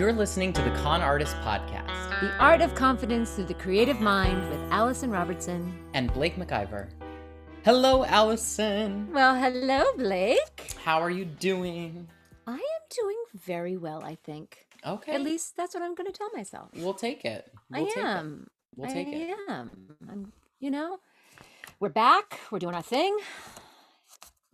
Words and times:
You're 0.00 0.14
listening 0.14 0.54
to 0.54 0.62
the 0.62 0.70
Con 0.76 1.02
Artist 1.02 1.36
Podcast 1.42 2.20
The 2.22 2.34
Art 2.38 2.62
of 2.62 2.74
Confidence 2.74 3.32
Through 3.32 3.44
the 3.44 3.52
Creative 3.52 4.00
Mind 4.00 4.48
with 4.48 4.58
Alison 4.72 5.10
Robertson. 5.10 5.78
and 5.92 6.10
Blake 6.14 6.36
McIver. 6.36 6.88
Hello, 7.66 8.06
Alison. 8.06 9.12
Well, 9.12 9.34
hello, 9.34 9.84
Blake. 9.98 10.72
How 10.82 11.02
are 11.02 11.10
you 11.10 11.26
doing? 11.26 12.08
I 12.46 12.54
am 12.54 12.58
doing 12.98 13.16
very 13.34 13.76
well, 13.76 14.02
I 14.02 14.14
think. 14.14 14.68
Okay. 14.86 15.12
At 15.12 15.20
least 15.20 15.54
that's 15.54 15.74
what 15.74 15.82
I'm 15.82 15.94
going 15.94 16.10
to 16.10 16.16
tell 16.16 16.30
myself. 16.34 16.70
we'll 16.76 16.94
take 16.94 17.26
it. 17.26 17.52
We'll 17.70 17.82
I 17.82 17.84
take 17.84 17.96
It. 17.98 18.02
am. 18.02 18.46
We'll 18.76 18.90
take 18.90 19.08
I 19.08 19.10
it. 19.10 19.36
am. 19.50 19.70
I'm, 20.10 20.32
you 20.60 20.70
know, 20.70 20.96
we're 21.78 21.90
back. 21.90 22.40
We're 22.50 22.58
doing 22.58 22.74
our 22.74 22.80
thing. 22.80 23.18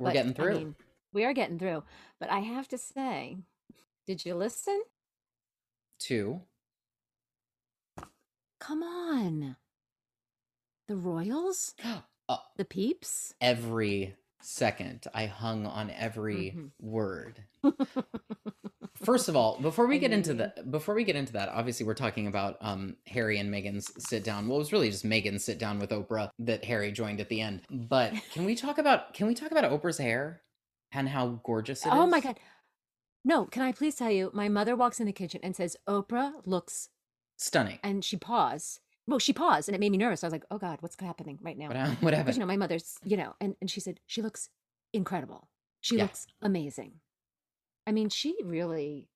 We're 0.01 0.06
but, 0.06 0.12
getting 0.12 0.33
I 0.33 0.34
through. 0.34 0.55
mean, 0.59 0.74
we 1.12 1.24
are 1.24 1.33
getting 1.33 1.60
through. 1.60 1.84
But 2.19 2.33
I 2.33 2.41
have 2.41 2.66
to 2.66 2.78
say, 2.78 3.37
did 4.09 4.24
you 4.24 4.34
listen? 4.34 4.83
Two. 5.98 6.42
Come 8.60 8.82
on. 8.82 9.56
The 10.88 10.96
Royals? 10.96 11.74
Uh, 12.28 12.38
The 12.56 12.64
peeps? 12.64 13.34
every 13.41 14.16
second, 14.42 15.06
I 15.14 15.27
hung 15.27 15.64
on 15.64 15.90
every 15.92 16.56
Mhm. 16.56 16.70
word. 16.80 17.45
First 18.96 19.28
of 19.28 19.37
all, 19.37 19.60
before 19.60 19.87
we 19.87 20.01
get 20.01 20.10
into 20.10 20.34
the 20.34 20.52
before 20.68 20.96
we 20.96 21.04
get 21.04 21.14
into 21.14 21.34
that, 21.34 21.51
obviously 21.51 21.87
we're 21.87 21.95
talking 21.95 22.26
about 22.26 22.56
um 22.60 22.96
Harry 23.06 23.38
and 23.38 23.48
Meghan's 23.54 23.92
sit 24.09 24.24
down. 24.24 24.48
Well, 24.48 24.56
it 24.56 24.59
was 24.59 24.73
really 24.73 24.90
just 24.90 25.04
Meghan's 25.04 25.45
sit 25.45 25.59
down 25.60 25.78
with 25.78 25.90
Oprah 25.90 26.30
that 26.40 26.65
Harry 26.65 26.90
joined 26.90 27.20
at 27.20 27.28
the 27.28 27.40
end. 27.40 27.62
But 27.70 28.12
can 28.32 28.45
we 28.45 28.56
talk 28.56 28.78
about 28.78 29.15
can 29.15 29.28
we 29.28 29.34
talk 29.34 29.52
about 29.52 29.70
Oprah's 29.70 29.98
hair 29.98 30.42
and 30.90 31.09
how 31.09 31.40
gorgeous 31.45 31.87
it 31.87 31.90
is? 31.90 31.95
Oh 31.95 32.06
my 32.09 32.18
God. 32.20 32.40
No, 33.27 33.45
can 33.45 33.63
I 33.63 33.73
please 33.73 33.96
tell 33.96 34.10
you? 34.10 34.30
My 34.32 34.49
mother 34.49 34.77
walks 34.77 35.01
in 35.01 35.07
the 35.07 35.13
kitchen 35.13 35.41
and 35.43 35.57
says, 35.57 35.77
Oprah 35.88 36.32
looks, 36.46 36.91
Stunning. 37.37 37.80
and 37.83 38.05
she 38.05 38.16
paused. 38.16 38.79
Well, 39.09 39.18
she 39.18 39.33
paused 39.33 39.68
and 39.68 39.74
it 39.74 39.80
made 39.80 39.91
me 39.91 39.99
nervous. 39.99 40.23
I 40.23 40.29
was 40.29 40.33
like, 40.33 40.45
oh 40.51 40.59
God, 40.59 40.79
what's 40.80 40.96
happening 41.01 41.38
right 41.43 41.59
now? 41.59 41.66
What, 41.66 41.77
hap- 41.77 42.02
what 42.02 42.15
happened? 42.15 42.37
you 42.37 42.41
know, 42.41 42.46
my 42.46 42.57
mother's, 42.57 42.99
you 43.05 43.16
know, 43.16 43.35
and, 43.41 43.57
and 43.60 43.68
she 43.68 43.80
said, 43.80 43.99
she 44.07 44.23
looks 44.23 44.49
incredible. 44.93 45.49
She 45.80 45.96
Yeah. 45.96 46.05
looks 46.05 46.27
amazing. 46.41 46.93
I 47.85 47.91
mean, 47.93 48.10
she 48.10 48.37
really, 48.45 49.09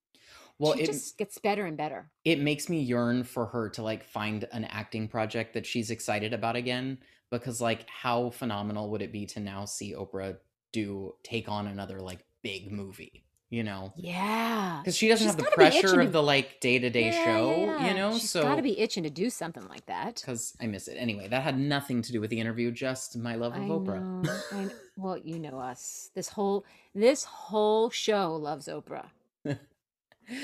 well, 0.58 0.74
she 0.74 0.82
it 0.82 0.86
just 0.86 1.16
gets 1.16 1.38
better 1.38 1.64
and 1.66 1.76
better. 1.76 2.10
it 2.24 2.40
makes 2.40 2.68
me 2.68 2.80
yearn 2.80 3.22
for 3.24 3.46
her 3.46 3.68
to 3.70 3.82
like 3.82 4.02
find 4.04 4.44
an 4.52 4.64
acting 4.64 5.06
project 5.06 5.54
that 5.54 5.66
she's 5.66 5.90
excited 5.90 6.32
about 6.34 6.56
again 6.56 6.98
because 7.30 7.60
like 7.60 7.88
how 7.88 8.30
phenomenal 8.30 8.90
would 8.90 9.02
it 9.02 9.12
be 9.12 9.24
to 9.26 9.40
now 9.40 9.64
see 9.64 9.94
Oprah 9.94 10.36
do 10.72 11.14
take 11.22 11.48
on 11.48 11.66
another 11.68 12.00
like 12.00 12.24
big 12.42 12.70
movie, 12.70 13.24
you 13.50 13.62
know? 13.64 13.92
Yeah. 13.96 14.78
Because 14.80 14.96
she 14.96 15.08
doesn't 15.08 15.24
She's 15.26 15.32
have 15.32 15.36
the 15.36 15.42
gotta 15.42 15.56
pressure 15.56 15.94
to- 15.96 16.00
of 16.00 16.12
the 16.12 16.22
like 16.22 16.60
day 16.60 16.78
to 16.78 16.88
day 16.88 17.10
show, 17.10 17.54
yeah. 17.66 17.88
you 17.88 17.94
know? 17.94 18.12
She's 18.16 18.30
so 18.30 18.42
got 18.42 18.56
to 18.56 18.62
be 18.62 18.78
itching 18.78 19.02
to 19.02 19.10
do 19.10 19.28
something 19.28 19.66
like 19.68 19.84
that. 19.86 20.16
because 20.16 20.54
I 20.60 20.66
miss 20.66 20.88
it. 20.88 20.94
Anyway, 20.94 21.28
that 21.28 21.42
had 21.42 21.58
nothing 21.58 22.00
to 22.02 22.12
do 22.12 22.20
with 22.20 22.30
the 22.30 22.40
interview, 22.40 22.70
just 22.70 23.18
my 23.18 23.34
love 23.34 23.54
of 23.54 23.62
I 23.62 23.66
Oprah. 23.66 24.22
know. 24.24 24.32
I 24.52 24.68
well, 24.96 25.18
you 25.18 25.38
know 25.38 25.58
us. 25.58 26.10
This 26.14 26.28
whole 26.28 26.64
this 26.94 27.24
whole 27.24 27.90
show 27.90 28.34
loves 28.36 28.66
Oprah. 28.68 29.06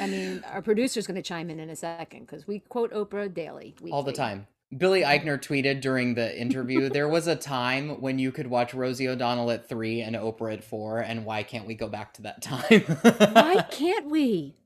I 0.01 0.09
mean, 0.09 0.43
our 0.51 0.63
producer's 0.63 1.07
going 1.07 1.15
to 1.15 1.23
chime 1.23 1.49
in 1.49 1.61
in 1.61 1.71
a 1.71 1.77
second 1.77 2.23
because 2.27 2.45
we 2.47 2.59
quote 2.59 2.93
Oprah 2.93 3.33
daily, 3.33 3.77
All 3.93 4.03
the 4.03 4.13
time. 4.13 4.49
Billy 4.77 5.03
mm-hmm. 5.03 5.29
Eichner 5.29 5.39
tweeted 5.39 5.81
during 5.81 6.15
the 6.15 6.39
interview 6.39 6.89
there 6.93 7.09
was 7.09 7.27
a 7.27 7.37
time 7.37 8.01
when 8.01 8.19
you 8.19 8.33
could 8.33 8.47
watch 8.47 8.75
Rosie 8.75 9.09
O'Donnell 9.09 9.51
at 9.51 9.69
three 9.69 10.01
and 10.01 10.17
Oprah 10.17 10.55
at 10.55 10.65
four, 10.65 11.01
and 11.01 11.25
why 11.25 11.43
can't 11.43 11.67
we 11.67 11.75
go 11.75 11.89
back 11.89 12.15
to 12.15 12.23
that 12.23 12.43
time? 12.43 12.83
Why 13.33 13.63
can't 13.71 14.11
we? 14.11 14.57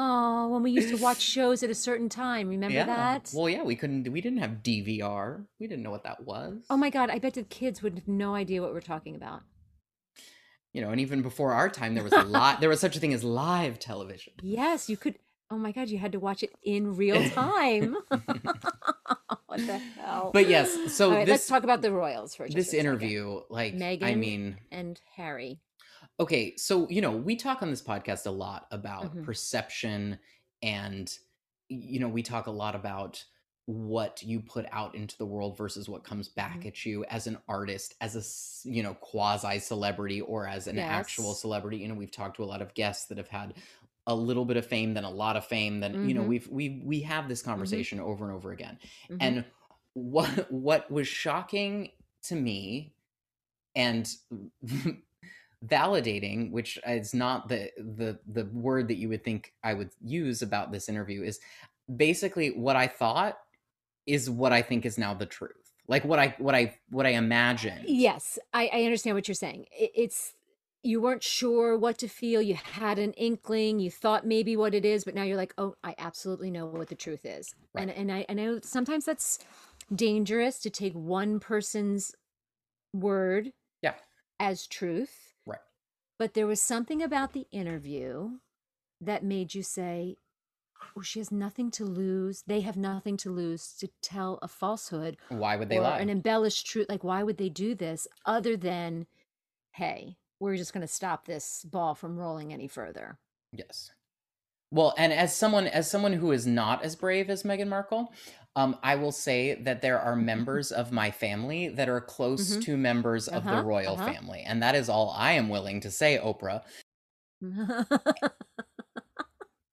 Oh, 0.00 0.46
when 0.46 0.62
we 0.62 0.70
used 0.70 0.94
to 0.96 1.02
watch 1.02 1.20
shows 1.20 1.64
at 1.64 1.70
a 1.70 1.74
certain 1.74 2.08
time, 2.08 2.48
remember 2.48 2.84
that? 2.84 3.32
Well, 3.34 3.48
yeah, 3.48 3.64
we 3.64 3.74
couldn't. 3.74 4.08
We 4.12 4.20
didn't 4.20 4.38
have 4.38 4.62
DVR. 4.62 5.44
We 5.58 5.66
didn't 5.66 5.82
know 5.82 5.90
what 5.90 6.04
that 6.04 6.18
oh 6.20 6.24
was. 6.24 6.62
oh 6.70 6.76
my 6.76 6.88
God, 6.88 7.10
I 7.10 7.18
bet 7.18 7.34
the 7.34 7.42
kids 7.42 7.82
would 7.82 7.96
have 7.96 8.06
no 8.06 8.36
idea 8.36 8.62
what 8.62 8.72
we're 8.72 8.80
talking 8.80 9.16
about. 9.16 9.42
You 10.72 10.82
know, 10.82 10.90
and 10.90 11.00
even 11.00 11.22
before 11.22 11.52
our 11.52 11.68
time, 11.68 11.96
there 11.96 12.04
was 12.04 12.12
a 12.12 12.22
lot. 12.22 12.60
there 12.60 12.68
was 12.68 12.78
such 12.78 12.94
a 12.94 13.00
thing 13.00 13.12
as 13.12 13.24
live 13.24 13.80
television. 13.80 14.34
Yes, 14.40 14.88
you 14.88 14.96
could. 14.96 15.18
Oh 15.50 15.56
my 15.56 15.72
God, 15.72 15.88
you 15.88 15.98
had 15.98 16.12
to 16.12 16.20
watch 16.20 16.42
it 16.42 16.52
in 16.62 16.96
real 16.96 17.28
time. 17.30 17.96
what 19.46 19.66
the 19.66 19.80
hell? 19.96 20.30
But 20.32 20.48
yes, 20.48 20.92
so 20.92 21.12
right, 21.12 21.26
let's 21.26 21.46
talk 21.46 21.64
about 21.64 21.82
the 21.82 21.92
Royals 21.92 22.34
for 22.34 22.44
just 22.46 22.56
this 22.56 22.74
interview, 22.74 23.40
like, 23.48 23.80
I 24.02 24.14
mean, 24.14 24.56
and 24.70 25.00
Harry. 25.16 25.60
okay, 26.20 26.54
so 26.56 26.88
you 26.90 27.00
know, 27.00 27.12
we 27.12 27.36
talk 27.36 27.62
on 27.62 27.70
this 27.70 27.82
podcast 27.82 28.26
a 28.26 28.30
lot 28.30 28.66
about 28.70 29.14
Mhm. 29.16 29.24
perception, 29.24 30.18
and 30.62 31.16
you 31.68 32.00
know, 32.00 32.08
we 32.08 32.22
talk 32.22 32.46
a 32.46 32.50
lot 32.50 32.74
about 32.74 33.24
what 33.66 34.22
you 34.22 34.40
put 34.40 34.64
out 34.72 34.94
into 34.94 35.14
the 35.18 35.26
world 35.26 35.54
versus 35.58 35.90
what 35.90 36.02
comes 36.02 36.26
back 36.28 36.60
Mhm. 36.60 36.66
at 36.68 36.86
you 36.86 37.04
as 37.04 37.26
an 37.26 37.36
artist 37.46 37.94
as 38.00 38.16
a 38.16 38.68
you 38.70 38.82
know 38.82 38.94
quasi 38.94 39.58
celebrity 39.58 40.22
or 40.22 40.46
as 40.46 40.66
an 40.66 40.78
actual 40.78 41.34
celebrity 41.34 41.76
you 41.76 41.86
know 41.86 41.92
we've 41.94 42.10
talked 42.10 42.36
to 42.36 42.42
a 42.42 42.46
lot 42.46 42.62
of 42.62 42.72
guests 42.72 43.04
that 43.08 43.18
have 43.18 43.28
had 43.28 43.52
a 44.08 44.14
little 44.14 44.44
bit 44.44 44.56
of 44.56 44.66
fame 44.66 44.94
then 44.94 45.04
a 45.04 45.10
lot 45.10 45.36
of 45.36 45.44
fame 45.46 45.78
then 45.80 45.92
you 46.08 46.14
know 46.14 46.22
Mhm. 46.24 46.28
we've 46.28 46.48
we 46.48 46.82
we 46.84 47.00
have 47.02 47.28
this 47.28 47.42
conversation 47.42 48.00
over 48.00 48.24
and 48.24 48.34
over 48.34 48.50
again 48.52 48.78
Mhm. 49.10 49.16
and 49.20 49.44
what 49.94 50.50
what 50.50 50.90
was 50.90 51.06
shocking 51.06 51.90
to 52.24 52.34
me 52.34 52.94
and 53.76 54.08
validating 55.64 56.50
which 56.52 56.78
is 56.86 57.12
not 57.14 57.48
the 57.48 57.70
the 57.76 58.18
the 58.26 58.44
word 58.46 58.88
that 58.88 58.96
you 58.96 59.08
would 59.08 59.24
think 59.24 59.52
i 59.64 59.74
would 59.74 59.90
use 60.04 60.40
about 60.40 60.70
this 60.72 60.88
interview 60.88 61.22
is 61.22 61.40
basically 61.96 62.50
what 62.50 62.76
i 62.76 62.86
thought 62.86 63.38
is 64.06 64.30
what 64.30 64.52
i 64.52 64.62
think 64.62 64.86
is 64.86 64.96
now 64.98 65.12
the 65.12 65.26
truth 65.26 65.72
like 65.88 66.04
what 66.04 66.18
i 66.20 66.34
what 66.38 66.54
i 66.54 66.72
what 66.90 67.06
i 67.06 67.10
imagine 67.10 67.84
Yes, 67.86 68.38
I, 68.52 68.70
I 68.72 68.82
understand 68.84 69.16
what 69.16 69.26
you're 69.26 69.34
saying. 69.34 69.66
It, 69.72 69.90
it's 69.94 70.34
you 70.82 71.00
weren't 71.00 71.22
sure 71.22 71.76
what 71.76 71.98
to 71.98 72.08
feel. 72.08 72.40
You 72.40 72.54
had 72.54 72.98
an 72.98 73.12
inkling. 73.14 73.80
You 73.80 73.90
thought 73.90 74.26
maybe 74.26 74.56
what 74.56 74.74
it 74.74 74.84
is, 74.84 75.04
but 75.04 75.14
now 75.14 75.22
you're 75.24 75.36
like, 75.36 75.54
oh, 75.58 75.74
I 75.82 75.94
absolutely 75.98 76.50
know 76.50 76.66
what 76.66 76.88
the 76.88 76.94
truth 76.94 77.24
is. 77.24 77.54
And 77.74 77.90
and 77.90 78.10
I, 78.12 78.24
I 78.28 78.34
know 78.34 78.60
sometimes 78.62 79.04
that's 79.04 79.38
dangerous 79.94 80.58
to 80.60 80.70
take 80.70 80.92
one 80.94 81.40
person's 81.40 82.14
word 82.92 83.52
Yeah. 83.82 83.94
as 84.38 84.66
truth. 84.66 85.34
Right. 85.46 85.58
But 86.18 86.34
there 86.34 86.46
was 86.46 86.60
something 86.62 87.02
about 87.02 87.32
the 87.32 87.46
interview 87.50 88.38
that 89.00 89.24
made 89.24 89.54
you 89.54 89.62
say, 89.62 90.16
oh, 90.96 91.02
she 91.02 91.18
has 91.20 91.30
nothing 91.32 91.70
to 91.72 91.84
lose. 91.84 92.42
They 92.46 92.60
have 92.62 92.76
nothing 92.76 93.16
to 93.18 93.30
lose 93.30 93.74
to 93.78 93.88
tell 94.02 94.38
a 94.42 94.48
falsehood 94.48 95.16
why 95.28 95.56
would 95.56 95.68
they 95.68 95.78
or 95.78 95.82
lie 95.82 95.98
an 95.98 96.10
embellished 96.10 96.66
truth. 96.66 96.86
Like, 96.88 97.04
why 97.04 97.22
would 97.22 97.38
they 97.38 97.48
do 97.48 97.74
this 97.74 98.06
other 98.26 98.56
than, 98.56 99.06
hey, 99.72 100.16
we're 100.40 100.56
just 100.56 100.72
going 100.72 100.82
to 100.82 100.88
stop 100.92 101.24
this 101.26 101.64
ball 101.64 101.94
from 101.94 102.16
rolling 102.18 102.52
any 102.52 102.68
further? 102.68 103.18
Yes. 103.52 103.90
Well, 104.72 104.94
and 104.98 105.12
as 105.12 105.36
someone 105.36 105.66
as 105.68 105.90
someone 105.90 106.14
who 106.14 106.32
is 106.32 106.46
not 106.46 106.84
as 106.84 106.96
brave 106.96 107.30
as 107.30 107.44
Meghan 107.44 107.68
Markle, 107.68 108.12
um, 108.56 108.78
I 108.82 108.96
will 108.96 109.12
say 109.12 109.54
that 109.62 109.82
there 109.82 110.00
are 110.00 110.16
members 110.16 110.72
of 110.72 110.92
my 110.92 111.10
family 111.10 111.68
that 111.68 111.88
are 111.88 112.00
close 112.02 112.56
Mhm. 112.56 112.58
to 112.58 112.76
members 112.76 113.28
of 113.28 113.48
the 113.50 113.58
Uh-huh, 113.58 113.60
royal 113.60 113.96
uh-huh. 113.96 113.98
family, 113.98 114.42
and 114.42 114.62
that 114.62 114.74
is 114.74 114.88
all 114.88 115.10
I 115.12 115.32
am 115.32 115.48
willing 115.50 115.80
to 115.82 115.90
say, 115.90 116.18
Oprah. 116.18 116.64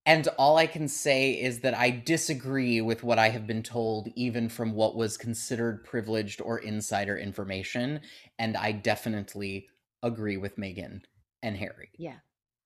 And 0.08 0.28
all 0.38 0.58
I 0.58 0.68
can 0.68 0.88
say 0.88 1.32
is 1.40 1.62
that 1.62 1.74
I 1.76 1.90
disagree 1.90 2.80
with 2.82 3.03
what 3.03 3.18
I 3.20 3.30
have 3.30 3.47
been 3.47 3.64
told, 3.64 4.08
even 4.16 4.50
from 4.50 4.74
what 4.74 4.96
was 4.96 5.18
considered 5.18 5.84
privileged 5.84 6.42
or 6.42 6.59
insider 6.59 7.18
information, 7.18 8.02
and 8.38 8.56
I 8.56 8.72
definitely 8.72 9.67
agree 10.03 10.38
with 10.38 10.58
Meghan 10.58 11.02
and 11.44 11.56
Harry. 11.58 11.90
yeah, 11.97 12.18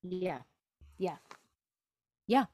yeah, 0.04 0.40
yeah, 0.98 1.18
yeah. 2.28 2.46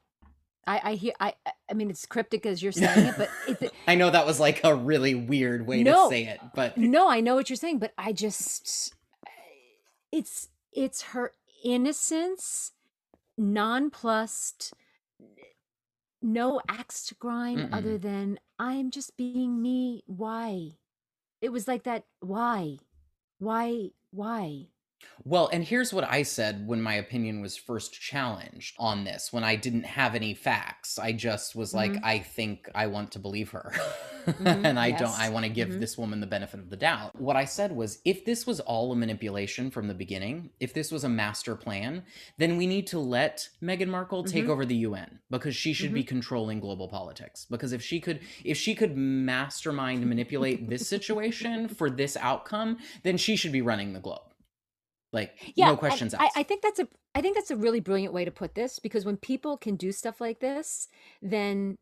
I, 0.68 0.80
I 0.82 0.94
hear. 0.94 1.12
I, 1.20 1.34
I- 1.70 1.74
mean, 1.74 1.90
it's 1.90 2.06
cryptic 2.06 2.44
as 2.46 2.60
you're 2.62 2.72
saying 2.72 3.06
it, 3.06 3.14
but 3.16 3.30
it, 3.46 3.72
I 3.86 3.94
know 3.94 4.10
that 4.10 4.26
was 4.26 4.40
like 4.40 4.60
a 4.64 4.74
really 4.74 5.14
weird 5.14 5.66
way 5.66 5.82
No. 5.84 6.04
to 6.04 6.10
say 6.10 6.24
it, 6.26 6.40
but 6.54 6.76
no, 6.76 7.08
I 7.08 7.20
know 7.20 7.34
what 7.36 7.48
you're 7.50 7.56
saying, 7.56 7.78
but 7.78 7.92
I 7.98 8.12
just, 8.12 8.94
it's 10.10 10.48
it's 10.72 11.02
her 11.02 11.32
innocence, 11.64 12.72
nonplussed, 13.38 14.72
no 16.22 16.60
axe 16.68 17.06
to 17.06 17.14
grind 17.14 17.68
other 17.72 17.98
than 17.98 18.38
I'm 18.58 18.90
just 18.90 19.16
being 19.16 19.60
me. 19.62 20.02
Why? 20.06 20.70
It 21.40 21.50
was 21.50 21.68
like 21.68 21.84
that. 21.84 22.04
Why? 22.20 22.78
Why? 23.38 23.90
Why? 24.16 24.68
Well, 25.24 25.48
and 25.52 25.64
here's 25.64 25.92
what 25.92 26.04
I 26.04 26.22
said 26.22 26.66
when 26.68 26.80
my 26.80 26.94
opinion 26.94 27.40
was 27.40 27.56
first 27.56 27.92
challenged 28.00 28.76
on 28.78 29.04
this, 29.04 29.32
when 29.32 29.42
I 29.44 29.56
didn't 29.56 29.84
have 29.84 30.14
any 30.14 30.34
facts. 30.34 30.98
I 30.98 31.12
just 31.12 31.56
was 31.56 31.74
like, 31.74 31.92
Mhm. 31.92 32.00
I 32.04 32.18
think 32.20 32.68
I 32.74 32.86
want 32.86 33.12
to 33.12 33.18
believe 33.18 33.50
her. 33.50 33.72
Mhm. 34.26 34.64
and 34.64 34.78
I 34.78 34.90
don't, 34.90 35.16
I 35.18 35.28
want 35.28 35.44
to 35.44 35.48
give 35.48 35.68
Mhm. 35.68 35.78
this 35.80 35.96
woman 35.96 36.18
the 36.20 36.26
benefit 36.26 36.58
of 36.58 36.68
the 36.68 36.76
doubt. 36.76 37.14
What 37.20 37.36
I 37.36 37.44
said 37.44 37.70
was, 37.70 38.00
if 38.04 38.24
this 38.24 38.44
was 38.44 38.58
all 38.60 38.90
a 38.92 38.96
manipulation 38.96 39.70
from 39.70 39.86
the 39.86 39.94
beginning, 39.94 40.50
if 40.58 40.74
this 40.74 40.90
was 40.90 41.04
a 41.04 41.08
master 41.08 41.54
plan, 41.54 42.02
then 42.36 42.56
we 42.56 42.66
need 42.66 42.88
to 42.88 42.98
let 42.98 43.48
Meghan 43.62 43.86
Markle 43.88 44.24
take 44.24 44.46
Mhm. 44.46 44.48
over 44.50 44.66
the 44.66 44.74
UN 44.78 45.20
because 45.30 45.54
she 45.54 45.72
should 45.72 45.94
be 45.94 46.02
controlling 46.02 46.58
global 46.58 46.88
politics. 46.88 47.46
Because 47.48 47.72
if 47.72 47.82
she 47.82 48.00
could, 48.00 48.18
if 48.44 48.56
she 48.56 48.74
could 48.74 48.96
mastermind 48.96 50.04
manipulate 50.08 50.68
this 50.68 50.88
situation 50.88 51.68
for 51.68 51.88
this 51.88 52.16
outcome, 52.16 52.78
then 53.04 53.16
she 53.16 53.36
should 53.36 53.52
be 53.52 53.62
running 53.62 53.92
the 53.92 54.00
globe. 54.00 54.22
Like 55.16 55.52
Yeah, 55.56 55.68
no 55.68 55.76
questions 55.76 56.14
I, 56.14 56.26
asked. 56.26 56.36
I 56.36 56.42
think 56.42 56.62
that's 56.62 56.78
a 56.78 56.86
I 57.14 57.22
think 57.22 57.34
that's 57.34 57.50
a 57.50 57.56
really 57.56 57.80
brilliant 57.80 58.12
way 58.12 58.24
to 58.24 58.30
put 58.30 58.54
this 58.54 58.78
because 58.78 59.04
when 59.04 59.16
people 59.16 59.56
can 59.56 59.74
do 59.76 59.90
stuff 59.90 60.20
like 60.20 60.40
this, 60.40 60.88
then 61.22 61.76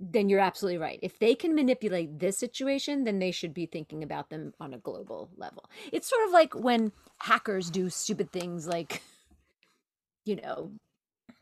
then 0.00 0.30
you're 0.30 0.40
absolutely 0.40 0.78
right. 0.78 0.98
If 1.02 1.18
they 1.18 1.34
can 1.34 1.54
manipulate 1.54 2.18
this 2.18 2.38
situation, 2.38 3.04
then 3.04 3.18
they 3.18 3.30
should 3.30 3.52
be 3.52 3.66
thinking 3.66 4.02
about 4.02 4.30
them 4.30 4.54
on 4.58 4.72
a 4.72 4.78
global 4.78 5.28
level. 5.36 5.68
It's 5.92 6.08
sort 6.08 6.24
of 6.26 6.32
like 6.32 6.54
when 6.54 6.92
hackers 7.18 7.70
do 7.70 7.90
stupid 7.90 8.32
things 8.32 8.66
like, 8.66 9.02
you 10.24 10.36
know, 10.36 10.72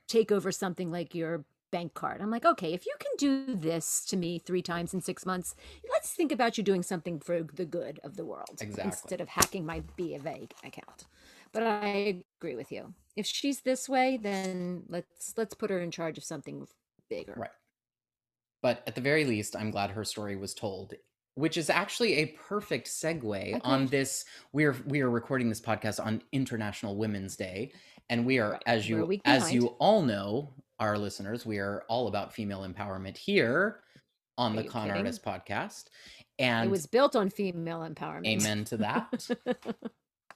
take 0.08 0.32
over 0.32 0.50
something 0.50 0.90
like 0.90 1.14
your 1.14 1.44
bank 1.73 1.95
card. 1.95 2.21
I'm 2.21 2.31
like, 2.31 2.45
okay, 2.45 2.73
if 2.73 2.87
you 2.87 2.95
can 3.01 3.11
do 3.19 3.57
this 3.57 4.05
to 4.07 4.17
me 4.17 4.39
three 4.39 4.63
times 4.63 4.95
in 4.95 5.01
six 5.01 5.27
months, 5.27 5.57
let's 5.91 6.13
think 6.13 6.31
about 6.31 6.57
you 6.57 6.63
doing 6.63 6.85
something 6.85 7.19
for 7.19 7.43
the 7.43 7.65
good 7.65 7.99
of 8.05 8.17
the 8.17 8.25
world 8.25 8.59
Exactly. 8.61 8.85
instead 8.85 9.21
of 9.21 9.29
hacking 9.29 9.67
my 9.67 9.83
B 9.97 10.15
of 10.15 10.25
A 10.27 10.47
account. 10.63 11.07
But 11.53 11.65
I 11.65 12.23
agree 12.41 12.55
with 12.55 12.71
you. 12.71 12.95
If 13.17 13.27
she's 13.27 13.63
this 13.63 13.89
way, 13.89 14.19
then 14.23 14.85
let's 14.89 15.35
let's 15.37 15.55
put 15.55 15.71
her 15.71 15.81
in 15.81 15.91
charge 15.91 16.17
of 16.17 16.25
something 16.25 16.67
bigger. 17.11 17.35
Right. 17.37 17.51
But 18.63 18.83
at 18.87 18.95
the 18.95 19.01
very 19.01 19.25
least, 19.25 19.57
I'm 19.57 19.71
glad 19.73 19.91
her 19.91 20.05
story 20.05 20.37
was 20.37 20.55
told, 20.55 20.95
which 21.35 21.57
is 21.57 21.69
actually 21.69 22.15
a 22.15 22.27
perfect 22.27 22.87
segue 22.89 23.61
on 23.65 23.87
this. 23.87 24.25
We're 24.53 24.77
we 24.87 25.01
are 25.01 25.11
recording 25.11 25.49
this 25.49 25.61
podcast 25.61 26.05
on 26.05 26.23
International 26.33 26.97
Women's 26.97 27.37
Day, 27.37 27.73
and 28.09 28.25
we 28.25 28.39
are, 28.39 28.53
Right. 28.53 28.63
as 28.67 28.89
you 28.89 29.21
as 29.25 29.53
you 29.53 29.69
all 29.79 30.03
know, 30.03 30.55
our 30.81 30.99
listeners, 30.99 31.45
we 31.47 31.59
are 31.59 31.85
all 31.89 32.09
about 32.09 32.33
female 32.33 32.67
empowerment 32.67 33.17
here 33.17 33.81
on 34.39 34.57
the 34.57 34.65
Con 34.65 34.87
kidding? 34.89 34.99
Artist 34.99 35.25
podcast. 35.25 35.85
And 36.39 36.67
it 36.69 36.71
was 36.71 36.87
built 36.87 37.15
on 37.15 37.31
female 37.31 37.81
empowerment. 37.81 38.27
amen 38.27 38.65
to 38.65 38.77
that. 38.79 39.29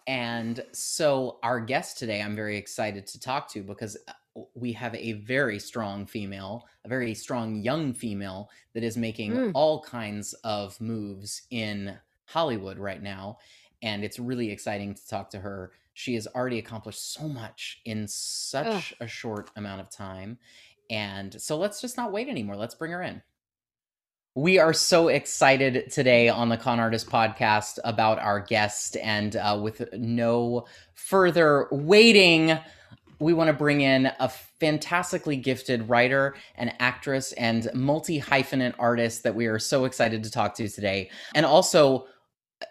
And 0.08 0.64
so, 0.70 1.40
our 1.42 1.58
guest 1.58 1.98
today, 1.98 2.22
I'm 2.22 2.36
very 2.36 2.56
excited 2.56 3.08
to 3.08 3.18
talk 3.18 3.50
to 3.54 3.62
because 3.64 3.96
uh, 4.06 4.42
we 4.54 4.70
have 4.72 4.94
a 4.94 5.14
very 5.14 5.58
strong 5.58 6.06
female, 6.06 6.64
a 6.84 6.88
very 6.88 7.12
strong 7.12 7.56
young 7.56 7.92
female 7.92 8.48
that 8.74 8.84
is 8.84 8.96
making 8.96 9.32
Mm. 9.32 9.50
all 9.54 9.82
kinds 9.82 10.32
of 10.44 10.80
moves 10.80 11.42
in 11.50 11.98
Hollywood 12.26 12.78
right 12.78 13.02
now. 13.02 13.38
And 13.82 14.04
it's 14.04 14.20
really 14.20 14.52
exciting 14.52 14.94
to 14.94 15.08
talk 15.08 15.28
to 15.30 15.40
her. 15.40 15.72
She 15.98 16.12
has 16.12 16.26
already 16.26 16.58
accomplished 16.58 17.14
so 17.14 17.26
much 17.26 17.80
in 17.86 18.06
such 18.06 18.94
a 19.00 19.06
short 19.06 19.50
amount 19.56 19.80
of 19.80 19.88
time. 19.88 20.36
And 20.90 21.40
so, 21.40 21.56
let's 21.56 21.80
just 21.80 21.96
not 21.96 22.12
wait 22.12 22.28
anymore. 22.28 22.54
Let's 22.54 22.74
bring 22.74 22.92
her 22.92 23.00
in. 23.00 23.22
We 24.34 24.58
are 24.58 24.74
so 24.74 25.08
excited 25.08 25.90
today 25.90 26.28
on 26.28 26.50
the 26.50 26.58
Con 26.58 26.80
Artist 26.80 27.08
podcast 27.08 27.78
about 27.82 28.18
our 28.18 28.40
guest. 28.40 28.98
And 29.02 29.36
uh, 29.36 29.58
with 29.62 29.90
no 29.94 30.66
further 30.92 31.66
waiting, 31.72 32.58
we 33.18 33.32
want 33.32 33.48
to 33.48 33.54
bring 33.54 33.80
in 33.80 34.12
a 34.20 34.28
fantastically 34.28 35.36
gifted 35.36 35.88
writer 35.88 36.34
and 36.56 36.74
actress 36.78 37.32
and 37.32 37.70
multi 37.72 38.20
hyphenate 38.20 38.74
artist 38.78 39.22
that 39.22 39.34
we 39.34 39.46
are 39.46 39.58
so 39.58 39.86
excited 39.86 40.22
to 40.24 40.30
talk 40.30 40.54
to 40.56 40.68
today. 40.68 41.08
And 41.34 41.46
also, 41.46 42.06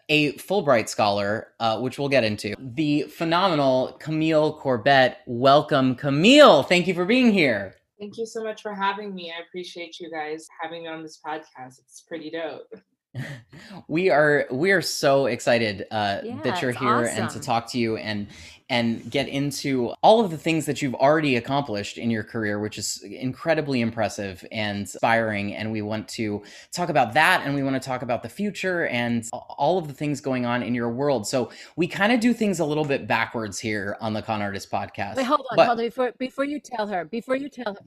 a 0.09 0.33
Fulbright 0.33 0.89
scholar, 0.89 1.49
uh, 1.59 1.79
which 1.79 1.99
we'll 1.99 2.09
get 2.09 2.23
into. 2.23 2.55
The 2.59 3.03
phenomenal 3.03 3.97
Camille 3.99 4.53
Corbett. 4.53 5.17
Welcome, 5.25 5.95
Camille. 5.95 6.63
Thank 6.63 6.87
you 6.87 6.93
for 6.93 7.05
being 7.05 7.31
here. 7.31 7.75
Thank 7.99 8.17
you 8.17 8.25
so 8.25 8.43
much 8.43 8.61
for 8.61 8.73
having 8.73 9.15
me. 9.15 9.31
I 9.31 9.41
appreciate 9.47 9.99
you 9.99 10.11
guys 10.11 10.47
having 10.61 10.83
me 10.83 10.89
on 10.89 11.01
this 11.01 11.19
podcast. 11.25 11.79
It's 11.79 12.03
pretty 12.07 12.29
dope. 12.29 12.67
we 13.87 14.09
are 14.09 14.45
we 14.51 14.71
are 14.71 14.81
so 14.81 15.25
excited 15.27 15.85
uh, 15.91 16.19
Yeah, 16.23 16.41
that 16.43 16.61
you're 16.61 16.71
here 16.71 17.03
and 17.05 17.29
to 17.29 17.39
talk 17.39 17.69
to 17.71 17.79
you 17.79 17.97
and 17.97 18.27
and 18.67 19.11
get 19.11 19.27
into 19.27 19.89
all 20.01 20.21
of 20.25 20.31
the 20.31 20.37
things 20.39 20.65
that 20.65 20.81
you've 20.81 20.95
already 20.95 21.35
accomplished 21.35 21.97
in 21.99 22.09
your 22.09 22.23
career 22.23 22.59
which 22.59 22.77
is 22.79 23.03
incredibly 23.03 23.79
impressive 23.81 24.43
and 24.51 24.79
inspiring 24.79 25.53
and 25.53 25.71
we 25.71 25.81
want 25.83 26.07
to 26.07 26.41
talk 26.71 26.89
about 26.89 27.13
that 27.13 27.43
and 27.45 27.53
we 27.53 27.61
want 27.61 27.75
to 27.75 27.79
talk 27.79 28.01
about 28.01 28.23
the 28.23 28.29
future 28.29 28.87
and 28.87 29.29
all 29.31 29.77
of 29.77 29.87
the 29.87 29.93
things 29.93 30.19
going 30.19 30.45
on 30.45 30.63
in 30.63 30.73
your 30.73 30.89
world 30.89 31.27
so 31.27 31.51
we 31.75 31.87
kind 31.87 32.11
of 32.11 32.19
do 32.19 32.33
things 32.33 32.59
a 32.59 32.65
little 32.65 32.85
bit 32.85 33.07
backwards 33.07 33.59
here 33.59 33.95
on 34.01 34.13
the 34.13 34.21
con 34.21 34.41
artist 34.41 34.71
podcast 34.71 35.15
Wait, 35.15 35.25
hold 35.25 35.41
on, 35.51 35.55
But- 35.55 35.67
hold 35.67 35.79
on. 35.79 35.85
Before 35.85 36.11
before 36.17 36.45
you 36.45 36.59
tell 36.59 36.87
her, 36.87 37.05
before 37.05 37.35
you 37.35 37.49
tell 37.49 37.73
her, 37.75 37.85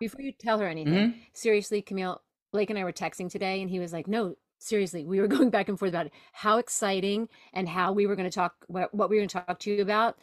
before 0.00 0.20
you 0.20 0.32
tell 0.32 0.58
her 0.58 0.66
anything, 0.66 0.92
Mhm. 1.12 1.14
seriously, 1.32 1.80
Camille, 1.80 2.20
Blake 2.52 2.70
and 2.70 2.78
I 2.78 2.84
were 2.84 2.92
texting 2.92 3.30
today, 3.30 3.60
and 3.60 3.70
he 3.70 3.78
was 3.78 3.92
like, 3.92 4.06
"No, 4.08 4.36
seriously, 4.58 5.04
we 5.04 5.20
were 5.20 5.26
going 5.36 5.50
back 5.50 5.68
and 5.68 5.78
forth 5.78 5.90
about 5.90 6.06
it. 6.06 6.12
How 6.32 6.58
exciting 6.58 7.28
and 7.52 7.68
how 7.68 7.92
we 7.92 8.06
were 8.06 8.16
going 8.16 8.28
to 8.28 8.34
talk 8.34 8.54
what, 8.68 8.94
what 8.94 9.10
we 9.10 9.16
were 9.16 9.20
going 9.20 9.28
to 9.28 9.38
talk 9.38 9.58
to 9.60 9.70
you 9.74 9.82
about. 9.82 10.18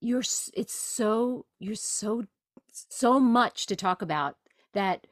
You're 0.00 0.20
it's 0.20 0.74
so 0.74 1.46
you're 1.58 1.74
so 1.74 2.24
so 2.72 3.18
much 3.18 3.66
to 3.66 3.76
talk 3.76 4.02
about 4.02 4.36
that 4.74 5.06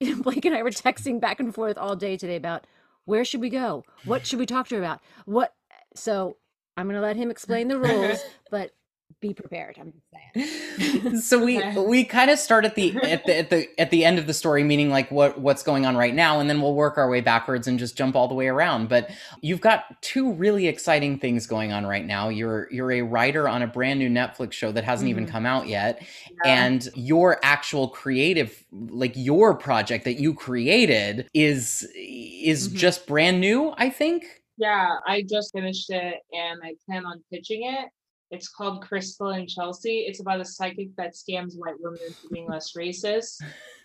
Blake 0.22 0.44
and 0.44 0.54
I 0.54 0.62
were 0.62 0.70
texting 0.70 1.20
back 1.20 1.40
and 1.40 1.54
forth 1.54 1.78
all 1.78 1.96
day 1.96 2.16
today 2.16 2.36
about 2.36 2.66
where 3.04 3.24
should 3.24 3.40
we 3.40 3.50
go? 3.50 3.84
What 4.04 4.26
should 4.26 4.38
we 4.40 4.46
talk 4.46 4.68
to 4.68 4.76
her 4.76 4.80
about? 4.80 5.00
What 5.26 5.54
so 5.94 6.38
I'm 6.76 6.86
going 6.86 7.00
to 7.00 7.06
let 7.06 7.16
him 7.16 7.30
explain 7.36 7.68
the 7.68 7.78
rules, 7.78 8.18
but 8.50 8.72
be 9.20 9.32
prepared. 9.32 9.76
I'm 9.80 9.92
just 9.92 10.06
saying. 10.34 11.16
so 11.20 11.42
we 11.42 11.62
we 11.78 12.04
kind 12.04 12.30
of 12.30 12.38
start 12.38 12.64
at 12.64 12.74
the 12.74 12.96
at 13.02 13.24
the 13.24 13.38
at 13.38 13.50
the 13.50 13.68
at 13.80 13.90
the 13.90 14.04
end 14.04 14.18
of 14.18 14.26
the 14.26 14.34
story 14.34 14.62
meaning 14.62 14.90
like 14.90 15.10
what 15.10 15.38
what's 15.40 15.62
going 15.62 15.86
on 15.86 15.96
right 15.96 16.14
now 16.14 16.38
and 16.40 16.50
then 16.50 16.60
we'll 16.60 16.74
work 16.74 16.98
our 16.98 17.08
way 17.08 17.20
backwards 17.20 17.66
and 17.66 17.78
just 17.78 17.96
jump 17.96 18.14
all 18.14 18.28
the 18.28 18.34
way 18.34 18.46
around 18.48 18.88
but 18.88 19.10
you've 19.40 19.60
got 19.60 20.00
two 20.02 20.32
really 20.34 20.66
exciting 20.66 21.18
things 21.18 21.46
going 21.46 21.72
on 21.72 21.86
right 21.86 22.04
now 22.04 22.28
you're 22.28 22.68
you're 22.70 22.92
a 22.92 23.02
writer 23.02 23.48
on 23.48 23.62
a 23.62 23.66
brand 23.66 23.98
new 23.98 24.08
Netflix 24.10 24.52
show 24.52 24.70
that 24.72 24.84
hasn't 24.84 25.08
even 25.08 25.24
Mhm. 25.26 25.30
come 25.30 25.46
out 25.46 25.66
yet 25.66 26.02
Yeah. 26.44 26.50
and 26.52 26.88
your 26.94 27.38
actual 27.42 27.88
creative 27.88 28.64
like 28.72 29.12
your 29.16 29.54
project 29.54 30.04
that 30.04 30.20
you 30.20 30.34
created 30.34 31.28
is 31.32 31.88
is 31.96 32.68
Mhm. 32.68 32.76
just 32.76 33.06
brand 33.06 33.40
new 33.40 33.72
I 33.78 33.88
think 33.90 34.24
yeah, 34.58 34.96
I 35.06 35.22
just 35.28 35.52
finished 35.52 35.90
it 35.90 36.14
and 36.32 36.60
I 36.64 36.74
plan 36.86 37.04
on 37.04 37.22
pitching 37.30 37.64
it. 37.64 37.90
It's 38.30 38.48
called 38.48 38.82
Crystal 38.82 39.28
and 39.28 39.48
Chelsea. 39.48 40.00
It's 40.00 40.20
about 40.20 40.40
a 40.40 40.44
psychic 40.44 40.94
that 40.96 41.14
scams 41.14 41.56
white 41.56 41.74
women 41.78 42.00
into 42.06 42.28
being 42.32 42.48
less 42.48 42.72
racist. 42.76 43.40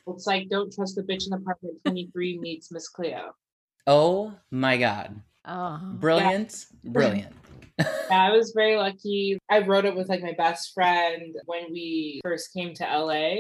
It's 0.08 0.26
like 0.26 0.50
Don't 0.50 0.74
Trust 0.74 0.96
the 0.96 1.04
Bitch 1.04 1.26
in 1.26 1.30
the 1.32 1.38
Apartment 1.38 1.76
23 1.86 2.40
meets 2.40 2.72
Miss 2.72 2.88
Cleo. 2.90 3.34
oh 3.88 4.34
my 4.52 4.78
god 4.78 5.22
Oh. 5.46 5.80
brilliant 5.94 6.68
brilliant 6.84 7.34
Yeah, 7.80 7.88
I 8.28 8.30
was 8.32 8.52
very 8.56 8.76
lucky. 8.76 9.40
I 9.50 9.60
wrote 9.60 9.86
it 9.86 9.96
with 9.96 10.08
like 10.08 10.22
my 10.22 10.34
best 10.38 10.74
friend 10.74 11.36
when 11.46 11.72
we 11.72 12.20
first 12.24 12.54
came 12.54 12.76
to 12.76 12.84
LA. 12.84 13.36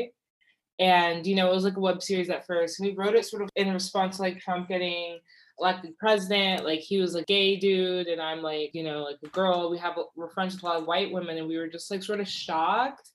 And 0.79 1.27
you 1.27 1.35
know, 1.35 1.51
it 1.51 1.53
was 1.53 1.63
like 1.63 1.77
a 1.77 1.79
web 1.81 2.01
series 2.01 2.29
at 2.31 2.47
first. 2.47 2.79
We 2.79 2.95
wrote 2.95 3.13
it 3.15 3.25
sort 3.25 3.43
of 3.43 3.49
in 3.55 3.71
response 3.71 4.15
to 4.15 4.23
like 4.23 4.39
Trump 4.39 4.67
getting 4.67 5.19
elected 5.61 5.97
president. 5.97 6.65
Like 6.65 6.79
he 6.79 6.99
was 6.99 7.15
a 7.15 7.23
gay 7.23 7.55
dude, 7.55 8.07
and 8.07 8.21
I'm 8.21 8.41
like, 8.41 8.71
you 8.73 8.83
know, 8.83 9.03
like 9.03 9.17
a 9.23 9.27
girl. 9.29 9.69
We 9.69 9.77
have 9.77 9.97
we're 10.15 10.29
friends 10.29 10.55
with 10.55 10.63
a 10.63 10.65
lot 10.65 10.77
of 10.77 10.87
white 10.87 11.11
women, 11.11 11.37
and 11.37 11.47
we 11.47 11.57
were 11.57 11.67
just 11.67 11.89
like 11.91 12.03
sort 12.03 12.19
of 12.19 12.27
shocked 12.27 13.09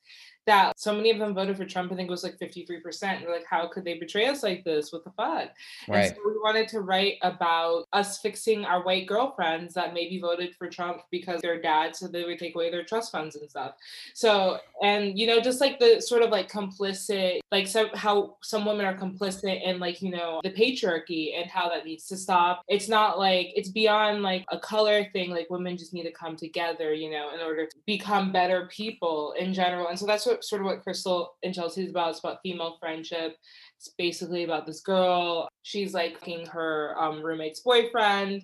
that 0.46 0.78
so 0.78 0.94
many 0.94 1.10
of 1.10 1.18
them 1.18 1.34
voted 1.34 1.56
for 1.56 1.64
Trump. 1.64 1.92
I 1.92 1.96
think 1.96 2.08
it 2.08 2.10
was 2.10 2.24
like 2.24 2.38
53%. 2.38 3.02
And 3.02 3.24
we're 3.26 3.32
like, 3.32 3.46
how 3.48 3.66
could 3.68 3.84
they 3.84 3.98
betray 3.98 4.26
us 4.26 4.42
like 4.42 4.64
this? 4.64 4.92
What 4.92 5.04
the 5.04 5.10
fuck? 5.10 5.50
And 5.86 5.96
right 5.96 6.08
so 6.10 6.16
we 6.24 6.32
wanted 6.38 6.68
to 6.68 6.80
write 6.80 7.14
about 7.22 7.84
us 7.92 8.18
fixing 8.18 8.64
our 8.64 8.82
white 8.84 9.06
girlfriends 9.06 9.74
that 9.74 9.94
maybe 9.94 10.20
voted 10.20 10.54
for 10.54 10.68
Trump 10.68 11.02
because 11.10 11.40
their 11.40 11.60
dad 11.60 11.96
said 11.96 12.12
they 12.12 12.24
would 12.24 12.38
take 12.38 12.54
away 12.54 12.70
their 12.70 12.84
trust 12.84 13.12
funds 13.12 13.36
and 13.36 13.50
stuff. 13.50 13.74
So, 14.14 14.58
and 14.82 15.18
you 15.18 15.26
know, 15.26 15.40
just 15.40 15.60
like 15.60 15.78
the 15.78 16.00
sort 16.00 16.22
of 16.22 16.30
like 16.30 16.50
complicit, 16.50 17.40
like 17.50 17.66
so 17.66 17.88
how 17.94 18.36
some 18.42 18.64
women 18.64 18.86
are 18.86 18.96
complicit 18.96 19.62
in 19.64 19.78
like, 19.78 20.00
you 20.00 20.10
know, 20.10 20.40
the 20.44 20.50
patriarchy 20.50 21.38
and 21.38 21.50
how 21.50 21.68
that 21.68 21.84
needs 21.84 22.06
to 22.06 22.16
stop. 22.16 22.62
It's 22.68 22.88
not 22.88 23.18
like 23.18 23.52
it's 23.56 23.70
beyond 23.70 24.22
like 24.22 24.44
a 24.50 24.58
color 24.58 25.04
thing. 25.12 25.30
Like 25.30 25.50
women 25.50 25.76
just 25.76 25.92
need 25.92 26.04
to 26.04 26.12
come 26.12 26.36
together, 26.36 26.92
you 26.94 27.10
know, 27.10 27.34
in 27.34 27.40
order 27.40 27.66
to 27.66 27.76
become 27.86 28.32
better 28.32 28.68
people 28.70 29.34
in 29.38 29.52
general. 29.52 29.88
And 29.88 29.98
so 29.98 30.06
that's 30.06 30.26
what 30.26 30.36
sort 30.45 30.62
of 30.62 30.66
what 30.66 30.83
Crystal 30.83 31.35
and 31.43 31.55
Chelsea 31.55 31.85
is 31.85 31.90
about. 31.90 32.11
It's 32.11 32.21
about 32.21 32.40
female 32.43 32.76
friendship. 32.81 33.37
It's 33.78 33.88
basically 33.99 34.45
about 34.45 34.66
this 34.66 34.81
girl. 34.81 35.49
She's 35.62 35.95
like 35.95 36.19
her 36.49 36.95
um, 36.99 37.23
roommate's 37.23 37.61
boyfriend. 37.61 38.43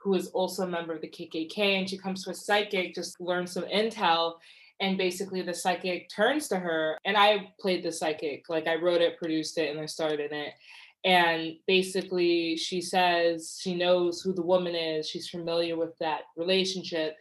who 0.00 0.14
is 0.14 0.28
also 0.28 0.62
a 0.62 0.66
member 0.68 0.94
of 0.94 1.00
the 1.00 1.08
KKK, 1.08 1.58
and 1.58 1.90
she 1.90 1.98
comes 1.98 2.22
to 2.24 2.30
a 2.30 2.34
psychic 2.34 2.94
just 2.94 3.20
learn 3.20 3.46
some 3.46 3.64
intel. 3.64 4.34
And 4.80 4.96
basically, 4.96 5.42
the 5.42 5.54
psychic 5.54 6.08
turns 6.08 6.46
to 6.48 6.56
her, 6.56 6.98
and 7.04 7.16
I 7.16 7.52
played 7.60 7.82
the 7.82 7.90
psychic. 7.90 8.48
Like 8.48 8.68
I 8.68 8.76
wrote 8.76 9.00
it, 9.00 9.18
produced 9.18 9.58
it, 9.58 9.70
and 9.70 9.80
I 9.80 9.86
starred 9.86 10.20
in 10.20 10.32
it. 10.32 10.54
And 11.04 11.56
basically, 11.66 12.56
she 12.56 12.80
says 12.80 13.58
she 13.60 13.74
knows 13.74 14.20
who 14.20 14.32
the 14.32 14.42
woman 14.42 14.74
is. 14.74 15.08
She's 15.08 15.28
familiar 15.28 15.76
with 15.76 15.96
that 15.98 16.22
relationship. 16.36 17.16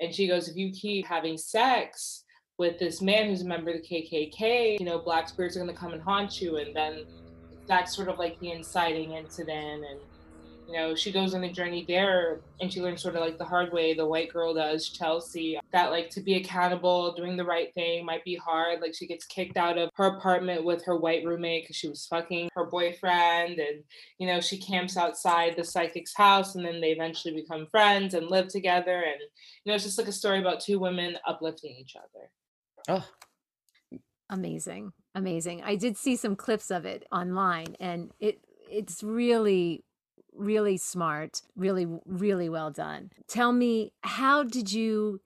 And 0.00 0.14
she 0.14 0.26
goes, 0.26 0.48
If 0.48 0.56
you 0.56 0.72
keep 0.72 1.06
having 1.06 1.38
sex 1.38 2.21
with 2.62 2.78
this 2.78 3.02
man 3.02 3.26
who's 3.26 3.42
a 3.42 3.44
member 3.44 3.72
of 3.72 3.82
the 3.82 3.82
KKK, 3.82 4.78
you 4.78 4.86
know, 4.86 5.00
black 5.00 5.28
spirits 5.28 5.56
are 5.56 5.58
going 5.58 5.74
to 5.74 5.76
come 5.76 5.92
and 5.92 6.00
haunt 6.00 6.40
you. 6.40 6.58
And 6.58 6.74
then 6.76 7.04
that's 7.66 7.92
sort 7.92 8.08
of 8.08 8.20
like 8.20 8.38
the 8.38 8.52
inciting 8.52 9.10
incident. 9.14 9.84
And 9.84 9.98
you 10.68 10.74
know, 10.74 10.94
she 10.94 11.10
goes 11.10 11.34
on 11.34 11.42
a 11.42 11.52
journey 11.52 11.84
there 11.86 12.40
and 12.60 12.72
she 12.72 12.80
learns 12.80 13.02
sort 13.02 13.16
of 13.16 13.20
like 13.20 13.36
the 13.36 13.44
hard 13.44 13.72
way 13.72 13.94
the 13.94 14.06
white 14.06 14.32
girl 14.32 14.54
does, 14.54 14.88
Chelsea, 14.88 15.58
that 15.72 15.90
like 15.90 16.08
to 16.10 16.20
be 16.20 16.34
accountable, 16.34 17.12
doing 17.14 17.36
the 17.36 17.44
right 17.44 17.74
thing 17.74 18.06
might 18.06 18.24
be 18.24 18.36
hard. 18.36 18.80
Like 18.80 18.94
she 18.94 19.08
gets 19.08 19.26
kicked 19.26 19.56
out 19.56 19.76
of 19.76 19.90
her 19.96 20.06
apartment 20.06 20.64
with 20.64 20.84
her 20.84 20.96
white 20.96 21.24
roommate 21.24 21.64
because 21.64 21.76
she 21.76 21.88
was 21.88 22.06
fucking 22.06 22.48
her 22.54 22.64
boyfriend. 22.64 23.58
And, 23.58 23.82
you 24.18 24.26
know, 24.28 24.40
she 24.40 24.56
camps 24.56 24.96
outside 24.96 25.56
the 25.56 25.64
psychic's 25.64 26.14
house 26.16 26.54
and 26.54 26.64
then 26.64 26.80
they 26.80 26.92
eventually 26.92 27.34
become 27.34 27.66
friends 27.70 28.14
and 28.14 28.30
live 28.30 28.46
together. 28.46 29.02
And, 29.02 29.20
you 29.64 29.70
know, 29.70 29.74
it's 29.74 29.84
just 29.84 29.98
like 29.98 30.08
a 30.08 30.12
story 30.12 30.38
about 30.38 30.60
two 30.60 30.78
women 30.78 31.18
uplifting 31.26 31.76
each 31.76 31.96
other. 31.96 32.30
Oh, 32.88 33.08
amazing 34.30 34.92
amazing 35.14 35.62
i 35.62 35.76
did 35.76 35.96
see 35.96 36.16
some 36.16 36.34
clips 36.34 36.70
of 36.70 36.86
it 36.86 37.06
online 37.12 37.76
and 37.78 38.10
it 38.18 38.40
it's 38.70 39.02
really 39.02 39.84
really 40.34 40.76
smart, 40.76 41.42
really, 41.56 41.86
really 42.06 42.48
well 42.48 42.70
done. 42.70 43.10
Tell 43.28 43.52
me, 43.52 43.92
how 44.02 44.42
did 44.42 44.72
you? 44.72 45.20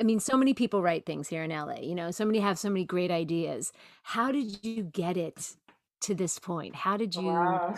I 0.00 0.04
mean, 0.04 0.18
so 0.20 0.36
many 0.36 0.54
people 0.54 0.82
write 0.82 1.06
things 1.06 1.28
here 1.28 1.44
in 1.44 1.50
LA, 1.50 1.76
you 1.80 1.94
know, 1.94 2.10
so 2.10 2.24
many 2.24 2.40
have 2.40 2.58
so 2.58 2.68
many 2.68 2.84
great 2.84 3.10
ideas. 3.10 3.72
How 4.02 4.32
did 4.32 4.64
you 4.64 4.82
get 4.82 5.16
it 5.16 5.54
to 6.02 6.14
this 6.14 6.38
point? 6.38 6.74
How 6.74 6.96
did 6.96 7.14
you, 7.14 7.28
Wow. 7.28 7.74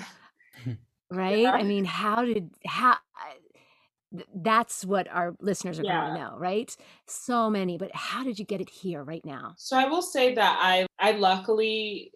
right? 1.10 1.38
Yeah. 1.44 1.52
I 1.52 1.62
mean, 1.64 1.84
how 1.84 2.24
did, 2.24 2.50
how, 2.66 2.96
th- 4.14 4.28
that's 4.34 4.84
what 4.84 5.08
our 5.08 5.34
listeners 5.40 5.78
are 5.78 5.82
going 5.82 6.14
to 6.14 6.14
know, 6.14 6.34
right? 6.38 6.74
So 7.06 7.50
many, 7.50 7.76
but 7.78 7.94
how 7.94 8.24
did 8.24 8.38
you 8.38 8.44
get 8.44 8.60
it 8.60 8.70
here 8.70 9.02
right 9.02 9.24
now? 9.24 9.54
So 9.58 9.76
I 9.76 9.86
will 9.86 10.02
say 10.02 10.34
that 10.34 10.58
I 10.60 10.86
I 10.98 11.12
luckily 11.12 12.12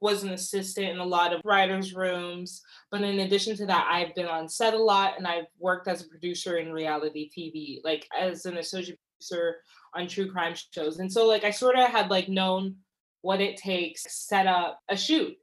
was 0.00 0.24
an 0.24 0.30
assistant 0.30 0.88
in 0.88 0.98
a 0.98 1.04
lot 1.04 1.32
of 1.32 1.40
writers' 1.44 1.94
rooms, 1.94 2.60
but 2.90 3.02
in 3.02 3.20
addition 3.20 3.56
to 3.56 3.66
that, 3.66 3.88
I've 3.88 4.14
been 4.16 4.26
on 4.26 4.48
set 4.48 4.74
a 4.74 4.82
lot 4.82 5.14
and 5.16 5.28
I've 5.28 5.46
worked 5.60 5.86
as 5.86 6.02
a 6.02 6.08
producer 6.08 6.56
in 6.56 6.72
reality 6.72 7.30
TV, 7.30 7.78
like 7.84 8.08
as 8.18 8.44
an 8.44 8.56
associate 8.56 8.98
producer 9.20 9.58
on 9.94 10.08
true 10.08 10.30
crime 10.30 10.54
shows. 10.74 10.98
And 10.98 11.10
so 11.10 11.26
like 11.28 11.44
I 11.44 11.50
sort 11.50 11.78
of 11.78 11.88
had 11.88 12.10
like 12.10 12.28
known 12.28 12.76
what 13.20 13.40
it 13.40 13.56
takes 13.56 14.02
to 14.02 14.10
set 14.10 14.48
up 14.48 14.80
a 14.88 14.96
shoot. 14.96 15.36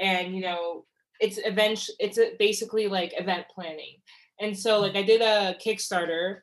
And 0.00 0.34
you 0.34 0.40
know, 0.40 0.86
it's 1.20 1.38
event 1.38 1.88
it's 1.98 2.18
basically 2.38 2.88
like 2.88 3.12
event 3.20 3.46
planning. 3.54 3.96
And 4.40 4.56
so 4.56 4.80
like 4.80 4.96
I 4.96 5.02
did 5.02 5.22
a 5.22 5.56
Kickstarter 5.64 6.40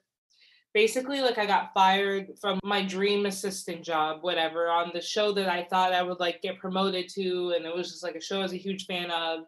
basically 0.73 1.21
like 1.21 1.38
I 1.38 1.45
got 1.45 1.73
fired 1.73 2.31
from 2.41 2.59
my 2.63 2.83
dream 2.83 3.25
assistant 3.25 3.83
job, 3.83 4.19
whatever, 4.21 4.69
on 4.69 4.91
the 4.93 5.01
show 5.01 5.31
that 5.33 5.47
I 5.47 5.63
thought 5.63 5.93
I 5.93 6.01
would 6.01 6.19
like 6.19 6.41
get 6.41 6.59
promoted 6.59 7.07
to. 7.09 7.53
And 7.55 7.65
it 7.65 7.75
was 7.75 7.91
just 7.91 8.03
like 8.03 8.15
a 8.15 8.21
show 8.21 8.39
I 8.39 8.43
was 8.43 8.53
a 8.53 8.57
huge 8.57 8.85
fan 8.85 9.12
of. 9.12 9.41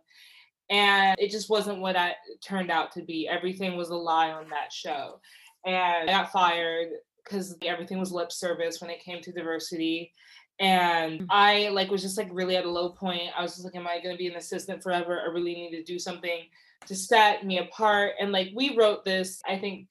And 0.69 1.19
it 1.19 1.31
just 1.31 1.49
wasn't 1.49 1.79
what 1.79 1.95
I 1.95 2.15
turned 2.43 2.71
out 2.71 2.91
to 2.93 3.03
be. 3.03 3.27
Everything 3.27 3.75
was 3.75 3.89
a 3.89 3.95
lie 3.95 4.31
on 4.31 4.49
that 4.49 4.71
show. 4.71 5.19
And 5.65 6.09
I 6.09 6.13
got 6.13 6.31
fired 6.31 6.89
because 7.23 7.55
everything 7.63 7.99
was 7.99 8.11
lip 8.11 8.31
service 8.31 8.81
when 8.81 8.91
it 8.91 9.03
came 9.03 9.21
to 9.21 9.31
diversity. 9.31 10.11
And 10.59 11.25
I 11.29 11.69
like 11.69 11.91
was 11.91 12.01
just 12.01 12.17
like 12.17 12.29
really 12.31 12.55
at 12.55 12.65
a 12.65 12.69
low 12.69 12.89
point. 12.89 13.31
I 13.37 13.41
was 13.41 13.53
just 13.53 13.65
like, 13.65 13.75
am 13.75 13.87
I 13.87 13.99
gonna 14.01 14.15
be 14.15 14.27
an 14.27 14.37
assistant 14.37 14.81
forever? 14.81 15.19
I 15.19 15.31
really 15.31 15.53
need 15.53 15.71
to 15.71 15.83
do 15.83 15.99
something 15.99 16.45
to 16.87 16.95
set 16.95 17.45
me 17.45 17.59
apart. 17.59 18.13
And 18.19 18.31
like 18.31 18.49
we 18.55 18.75
wrote 18.77 19.03
this, 19.05 19.41
I 19.47 19.57
think 19.57 19.87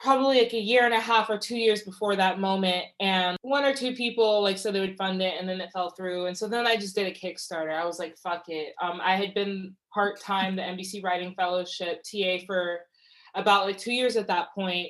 probably 0.00 0.38
like 0.38 0.52
a 0.52 0.60
year 0.60 0.84
and 0.84 0.92
a 0.92 1.00
half 1.00 1.30
or 1.30 1.38
two 1.38 1.56
years 1.56 1.82
before 1.82 2.14
that 2.16 2.38
moment. 2.38 2.84
And 3.00 3.38
one 3.42 3.64
or 3.64 3.72
two 3.74 3.94
people 3.94 4.42
like 4.42 4.58
said 4.58 4.74
they 4.74 4.80
would 4.80 4.98
fund 4.98 5.22
it 5.22 5.34
and 5.38 5.48
then 5.48 5.60
it 5.60 5.70
fell 5.72 5.90
through. 5.90 6.26
And 6.26 6.36
so 6.36 6.46
then 6.46 6.66
i 6.66 6.76
just 6.76 6.94
did 6.94 7.06
a 7.06 7.10
kickstarter. 7.18 7.72
I 7.74 7.86
was 7.86 7.98
like 7.98 8.18
fuck 8.18 8.44
it. 8.48 8.74
Um, 8.82 9.00
i 9.02 9.16
had 9.16 9.32
been 9.32 9.74
part-time 9.94 10.56
the 10.56 10.62
nbc 10.62 11.02
writing 11.02 11.34
fellowship 11.36 12.02
ta 12.02 12.38
for 12.46 12.80
about 13.34 13.64
like 13.66 13.78
two 13.78 13.92
years 13.92 14.16
at 14.16 14.26
that 14.26 14.52
point. 14.54 14.88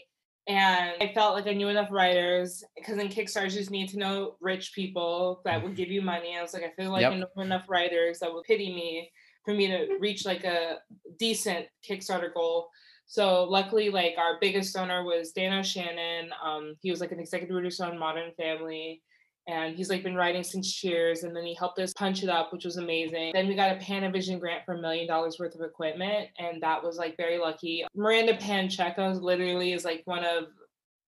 And 0.49 0.90
i 1.00 1.12
felt 1.14 1.35
like 1.35 1.47
i 1.47 1.52
knew 1.52 1.69
enough 1.69 1.93
writers 1.93 2.64
because 2.76 2.99
in 2.99 3.09
kickstarter 3.09 3.45
you 3.45 3.50
just 3.50 3.71
need 3.71 3.90
to 3.90 3.99
know 3.99 4.35
rich 4.40 4.73
people 4.75 5.43
that 5.45 5.62
would 5.62 5.76
give 5.76 5.90
you 5.90 6.02
money. 6.02 6.37
I 6.37 6.43
was 6.43 6.54
like 6.54 6.64
i 6.64 6.73
feel 6.76 6.90
like 6.90 7.02
Yep. 7.02 7.12
i 7.12 7.16
know 7.19 7.28
enough 7.43 7.66
writers 7.69 8.19
that 8.19 8.33
would 8.33 8.45
pity 8.45 8.75
me 8.75 9.12
for 9.44 9.54
me 9.54 9.66
to 9.68 9.96
reach 10.00 10.24
like 10.24 10.44
a 10.44 10.78
decent 11.18 11.66
kickstarter 11.88 12.32
goal 12.32 12.68
so 13.06 13.44
luckily, 13.44 13.90
like 13.90 14.14
our 14.18 14.38
biggest 14.40 14.74
donor 14.74 15.04
was 15.04 15.32
Dan 15.32 15.52
O'Shannon. 15.52 16.30
Um, 16.42 16.74
he 16.80 16.90
was 16.90 17.00
like 17.00 17.12
an 17.12 17.20
executive 17.20 17.54
producer 17.54 17.84
on 17.84 17.98
Modern 17.98 18.32
Family. 18.36 19.02
And 19.46 19.76
he's 19.76 19.90
like 19.90 20.02
been 20.02 20.14
writing 20.14 20.42
since 20.42 20.72
Cheers, 20.72 21.22
and 21.22 21.36
then 21.36 21.44
he 21.44 21.54
helped 21.54 21.78
us 21.78 21.92
punch 21.92 22.22
it 22.22 22.30
up, 22.30 22.50
which 22.50 22.64
was 22.64 22.78
amazing. 22.78 23.32
Then 23.34 23.46
we 23.46 23.54
got 23.54 23.76
a 23.76 23.78
Panavision 23.78 24.40
grant 24.40 24.64
for 24.64 24.72
a 24.72 24.80
million 24.80 25.06
dollars 25.06 25.38
worth 25.38 25.54
of 25.54 25.60
equipment, 25.60 26.30
and 26.38 26.62
that 26.62 26.82
was 26.82 26.96
like 26.96 27.14
very 27.18 27.36
lucky. 27.36 27.84
Miranda 27.94 28.38
Pancheco 28.38 29.20
literally 29.20 29.74
is 29.74 29.84
like 29.84 30.00
one 30.06 30.24
of 30.24 30.44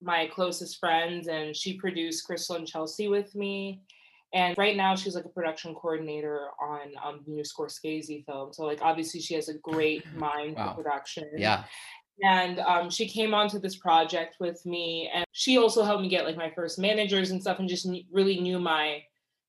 my 0.02 0.26
closest 0.26 0.78
friends, 0.78 1.28
and 1.28 1.57
she 1.57 1.78
produced 1.78 2.26
Crystal 2.26 2.57
and 2.57 2.66
Chelsea 2.66 3.09
with 3.09 3.35
me. 3.35 3.81
And 4.35 4.56
right 4.59 4.76
now, 4.76 4.95
she's 4.97 5.14
like 5.14 5.25
a 5.25 5.28
production 5.30 5.75
coordinator 5.75 6.49
on 6.61 6.92
um, 7.02 7.21
the 7.26 7.33
new 7.33 7.42
Scorsese 7.42 8.25
film. 8.26 8.52
So 8.52 8.64
like 8.64 8.80
obviously, 8.83 9.21
she 9.21 9.35
has 9.35 9.49
a 9.49 9.54
great 9.54 10.04
mind 10.16 10.56
Wow. 10.56 10.75
for 10.75 10.83
production 10.83 11.25
yeah. 11.37 11.64
and 12.23 12.59
um, 12.61 12.90
she 12.90 13.06
came 13.09 13.35
onto 13.35 13.59
this 13.59 13.76
project 13.76 14.37
with 14.40 14.64
me 14.66 15.11
and 15.14 15.25
she 15.33 15.59
also 15.59 15.83
helped 15.85 16.02
me 16.02 16.09
get 16.09 16.25
like 16.25 16.37
my 16.37 16.50
first 16.54 16.78
managers 16.78 17.30
and 17.30 17.40
stuff 17.40 17.59
and 17.59 17.68
just 17.68 17.85
kn- 17.85 18.04
really 18.11 18.40
knew 18.40 18.59
my 18.59 19.02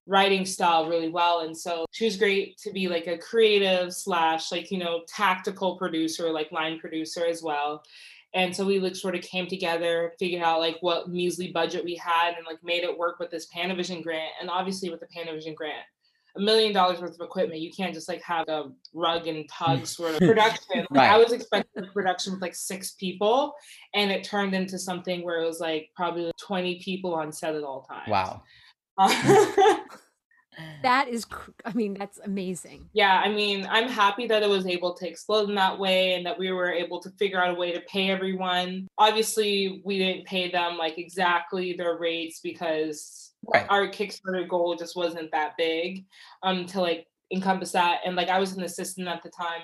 writing 0.05 0.45
style 0.45 0.87
really 0.87 1.09
well 1.09 1.41
and 1.41 1.55
so 1.57 1.85
she 1.91 2.05
was 2.05 2.15
great 2.15 2.57
to 2.57 2.71
be 2.71 2.87
like 2.87 3.07
a 3.07 3.17
creative 3.17 3.93
slash 3.93 4.51
like 4.53 4.71
you 4.71 4.77
know 4.77 5.01
tactical 5.07 5.75
producer 5.77 6.31
like 6.31 6.49
line 6.51 6.79
producer 6.79 7.25
as 7.25 7.43
well 7.43 7.83
and 8.37 8.55
so 8.55 8.63
we 8.63 8.79
like 8.79 8.95
sort 8.95 9.15
of 9.15 9.21
came 9.21 9.47
together 9.47 10.13
figured 10.19 10.43
out 10.43 10.59
like 10.59 10.77
what 10.81 11.09
measly 11.09 11.51
budget 11.51 11.83
we 11.83 11.95
had 11.95 12.35
and 12.37 12.45
like 12.45 12.59
made 12.63 12.83
it 12.83 12.97
work 12.97 13.19
with 13.19 13.31
this 13.31 13.47
panavision 13.53 14.01
grant 14.03 14.31
and 14.39 14.49
obviously 14.49 14.89
with 14.89 14.99
the 14.99 15.07
panavision 15.07 15.55
grant 15.55 15.83
a 16.37 16.39
million 16.39 16.71
dollars 16.71 17.01
worth 17.01 17.15
of 17.15 17.21
equipment. 17.21 17.61
You 17.61 17.71
can't 17.71 17.93
just 17.93 18.07
like 18.07 18.21
have 18.21 18.47
a 18.47 18.65
rug 18.93 19.27
and 19.27 19.49
tug 19.49 19.81
mm. 19.81 19.87
sort 19.87 20.13
of 20.13 20.19
production. 20.19 20.85
Like, 20.91 21.09
i 21.09 21.17
was 21.17 21.31
expecting 21.31 21.83
a 21.83 21.87
production 21.87 22.33
with 22.33 22.41
like 22.41 22.55
six 22.55 22.91
people 22.91 23.53
and 23.93 24.11
it 24.11 24.23
turned 24.23 24.53
into 24.53 24.77
something 24.77 25.23
where 25.23 25.41
it 25.41 25.45
was 25.45 25.59
like 25.59 25.89
probably 25.95 26.31
20 26.39 26.79
people 26.79 27.15
on 27.15 27.31
set 27.31 27.55
at 27.55 27.63
all 27.63 27.81
times. 27.81 28.07
Wow. 28.07 28.43
That 30.83 31.07
is, 31.07 31.25
cr- 31.25 31.51
I 31.65 31.73
mean, 31.73 31.93
that's 31.95 32.19
amazing. 32.23 32.89
yeah 32.93 33.21
i 33.23 33.29
mean 33.29 33.67
i'm 33.69 33.87
happy 33.89 34.27
that 34.27 34.43
it 34.43 34.49
was 34.49 34.65
able 34.67 34.93
to 34.95 35.07
explode 35.07 35.49
in 35.49 35.55
that 35.55 35.77
way 35.79 36.13
and 36.13 36.25
that 36.25 36.37
we 36.37 36.51
were 36.51 36.71
able 36.71 36.99
to 37.01 37.09
figure 37.19 37.41
out 37.43 37.51
a 37.55 37.59
way 37.59 37.71
to 37.73 37.81
pay 37.81 38.09
everyone. 38.09 38.87
Obviously 38.97 39.81
we 39.85 39.97
didn't 39.97 40.25
pay 40.25 40.49
them 40.51 40.77
like 40.77 40.97
exactly 40.97 41.73
their 41.73 41.97
rates 41.97 42.39
because 42.41 43.23
Right. 43.53 43.65
our 43.69 43.87
kickstarter 43.87 44.45
goal 44.47 44.75
just 44.75 44.95
wasn't 44.95 45.31
that 45.31 45.53
big 45.57 46.05
um 46.43 46.65
to 46.67 46.81
like 46.81 47.05
encompass 47.31 47.71
that. 47.73 47.99
And 48.05 48.15
like 48.15 48.29
i 48.29 48.39
was 48.39 48.53
an 48.53 48.63
assistant 48.63 49.07
at 49.07 49.21
the 49.23 49.29
time. 49.29 49.61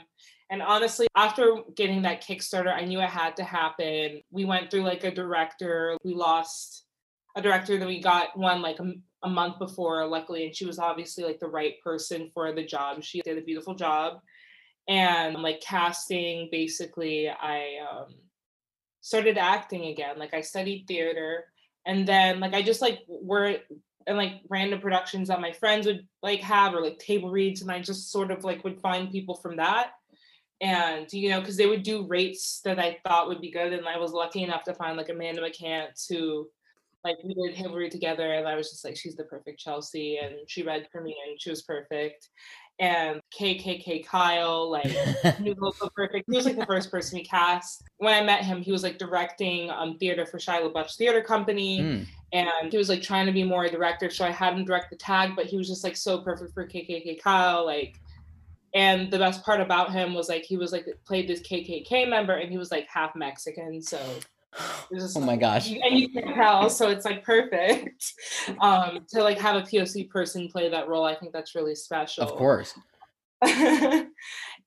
And 0.49 0.61
honestly 0.61 1.07
after 1.15 1.45
getting 1.75 2.01
that 2.03 2.23
kickstarter 2.23 2.73
i 2.73 2.85
knew 2.85 2.99
it 3.01 3.09
had 3.09 3.35
to 3.37 3.43
happen. 3.43 4.21
We 4.31 4.45
went 4.45 4.69
through 4.69 4.83
like 4.83 5.03
a 5.03 5.11
director. 5.11 5.97
We 6.03 6.13
lost 6.13 6.85
a 7.35 7.41
director 7.41 7.77
that 7.79 7.87
we 7.87 7.99
got 7.99 8.37
one 8.37 8.61
like 8.61 8.77
a, 8.79 8.83
m- 8.83 9.03
a 9.23 9.29
month 9.29 9.57
before 9.57 10.05
luckily 10.05 10.45
and 10.45 10.55
she 10.55 10.65
was 10.65 10.79
obviously 10.79 11.23
like 11.23 11.39
the 11.39 11.47
right 11.47 11.81
person 11.83 12.29
for 12.33 12.51
the 12.51 12.63
job. 12.63 13.03
She 13.03 13.21
did 13.21 13.37
a 13.37 13.41
beautiful 13.41 13.75
job. 13.75 14.19
And 14.87 15.35
like 15.41 15.61
casting 15.61 16.49
basically 16.51 17.29
i 17.29 17.77
um 17.89 18.15
started 19.01 19.37
acting 19.37 19.85
again. 19.85 20.19
Like 20.19 20.33
i 20.33 20.41
studied 20.41 20.85
theater 20.87 21.45
and 21.85 22.07
then 22.07 22.39
like 22.39 22.53
i 22.53 22.61
just 22.61 22.81
like 22.81 22.99
were 23.07 23.57
and 24.07 24.17
like 24.17 24.41
random 24.49 24.81
productions 24.81 25.29
that 25.29 25.41
my 25.41 25.51
friends 25.53 25.85
would 25.85 26.05
like 26.21 26.41
have 26.41 26.73
or 26.73 26.81
like 26.81 26.99
table 26.99 27.31
reads 27.31 27.61
and 27.61 27.71
i 27.71 27.79
just 27.79 28.11
sort 28.11 28.31
of 28.31 28.43
like 28.43 28.63
would 28.63 28.79
find 28.81 29.11
people 29.11 29.35
from 29.35 29.57
that. 29.57 29.91
And 30.61 31.11
you 31.11 31.29
know 31.29 31.39
because 31.39 31.57
they 31.57 31.65
would 31.65 31.83
do 31.83 32.07
rates 32.07 32.61
that 32.63 32.79
i 32.79 32.97
thought 33.05 33.27
would 33.27 33.41
be 33.41 33.51
good 33.51 33.73
and 33.73 33.87
i 33.87 33.97
was 33.97 34.11
lucky 34.11 34.43
enough 34.43 34.63
to 34.63 34.73
find 34.73 34.95
like 34.95 35.09
amanda 35.09 35.41
mccants 35.41 36.05
who 36.07 36.47
like 37.03 37.17
we 37.23 37.33
did 37.33 37.55
Hillary 37.55 37.89
together 37.89 38.33
and 38.33 38.47
I 38.47 38.55
was 38.55 38.69
just 38.69 38.85
like, 38.85 38.95
she's 38.95 39.15
the 39.15 39.25
perfect 39.25 39.59
Chelsea. 39.59 40.17
And 40.17 40.35
she 40.47 40.63
read 40.63 40.87
for 40.91 41.01
me 41.01 41.15
and 41.27 41.39
she 41.39 41.49
was 41.49 41.63
perfect. 41.63 42.29
and 42.79 43.21
KKK 43.37 44.05
Kyle, 44.05 44.69
like 44.69 44.87
he 44.87 45.53
was 45.53 45.77
so 45.77 45.89
perfect. 45.95 46.25
He 46.29 46.35
was 46.35 46.45
like 46.45 46.57
the 46.57 46.65
first 46.65 46.89
person 46.89 47.17
we 47.17 47.23
cast. 47.23 47.83
When 47.97 48.13
I 48.13 48.23
met 48.23 48.43
him, 48.43 48.61
he 48.61 48.71
was 48.71 48.83
like 48.83 48.97
directing 48.97 49.69
um 49.69 49.97
theater 49.97 50.25
for 50.25 50.39
Shia 50.39 50.61
LaBeouf's 50.61 50.95
theater 50.95 51.21
company, 51.21 51.81
mm. 51.81 52.05
and 52.31 52.71
he 52.71 52.77
was 52.77 52.89
like 52.89 53.01
trying 53.01 53.25
to 53.27 53.31
be 53.31 53.43
more 53.43 53.65
a 53.65 53.69
director. 53.71 54.09
So 54.09 54.25
I 54.25 54.31
had 54.31 54.53
him 54.53 54.65
direct 54.65 54.89
the 54.89 54.97
tag, 54.97 55.35
but 55.35 55.45
he 55.45 55.57
was 55.57 55.67
just 55.67 55.83
like 55.83 55.95
so 55.95 56.21
perfect 56.21 56.53
for 56.53 56.67
KKK 56.67 57.21
Kyle, 57.21 57.65
like. 57.65 57.99
And 58.75 59.11
the 59.11 59.19
best 59.19 59.45
part 59.45 59.61
about 59.61 59.91
him 59.91 60.15
was 60.15 60.29
like 60.29 60.41
he 60.45 60.57
was 60.57 60.71
like 60.71 60.87
played 61.05 61.27
this 61.27 61.41
KKK 61.41 62.09
member, 62.09 62.33
and 62.33 62.49
he 62.49 62.57
was 62.57 62.71
like 62.71 62.87
half 62.91 63.15
Mexican, 63.15 63.83
so 63.83 63.99
oh 65.15 65.19
my 65.19 65.35
gosh. 65.35 65.69
and 65.69 65.97
you 65.97 66.09
can 66.09 66.33
tell 66.33 66.69
so 66.69 66.89
it's 66.89 67.05
like 67.05 67.23
perfect 67.23 68.13
um 68.59 68.99
to 69.09 69.23
like 69.23 69.39
have 69.39 69.55
a 69.55 69.61
poc 69.61 70.09
person 70.09 70.47
play 70.47 70.69
that 70.69 70.87
role 70.87 71.03
i 71.03 71.15
think 71.15 71.33
that's 71.33 71.55
really 71.55 71.75
special. 71.75 72.23
Of 72.23 72.31
course. 72.35 72.73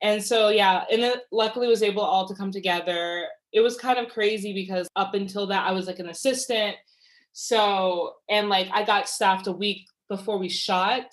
And 0.02 0.23
so 0.23 0.50
yeah 0.50 0.85
and 0.90 1.00
it 1.00 1.21
luckily 1.33 1.69
was 1.69 1.83
able 1.83 2.02
all 2.02 2.28
to 2.28 2.35
come 2.35 2.50
together. 2.50 3.26
It 3.52 3.61
was 3.61 3.78
kind 3.78 3.99
of 3.99 4.12
crazy 4.12 4.52
because 4.52 4.87
up 4.95 5.14
until 5.14 5.47
that 5.47 5.66
i 5.66 5.73
was 5.73 5.87
like 5.87 5.99
an 5.99 6.11
assistant. 6.11 6.76
So 7.33 8.14
and 8.28 8.49
like 8.49 8.69
i 8.73 8.85
got 8.85 9.09
staffed 9.09 9.47
a 9.47 9.52
week 9.52 9.87
before 10.09 10.38
we 10.38 10.49
shot 10.49 11.07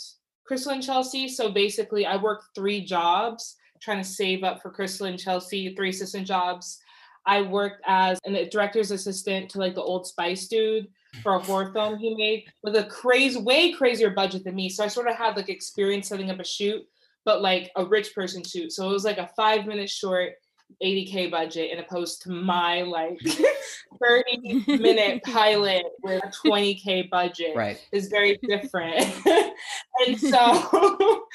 crystal 0.46 0.74
and 0.74 0.84
chelsea. 0.84 1.30
So 1.30 1.50
basically 1.50 2.06
i 2.06 2.18
worked 2.18 2.48
three 2.56 2.84
jobs 2.84 3.56
trying 3.82 4.04
to 4.04 4.10
save 4.10 4.44
up 4.44 4.62
for 4.62 4.70
crystal 4.70 5.08
and 5.08 5.20
chelsea 5.20 5.74
three 5.76 5.90
assistant 5.90 6.28
jobs 6.28 6.80
I 7.26 7.42
worked 7.42 7.82
as 7.86 8.20
a 8.26 8.50
director's 8.50 8.92
assistant 8.92 9.50
to 9.52 9.60
like 9.60 9.76
the 9.76 9.82
Old 9.82 10.08
Spice 10.08 10.48
dude 10.48 10.88
for 11.22 11.36
a 11.36 11.40
horror 11.40 11.72
film 11.72 11.98
he 11.98 12.16
made 12.16 12.46
with 12.64 12.76
a 12.76 12.86
crazy, 12.86 13.40
way 13.40 13.72
crazier 13.72 14.10
budget 14.10 14.44
than 14.44 14.56
me. 14.56 14.70
So 14.70 14.84
I 14.84 14.88
sort 14.88 15.08
of 15.08 15.16
had 15.16 15.36
like 15.36 15.50
experience 15.50 16.08
setting 16.08 16.32
up 16.32 16.40
a 16.40 16.44
shoot, 16.44 16.82
but 17.24 17.42
like 17.42 17.72
a 17.76 17.86
rich 17.86 18.14
person 18.14 18.44
shoot. 18.44 18.72
So 18.72 18.90
it 18.90 18.94
was 18.94 19.06
like 19.06 19.20
a 19.20 19.30
five 19.36 19.66
minute 19.66 19.90
short 19.90 20.34
80k 20.82 21.30
budget 21.30 21.72
in 21.72 21.80
opposed 21.80 22.22
to 22.24 22.32
my 22.32 22.82
like 22.82 23.20
30 24.02 24.66
minute 24.80 25.24
pilot 25.24 25.84
with 26.02 26.24
a 26.24 26.48
20k 26.48 27.10
budget 27.10 27.56
right 27.56 27.86
is 27.92 28.08
very 28.08 28.40
different 28.48 29.06
and 29.26 30.20
so 30.20 30.40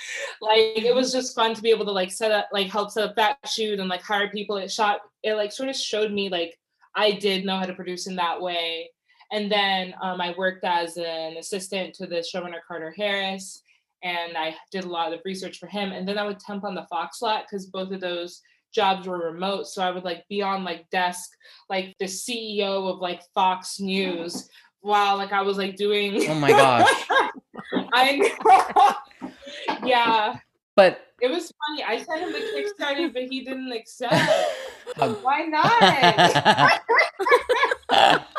like 0.40 0.76
it 0.76 0.94
was 0.94 1.12
just 1.12 1.34
fun 1.34 1.54
to 1.54 1.62
be 1.62 1.70
able 1.70 1.84
to 1.84 1.92
like 1.92 2.10
set 2.10 2.32
up 2.32 2.48
like 2.52 2.68
help 2.68 2.90
set 2.90 3.04
up 3.04 3.16
that 3.16 3.36
shoot 3.46 3.78
and 3.78 3.88
like 3.88 4.02
hire 4.02 4.28
people 4.28 4.56
it 4.56 4.70
shot 4.70 5.00
it 5.22 5.34
like 5.34 5.52
sort 5.52 5.68
of 5.68 5.76
showed 5.76 6.12
me 6.12 6.28
like 6.28 6.58
i 6.94 7.12
did 7.12 7.44
know 7.44 7.56
how 7.56 7.66
to 7.66 7.74
produce 7.74 8.06
in 8.06 8.16
that 8.16 8.40
way. 8.40 8.90
And 9.30 9.52
then 9.52 9.94
um, 10.02 10.20
i 10.20 10.34
worked 10.36 10.64
as 10.64 10.96
an 10.96 11.36
assistant 11.36 11.94
to 11.94 12.06
the 12.06 12.16
showrunner 12.16 12.60
carter 12.66 12.94
harris 12.96 13.62
and 14.02 14.36
i 14.36 14.54
did 14.70 14.84
a 14.84 14.88
lot 14.88 15.12
of 15.12 15.20
research 15.24 15.58
for 15.58 15.66
him. 15.66 15.92
And 15.92 16.08
then 16.08 16.18
i 16.18 16.24
would 16.24 16.40
temp 16.40 16.64
on 16.64 16.74
the 16.74 16.86
fox 16.90 17.20
lot 17.22 17.44
because 17.44 17.66
both 17.66 17.92
of 17.92 18.00
those 18.00 18.42
jobs 18.72 19.06
were 19.06 19.18
remote. 19.18 19.66
So 19.66 19.82
i 19.82 19.90
would 19.90 20.04
like 20.04 20.26
be 20.28 20.42
on 20.42 20.64
like 20.64 20.88
desk 20.90 21.30
like 21.68 21.94
the 21.98 22.06
ceo 22.06 22.92
of 22.92 23.00
like 23.00 23.22
fox 23.34 23.80
news 23.80 24.48
while 24.80 25.16
like 25.16 25.32
i 25.32 25.42
was 25.42 25.58
like 25.58 25.76
doing 25.76 26.24
oh 26.28 26.34
my 26.34 26.50
gosh. 26.50 26.90
I 27.92 28.16
know. 28.16 28.94
Yeah. 29.84 30.36
But 30.76 31.00
it 31.20 31.30
was 31.30 31.52
funny. 31.66 31.82
I 31.82 32.02
sent 32.02 32.20
him 32.20 32.32
the 32.32 32.38
kickstarter 32.38 33.12
but 33.12 33.24
he 33.24 33.44
didn't 33.44 33.72
accept 33.72 34.14
Um, 35.00 35.14
why 35.22 35.42
not? 35.42 36.80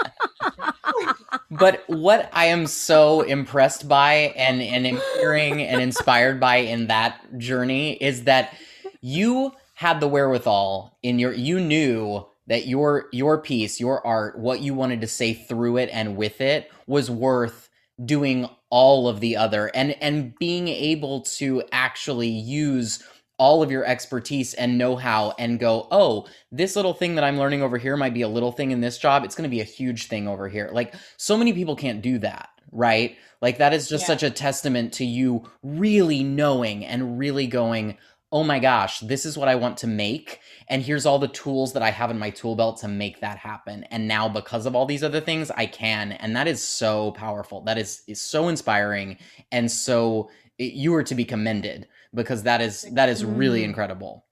But 1.52 1.84
what 1.88 2.30
I 2.32 2.46
am 2.46 2.68
so 2.68 3.22
impressed 3.22 3.88
by 3.88 4.34
and 4.36 4.62
and 4.62 4.86
hearing 5.16 5.62
and 5.62 5.82
inspired 5.82 6.40
by 6.40 6.58
in 6.58 6.88
that 6.88 7.38
journey 7.38 7.94
is 7.94 8.26
that 8.26 8.56
you 9.02 9.54
had 9.74 10.00
the 10.00 10.08
wherewithal 10.08 10.98
in 11.02 11.18
your 11.20 11.34
you 11.34 11.60
knew 11.60 12.26
that 12.48 12.68
your 12.68 13.08
your 13.12 13.40
piece, 13.40 13.80
your 13.80 14.06
art, 14.06 14.38
what 14.38 14.62
you 14.62 14.74
wanted 14.74 15.02
to 15.02 15.08
say 15.08 15.34
through 15.34 15.78
it 15.78 15.90
and 15.92 16.16
with 16.16 16.40
it 16.40 16.72
was 16.86 17.10
worth 17.10 17.70
doing 18.06 18.48
all 18.70 19.08
of 19.08 19.20
the 19.20 19.36
other 19.36 19.72
and 19.74 19.92
and 20.02 20.38
being 20.38 20.68
able 20.68 21.22
to 21.22 21.64
actually 21.72 22.30
use 22.30 23.04
all 23.40 23.64
of 23.64 23.72
your 23.72 23.86
expertise 23.86 24.54
and 24.54 24.78
know-how 24.78 25.34
and 25.40 25.60
go, 25.60 25.88
"Oh, 25.92 26.28
this 26.52 26.76
little 26.76 26.94
thing 26.94 27.16
that 27.16 27.24
I'm 27.24 27.40
learning 27.40 27.64
over 27.64 27.78
here 27.78 27.98
might 27.98 28.14
be 28.14 28.22
a 28.22 28.28
little 28.28 28.52
thing 28.52 28.72
in 28.72 28.82
this 28.82 28.98
job. 28.98 29.24
It's 29.24 29.36
going 29.36 29.50
to 29.50 29.56
be 29.56 29.62
a 29.62 29.66
huge 29.66 30.08
thing 30.08 30.28
over 30.28 30.48
here." 30.48 30.70
Like 30.72 30.94
so 31.18 31.38
many 31.38 31.54
people 31.54 31.76
can't 31.76 32.02
do 32.02 32.20
that, 32.20 32.50
right? 32.72 33.18
Like 33.42 33.58
that 33.58 33.74
is 33.74 33.90
just 33.90 34.04
yeah. 34.04 34.08
such 34.08 34.24
a 34.24 34.30
testament 34.30 34.94
to 34.94 35.06
you 35.06 35.50
really 35.64 36.24
knowing 36.24 36.86
and 36.86 37.18
really 37.18 37.48
going, 37.48 37.98
oh 38.32 38.44
my 38.44 38.60
gosh, 38.60 39.00
this 39.00 39.26
is 39.26 39.38
what 39.38 39.48
I 39.48 39.56
want 39.56 39.78
to 39.78 39.88
make. 39.88 40.40
And 40.68 40.84
here's 40.84 41.06
all 41.06 41.18
the 41.18 41.28
tools 41.28 41.74
that 41.74 41.82
I 41.82 41.90
have 41.90 42.12
in 42.12 42.20
my 42.20 42.30
tool 42.30 42.56
belt 42.56 42.78
to 42.82 42.88
make 42.88 43.22
that 43.22 43.38
happen. 43.38 43.86
And 43.86 44.08
now, 44.08 44.30
because 44.30 44.66
of 44.66 44.76
all 44.76 44.86
these 44.86 45.04
other 45.04 45.22
things, 45.22 45.50
I 45.52 45.66
can. 45.66 46.12
And 46.12 46.36
that 46.36 46.48
is 46.48 46.62
so 46.62 47.12
powerful. 47.12 47.62
That 47.62 47.80
is, 47.80 48.04
is 48.08 48.22
so 48.22 48.48
inspiring. 48.48 49.18
And 49.52 49.72
so 49.72 50.30
it, 50.60 50.74
you 50.74 50.94
are 50.94 51.04
to 51.04 51.16
be 51.16 51.26
commended 51.26 51.88
because 52.14 52.44
that 52.44 52.62
is 52.62 52.86
that 52.94 53.10
is 53.10 53.26
really 53.26 53.62
mm. 53.62 53.66
incredible. 53.66 54.26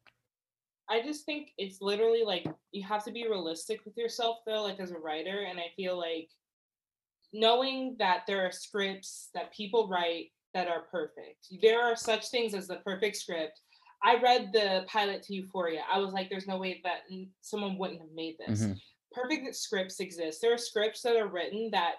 I 0.89 1.01
just 1.01 1.25
think 1.25 1.49
it's 1.57 1.81
literally 1.81 2.23
like 2.23 2.45
you 2.71 2.83
have 2.83 3.03
to 3.05 3.11
be 3.11 3.27
realistic 3.27 3.83
with 3.83 3.97
yourself 3.97 4.37
though, 4.45 4.63
like 4.63 4.79
as 4.79 4.91
a 4.91 4.99
writer. 4.99 5.45
And 5.49 5.59
I 5.59 5.65
feel 5.75 5.97
like 5.97 6.29
knowing 7.33 7.95
that 7.99 8.21
there 8.27 8.45
are 8.45 8.51
scripts 8.51 9.29
that 9.33 9.53
people 9.53 9.89
write 9.89 10.27
that 10.53 10.67
are 10.67 10.83
perfect. 10.91 11.47
There 11.61 11.81
are 11.81 11.95
such 11.95 12.29
things 12.29 12.53
as 12.53 12.67
the 12.67 12.77
perfect 12.77 13.17
script 13.17 13.59
I 14.03 14.19
read 14.21 14.51
the 14.53 14.85
pilot 14.87 15.23
to 15.23 15.33
Euphoria. 15.33 15.81
I 15.91 15.99
was 15.99 16.13
like, 16.13 16.29
there's 16.29 16.47
no 16.47 16.57
way 16.57 16.81
that 16.83 17.01
someone 17.41 17.77
wouldn't 17.77 18.01
have 18.01 18.11
made 18.13 18.35
this. 18.45 18.61
Mm-hmm. 18.61 18.73
Perfect 19.11 19.55
scripts 19.55 19.99
exist. 19.99 20.39
There 20.41 20.53
are 20.53 20.57
scripts 20.57 21.01
that 21.01 21.15
are 21.15 21.27
written 21.27 21.69
that 21.71 21.95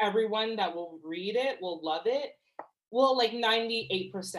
everyone 0.00 0.56
that 0.56 0.74
will 0.74 0.98
read 1.04 1.36
it 1.36 1.58
will 1.60 1.80
love 1.82 2.02
it. 2.06 2.32
Well, 2.90 3.16
like 3.16 3.32
98%. 3.32 4.36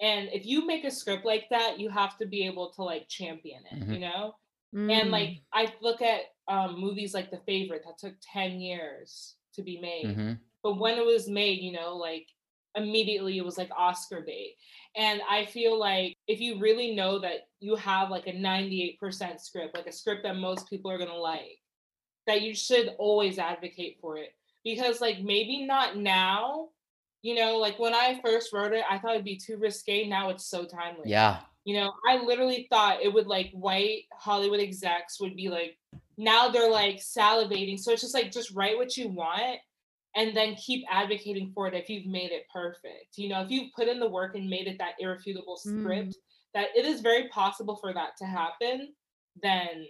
And 0.00 0.28
if 0.32 0.46
you 0.46 0.66
make 0.66 0.84
a 0.84 0.90
script 0.90 1.24
like 1.24 1.46
that, 1.50 1.78
you 1.78 1.90
have 1.90 2.16
to 2.18 2.26
be 2.26 2.46
able 2.46 2.70
to 2.72 2.82
like 2.82 3.08
champion 3.08 3.62
it, 3.70 3.80
mm-hmm. 3.80 3.92
you 3.92 4.00
know? 4.00 4.34
Mm. 4.74 4.92
And 4.92 5.10
like. 5.10 5.42
I 5.52 5.72
look 5.82 6.00
at 6.00 6.22
um, 6.48 6.80
movies 6.80 7.12
like 7.12 7.30
The 7.30 7.40
Favorite 7.46 7.82
that 7.84 7.98
took 7.98 8.14
10 8.32 8.60
years 8.60 9.34
to 9.54 9.62
be 9.62 9.80
made. 9.80 10.06
Mm-hmm. 10.06 10.32
But 10.62 10.78
when 10.78 10.98
it 10.98 11.04
was 11.04 11.28
made, 11.28 11.60
you 11.60 11.72
know, 11.72 11.96
like 11.96 12.26
immediately 12.74 13.36
it 13.38 13.44
was 13.44 13.58
like 13.58 13.70
Oscar 13.76 14.22
bait. 14.26 14.54
And 14.96 15.20
I 15.28 15.46
feel 15.46 15.78
like 15.78 16.16
if 16.26 16.40
you 16.40 16.58
really 16.58 16.94
know 16.94 17.18
that 17.20 17.48
you 17.60 17.76
have 17.76 18.10
like 18.10 18.26
a 18.26 18.32
98% 18.32 19.40
script, 19.40 19.76
like 19.76 19.86
a 19.86 19.92
script 19.92 20.22
that 20.24 20.36
most 20.36 20.68
people 20.68 20.90
are 20.90 20.98
going 20.98 21.10
to 21.10 21.16
like, 21.16 21.58
that 22.26 22.42
you 22.42 22.54
should 22.54 22.94
always 22.98 23.38
advocate 23.38 23.98
for 24.00 24.16
it. 24.16 24.30
Because, 24.62 25.00
like, 25.00 25.20
maybe 25.20 25.64
not 25.64 25.96
now, 25.96 26.68
you 27.22 27.34
know, 27.34 27.58
like 27.58 27.78
when 27.78 27.94
I 27.94 28.20
first 28.24 28.52
wrote 28.52 28.72
it, 28.72 28.84
I 28.88 28.98
thought 28.98 29.12
it'd 29.12 29.24
be 29.24 29.36
too 29.36 29.58
risque. 29.58 30.08
Now 30.08 30.30
it's 30.30 30.46
so 30.46 30.64
timely. 30.64 31.10
Yeah. 31.10 31.40
You 31.64 31.76
know, 31.76 31.92
I 32.08 32.16
literally 32.16 32.66
thought 32.70 33.02
it 33.02 33.12
would 33.12 33.26
like 33.26 33.50
white 33.52 34.04
Hollywood 34.14 34.60
execs 34.60 35.20
would 35.20 35.36
be 35.36 35.48
like, 35.48 35.76
now 36.16 36.48
they're 36.48 36.70
like 36.70 36.96
salivating. 36.96 37.78
So 37.78 37.92
it's 37.92 38.02
just 38.02 38.14
like, 38.14 38.32
just 38.32 38.52
write 38.52 38.76
what 38.76 38.96
you 38.96 39.08
want 39.08 39.58
and 40.16 40.36
then 40.36 40.54
keep 40.56 40.84
advocating 40.90 41.52
for 41.54 41.68
it 41.68 41.74
if 41.74 41.88
you've 41.88 42.06
made 42.06 42.32
it 42.32 42.46
perfect. 42.52 43.16
You 43.16 43.28
know, 43.28 43.42
if 43.42 43.50
you've 43.50 43.72
put 43.76 43.88
in 43.88 44.00
the 44.00 44.08
work 44.08 44.34
and 44.34 44.48
made 44.48 44.66
it 44.66 44.78
that 44.78 44.94
irrefutable 44.98 45.56
script, 45.56 46.10
mm. 46.10 46.14
that 46.54 46.68
it 46.74 46.84
is 46.86 47.00
very 47.00 47.28
possible 47.28 47.76
for 47.76 47.92
that 47.92 48.16
to 48.18 48.24
happen, 48.24 48.94
then 49.42 49.86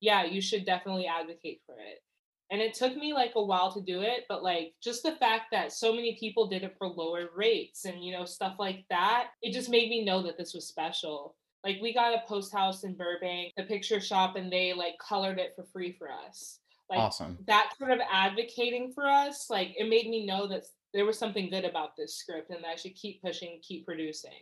yeah, 0.00 0.24
you 0.24 0.40
should 0.40 0.66
definitely 0.66 1.06
advocate 1.06 1.60
for 1.64 1.76
it. 1.76 2.02
And 2.50 2.60
it 2.60 2.74
took 2.74 2.96
me 2.96 3.14
like 3.14 3.32
a 3.36 3.44
while 3.44 3.72
to 3.72 3.80
do 3.80 4.02
it, 4.02 4.24
but 4.28 4.42
like 4.42 4.74
just 4.82 5.02
the 5.02 5.16
fact 5.16 5.46
that 5.52 5.72
so 5.72 5.92
many 5.92 6.16
people 6.20 6.46
did 6.46 6.62
it 6.62 6.74
for 6.78 6.88
lower 6.88 7.28
rates 7.34 7.84
and 7.84 8.04
you 8.04 8.12
know, 8.12 8.24
stuff 8.24 8.56
like 8.58 8.84
that, 8.90 9.28
it 9.42 9.52
just 9.52 9.70
made 9.70 9.88
me 9.88 10.04
know 10.04 10.22
that 10.22 10.36
this 10.38 10.54
was 10.54 10.68
special. 10.68 11.36
Like 11.64 11.78
we 11.80 11.94
got 11.94 12.14
a 12.14 12.28
post 12.28 12.52
house 12.52 12.84
in 12.84 12.94
Burbank, 12.94 13.54
a 13.58 13.62
picture 13.62 14.00
shop, 14.00 14.36
and 14.36 14.52
they 14.52 14.74
like 14.74 14.94
colored 14.98 15.38
it 15.38 15.54
for 15.56 15.64
free 15.72 15.96
for 15.98 16.10
us 16.10 16.60
like 16.90 16.98
awesome. 16.98 17.38
that 17.46 17.70
sort 17.78 17.90
of 17.90 18.00
advocating 18.10 18.92
for 18.92 19.06
us 19.06 19.48
like 19.50 19.74
it 19.76 19.88
made 19.88 20.08
me 20.08 20.26
know 20.26 20.46
that 20.46 20.62
there 20.92 21.04
was 21.04 21.18
something 21.18 21.50
good 21.50 21.64
about 21.64 21.96
this 21.96 22.16
script 22.16 22.50
and 22.50 22.62
that 22.62 22.68
i 22.68 22.76
should 22.76 22.94
keep 22.94 23.22
pushing 23.22 23.58
keep 23.62 23.86
producing 23.86 24.32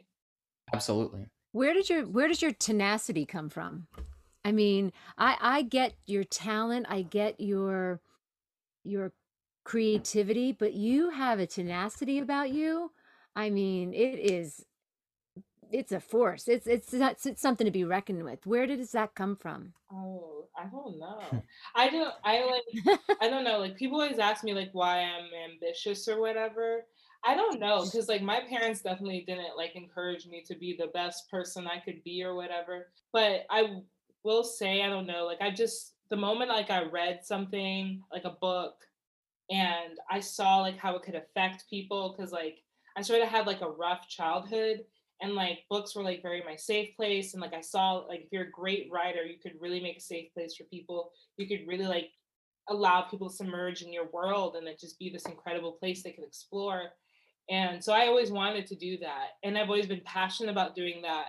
absolutely 0.75 1.27
where 1.53 1.75
did 1.75 1.89
your 1.89 2.05
where 2.07 2.29
does 2.29 2.43
your 2.43 2.53
tenacity 2.53 3.25
come 3.25 3.49
from 3.49 3.87
i 4.45 4.53
mean 4.53 4.93
i 5.19 5.37
i 5.41 5.63
get 5.63 5.95
your 6.07 6.25
talent 6.25 6.87
i 6.89 7.03
get 7.03 7.41
your 7.41 8.01
your 8.85 9.13
creativity 9.65 10.53
but 10.53 10.75
you 10.75 11.11
have 11.11 11.39
a 11.39 11.47
tenacity 11.47 12.19
about 12.19 12.51
you 12.51 12.91
i 13.37 13.49
mean 13.49 13.95
it 13.95 14.19
is 14.19 14.65
it's 15.71 15.93
a 15.93 16.01
force 16.01 16.49
it's 16.49 16.67
it's, 16.67 16.93
it's 16.93 17.41
something 17.41 17.65
to 17.65 17.71
be 17.71 17.85
reckoned 17.85 18.25
with 18.25 18.47
where 18.47 18.67
does 18.67 18.93
that 18.93 19.15
come 19.15 19.37
from 19.37 19.73
oh 19.93 20.33
I 20.57 20.67
don't 20.67 20.99
know. 20.99 21.43
I 21.75 21.89
don't. 21.89 22.15
I 22.25 22.45
like. 22.45 22.99
I 23.21 23.29
don't 23.29 23.45
know. 23.45 23.59
Like 23.59 23.77
people 23.77 24.01
always 24.01 24.19
ask 24.19 24.45
me 24.45 24.55
like 24.55 24.71
why 24.73 25.01
I'm 25.01 25.31
ambitious 25.51 26.09
or 26.09 26.21
whatever. 26.21 26.85
I 27.25 27.35
don't 27.35 27.61
know 27.61 27.85
because 27.85 28.09
like 28.09 28.23
my 28.23 28.41
parents 28.49 28.83
definitely 28.83 29.25
didn't 29.27 29.57
like 29.57 29.77
encourage 29.77 30.27
me 30.27 30.43
to 30.47 30.57
be 30.57 30.77
the 30.77 30.89
best 30.89 31.31
person 31.31 31.67
I 31.67 31.79
could 31.79 32.03
be 32.05 32.23
or 32.25 32.35
whatever. 32.35 32.89
But 33.13 33.47
I 33.49 33.81
will 34.25 34.45
say 34.45 34.83
I 34.83 34.89
don't 34.89 35.07
know. 35.07 35.25
Like 35.27 35.41
I 35.41 35.51
just 35.51 35.95
the 36.11 36.17
moment 36.17 36.51
like 36.51 36.71
I 36.71 36.85
read 36.85 37.21
something 37.25 38.03
like 38.13 38.25
a 38.25 38.37
book 38.41 38.75
and 39.51 39.99
I 40.11 40.21
saw 40.21 40.59
like 40.59 40.79
how 40.79 40.97
it 40.97 41.03
could 41.03 41.15
affect 41.15 41.69
people 41.69 42.15
because 42.17 42.33
like 42.33 42.59
I 42.97 43.03
sort 43.03 43.23
of 43.23 43.29
had 43.29 43.47
like 43.47 43.63
a 43.63 43.71
rough 43.71 44.09
childhood 44.09 44.85
and 45.21 45.35
like 45.35 45.61
books 45.71 45.95
were 45.95 46.03
like 46.03 46.23
very 46.23 46.43
my 46.45 46.57
safe 46.57 46.95
place 46.97 47.33
and 47.33 47.41
like 47.41 47.55
I 47.55 47.61
saw 47.61 48.05
like 48.09 48.21
if 48.21 48.33
you're 48.33 48.45
a 48.45 48.51
great 48.51 48.89
writer 48.93 49.25
you 49.25 49.39
could 49.43 49.55
really 49.61 49.81
make 49.81 49.99
a 49.99 50.01
safe 50.01 50.33
place 50.35 50.55
for 50.57 50.65
people. 50.65 51.13
You 51.37 51.47
could 51.47 51.67
really 51.67 51.87
like 51.87 52.11
allow 52.69 53.03
people 53.03 53.29
to 53.29 53.35
submerge 53.35 53.83
in 53.83 53.93
your 53.93 54.09
world 54.13 54.57
and 54.57 54.69
it 54.69 54.79
just 54.79 54.99
be 54.99 55.11
this 55.11 55.27
incredible 55.27 55.73
place 55.73 56.03
they 56.03 56.13
can 56.13 56.25
explore 56.25 56.93
and 57.51 57.83
so 57.83 57.93
I 57.93 58.07
always 58.07 58.31
wanted 58.31 58.67
to 58.69 58.77
do 58.77 58.99
that. 58.99 59.31
And 59.43 59.59
I've 59.59 59.69
always 59.69 59.87
been 59.87 60.03
passionate 60.05 60.51
about 60.51 60.75
doing 60.75 61.03
that. 61.03 61.27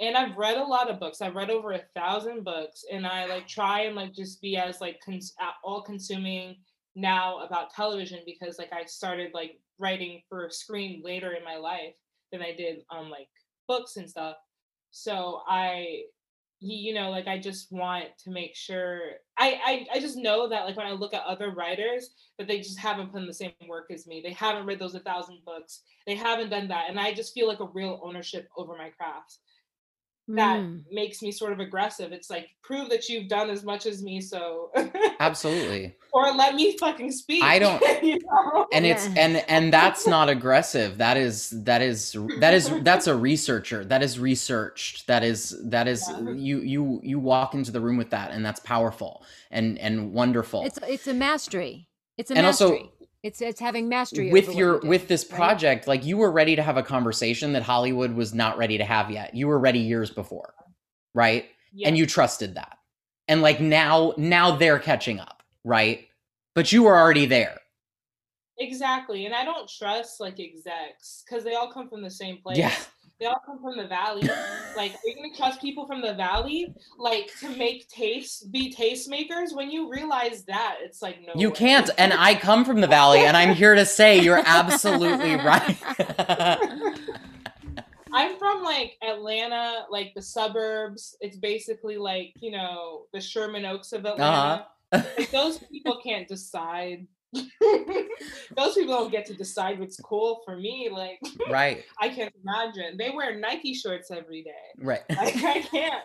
And 0.00 0.16
I've 0.16 0.36
read 0.36 0.56
a 0.56 0.64
lot 0.64 0.90
of 0.90 0.98
books. 0.98 1.20
I've 1.20 1.36
read 1.36 1.50
over 1.50 1.72
a 1.72 1.82
thousand 1.94 2.44
books. 2.44 2.84
And 2.90 3.06
I 3.06 3.26
like 3.26 3.46
try 3.46 3.82
and 3.82 3.94
like 3.94 4.12
just 4.12 4.40
be 4.40 4.56
as 4.56 4.80
like 4.80 4.98
cons- 5.04 5.34
all 5.62 5.82
consuming 5.82 6.56
now 6.96 7.38
about 7.44 7.72
television 7.72 8.20
because 8.26 8.58
like 8.58 8.72
I 8.72 8.84
started 8.84 9.32
like 9.34 9.60
writing 9.78 10.22
for 10.28 10.48
screen 10.50 11.02
later 11.04 11.32
in 11.32 11.44
my 11.44 11.56
life 11.56 11.94
than 12.32 12.42
I 12.42 12.54
did 12.54 12.82
on 12.90 13.10
like 13.10 13.28
books 13.68 13.96
and 13.96 14.08
stuff. 14.08 14.36
So 14.90 15.42
I 15.48 16.04
you 16.66 16.94
know 16.94 17.10
like 17.10 17.26
i 17.26 17.38
just 17.38 17.70
want 17.70 18.06
to 18.18 18.30
make 18.30 18.54
sure 18.54 19.00
I, 19.36 19.60
I 19.64 19.96
i 19.96 20.00
just 20.00 20.16
know 20.16 20.48
that 20.48 20.64
like 20.64 20.76
when 20.76 20.86
i 20.86 20.92
look 20.92 21.12
at 21.12 21.24
other 21.24 21.50
writers 21.50 22.10
that 22.38 22.48
they 22.48 22.58
just 22.58 22.78
haven't 22.78 23.12
put 23.12 23.20
in 23.20 23.26
the 23.26 23.34
same 23.34 23.52
work 23.68 23.90
as 23.92 24.06
me 24.06 24.22
they 24.24 24.32
haven't 24.32 24.64
read 24.64 24.78
those 24.78 24.94
a 24.94 25.00
thousand 25.00 25.38
books 25.44 25.82
they 26.06 26.14
haven't 26.14 26.50
done 26.50 26.68
that 26.68 26.88
and 26.88 26.98
i 26.98 27.12
just 27.12 27.34
feel 27.34 27.48
like 27.48 27.60
a 27.60 27.68
real 27.74 28.00
ownership 28.02 28.48
over 28.56 28.76
my 28.76 28.88
craft 28.90 29.38
that 30.28 30.60
mm. 30.60 30.82
makes 30.90 31.20
me 31.20 31.30
sort 31.30 31.52
of 31.52 31.60
aggressive. 31.60 32.12
It's 32.12 32.30
like 32.30 32.48
prove 32.62 32.88
that 32.88 33.08
you've 33.08 33.28
done 33.28 33.50
as 33.50 33.62
much 33.62 33.84
as 33.84 34.02
me, 34.02 34.20
so 34.20 34.70
absolutely. 35.20 35.94
or 36.12 36.32
let 36.32 36.54
me 36.54 36.78
fucking 36.78 37.12
speak. 37.12 37.42
I 37.42 37.58
don't. 37.60 37.82
you 38.02 38.18
know? 38.24 38.66
And 38.72 38.86
it's 38.86 39.06
and 39.16 39.44
and 39.48 39.72
that's 39.72 40.06
not 40.06 40.30
aggressive. 40.30 40.96
That 40.98 41.18
is 41.18 41.50
that 41.64 41.82
is 41.82 42.16
that 42.40 42.54
is 42.54 42.70
that's 42.82 43.06
a 43.06 43.14
researcher. 43.14 43.84
That 43.84 44.02
is 44.02 44.18
researched. 44.18 45.06
That 45.08 45.22
is 45.22 45.54
that 45.64 45.86
is 45.86 46.08
yeah. 46.08 46.30
you 46.30 46.60
you 46.60 47.00
you 47.02 47.18
walk 47.18 47.52
into 47.54 47.70
the 47.70 47.80
room 47.80 47.98
with 47.98 48.10
that, 48.10 48.30
and 48.30 48.44
that's 48.44 48.60
powerful 48.60 49.24
and 49.50 49.78
and 49.78 50.12
wonderful. 50.12 50.64
It's 50.64 50.78
it's 50.84 51.06
a 51.06 51.14
mastery. 51.14 51.88
It's 52.16 52.30
a 52.30 52.34
and 52.34 52.46
mastery. 52.46 52.78
also 52.78 52.92
it's 53.24 53.40
it's 53.40 53.58
having 53.58 53.88
mastery 53.88 54.30
with 54.30 54.54
your 54.54 54.80
do, 54.80 54.86
with 54.86 55.08
this 55.08 55.24
project. 55.24 55.86
Right? 55.86 55.96
Like 55.96 56.04
you 56.04 56.18
were 56.18 56.30
ready 56.30 56.54
to 56.56 56.62
have 56.62 56.76
a 56.76 56.82
conversation 56.82 57.54
that 57.54 57.62
Hollywood 57.62 58.14
was 58.14 58.34
not 58.34 58.58
ready 58.58 58.76
to 58.76 58.84
have 58.84 59.10
yet. 59.10 59.34
You 59.34 59.48
were 59.48 59.58
ready 59.58 59.78
years 59.78 60.10
before, 60.10 60.52
right? 61.14 61.46
Yeah. 61.72 61.88
And 61.88 61.96
you 61.96 62.04
trusted 62.04 62.54
that. 62.56 62.78
And 63.26 63.40
like 63.40 63.60
now, 63.60 64.12
now 64.18 64.54
they're 64.54 64.78
catching 64.78 65.20
up, 65.20 65.42
right? 65.64 66.06
But 66.54 66.70
you 66.70 66.82
were 66.82 66.94
already 66.94 67.24
there. 67.24 67.58
Exactly. 68.58 69.24
And 69.24 69.34
I 69.34 69.44
don't 69.44 69.68
trust 69.68 70.20
like 70.20 70.38
execs 70.38 71.24
because 71.26 71.44
they 71.44 71.54
all 71.54 71.72
come 71.72 71.88
from 71.88 72.02
the 72.02 72.10
same 72.10 72.36
place. 72.42 72.58
Yeah 72.58 72.74
they 73.20 73.26
all 73.26 73.40
come 73.46 73.60
from 73.62 73.76
the 73.76 73.86
valley. 73.86 74.22
like, 74.76 74.92
are 74.92 75.06
you 75.06 75.14
gonna 75.14 75.34
trust 75.36 75.60
people 75.60 75.86
from 75.86 76.02
the 76.02 76.14
valley, 76.14 76.74
like 76.98 77.30
to 77.40 77.48
make 77.56 77.88
taste, 77.88 78.50
be 78.50 78.74
tastemakers? 78.74 79.54
When 79.54 79.70
you 79.70 79.90
realize 79.90 80.44
that, 80.44 80.78
it's 80.82 81.00
like 81.00 81.20
no. 81.22 81.32
You 81.36 81.50
way. 81.50 81.54
can't. 81.54 81.90
And 81.96 82.12
I 82.12 82.34
come 82.34 82.64
from 82.64 82.80
the 82.80 82.86
valley, 82.86 83.20
and 83.20 83.36
I'm 83.36 83.54
here 83.54 83.74
to 83.74 83.86
say 83.86 84.20
you're 84.20 84.42
absolutely 84.44 85.34
right. 85.36 85.76
I'm 88.12 88.38
from 88.38 88.62
like 88.62 88.96
Atlanta, 89.02 89.86
like 89.90 90.12
the 90.14 90.22
suburbs. 90.22 91.16
It's 91.20 91.36
basically 91.36 91.96
like 91.96 92.34
you 92.40 92.50
know 92.50 93.02
the 93.12 93.20
Sherman 93.20 93.64
Oaks 93.64 93.92
of 93.92 94.06
Atlanta. 94.06 94.66
Uh-huh. 94.92 95.02
like 95.18 95.30
those 95.30 95.58
people 95.58 96.00
can't 96.02 96.28
decide 96.28 97.06
those 98.56 98.74
people 98.74 98.94
don't 98.94 99.10
get 99.10 99.26
to 99.26 99.34
decide 99.34 99.80
what's 99.80 99.98
cool 100.00 100.42
for 100.44 100.56
me. 100.56 100.88
Like, 100.92 101.20
right? 101.50 101.84
I 102.00 102.08
can't 102.08 102.32
imagine. 102.42 102.96
They 102.96 103.10
wear 103.10 103.38
Nike 103.38 103.74
shorts 103.74 104.10
every 104.10 104.42
day. 104.42 104.50
Right. 104.78 105.02
Like, 105.14 105.36
I 105.42 105.60
can't. 105.62 106.04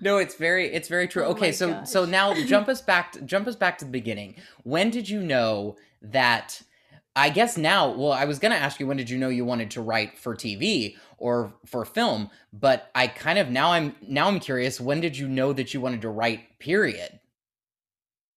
no, 0.00 0.18
it's 0.18 0.34
very, 0.34 0.66
it's 0.72 0.88
very 0.88 1.08
true. 1.08 1.24
Oh 1.24 1.30
okay, 1.30 1.52
so 1.52 1.70
gosh. 1.70 1.88
so 1.88 2.04
now 2.04 2.34
jump 2.44 2.68
us 2.68 2.82
back, 2.82 3.12
to, 3.12 3.22
jump 3.22 3.46
us 3.46 3.56
back 3.56 3.78
to 3.78 3.84
the 3.84 3.90
beginning. 3.90 4.36
When 4.64 4.90
did 4.90 5.08
you 5.08 5.20
know 5.20 5.76
that? 6.02 6.60
I 7.18 7.30
guess 7.30 7.56
now, 7.56 7.88
well, 7.92 8.12
I 8.12 8.26
was 8.26 8.38
gonna 8.38 8.56
ask 8.56 8.78
you 8.78 8.86
when 8.86 8.98
did 8.98 9.08
you 9.08 9.16
know 9.16 9.30
you 9.30 9.46
wanted 9.46 9.70
to 9.72 9.80
write 9.80 10.18
for 10.18 10.36
TV 10.36 10.96
or 11.16 11.54
for 11.64 11.86
film, 11.86 12.28
but 12.52 12.90
I 12.94 13.06
kind 13.06 13.38
of 13.38 13.48
now 13.48 13.72
I'm 13.72 13.94
now 14.06 14.28
I'm 14.28 14.38
curious. 14.38 14.80
When 14.80 15.00
did 15.00 15.16
you 15.16 15.26
know 15.26 15.54
that 15.54 15.72
you 15.72 15.80
wanted 15.80 16.02
to 16.02 16.10
write? 16.10 16.58
Period 16.58 17.18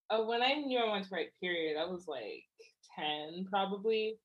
uh, 0.09 0.23
when 0.23 0.41
I 0.41 0.53
knew 0.53 0.79
I 0.79 0.87
wanted 0.87 1.07
to 1.09 1.15
write 1.15 1.39
period, 1.41 1.77
I 1.77 1.85
was 1.85 2.07
like 2.07 2.43
10 2.97 3.47
probably. 3.49 4.17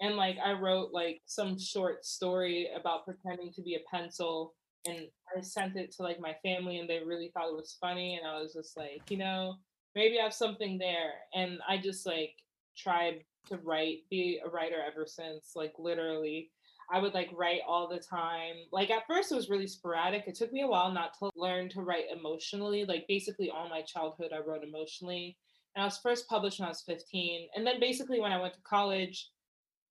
And 0.00 0.16
like 0.16 0.36
I 0.44 0.52
wrote 0.52 0.90
like 0.92 1.20
some 1.26 1.58
short 1.58 2.04
story 2.04 2.68
about 2.78 3.04
pretending 3.04 3.52
to 3.54 3.62
be 3.62 3.74
a 3.74 3.96
pencil 3.96 4.54
and 4.86 5.08
I 5.36 5.42
sent 5.42 5.76
it 5.76 5.92
to 5.96 6.02
like 6.02 6.20
my 6.20 6.34
family 6.42 6.78
and 6.78 6.88
they 6.88 7.00
really 7.04 7.30
thought 7.34 7.50
it 7.50 7.56
was 7.56 7.76
funny 7.80 8.16
and 8.16 8.26
I 8.26 8.40
was 8.40 8.54
just 8.54 8.76
like, 8.76 9.02
you 9.10 9.18
know, 9.18 9.56
maybe 9.94 10.18
I 10.18 10.24
have 10.24 10.34
something 10.34 10.78
there. 10.78 11.12
And 11.34 11.58
I 11.68 11.76
just 11.76 12.06
like 12.06 12.32
tried 12.76 13.24
to 13.48 13.58
write, 13.58 13.98
be 14.10 14.40
a 14.44 14.48
writer 14.48 14.76
ever 14.86 15.06
since, 15.06 15.52
like 15.54 15.74
literally. 15.78 16.50
I 16.92 16.98
would 16.98 17.14
like 17.14 17.30
write 17.32 17.60
all 17.66 17.88
the 17.88 17.98
time. 17.98 18.56
Like 18.72 18.90
at 18.90 19.06
first 19.06 19.30
it 19.30 19.36
was 19.36 19.48
really 19.48 19.66
sporadic. 19.66 20.24
It 20.26 20.34
took 20.34 20.52
me 20.52 20.62
a 20.62 20.66
while 20.66 20.90
not 20.90 21.16
to 21.18 21.30
learn 21.36 21.68
to 21.70 21.82
write 21.82 22.04
emotionally. 22.12 22.84
Like 22.84 23.06
basically 23.08 23.50
all 23.50 23.68
my 23.68 23.82
childhood 23.82 24.32
I 24.34 24.40
wrote 24.40 24.64
emotionally. 24.64 25.36
And 25.74 25.82
I 25.82 25.86
was 25.86 25.98
first 25.98 26.28
published 26.28 26.58
when 26.58 26.66
I 26.66 26.70
was 26.70 26.82
15. 26.82 27.48
And 27.54 27.66
then 27.66 27.78
basically 27.78 28.20
when 28.20 28.32
I 28.32 28.40
went 28.40 28.54
to 28.54 28.60
college, 28.62 29.28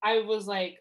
I 0.04 0.20
was 0.20 0.48
like 0.48 0.80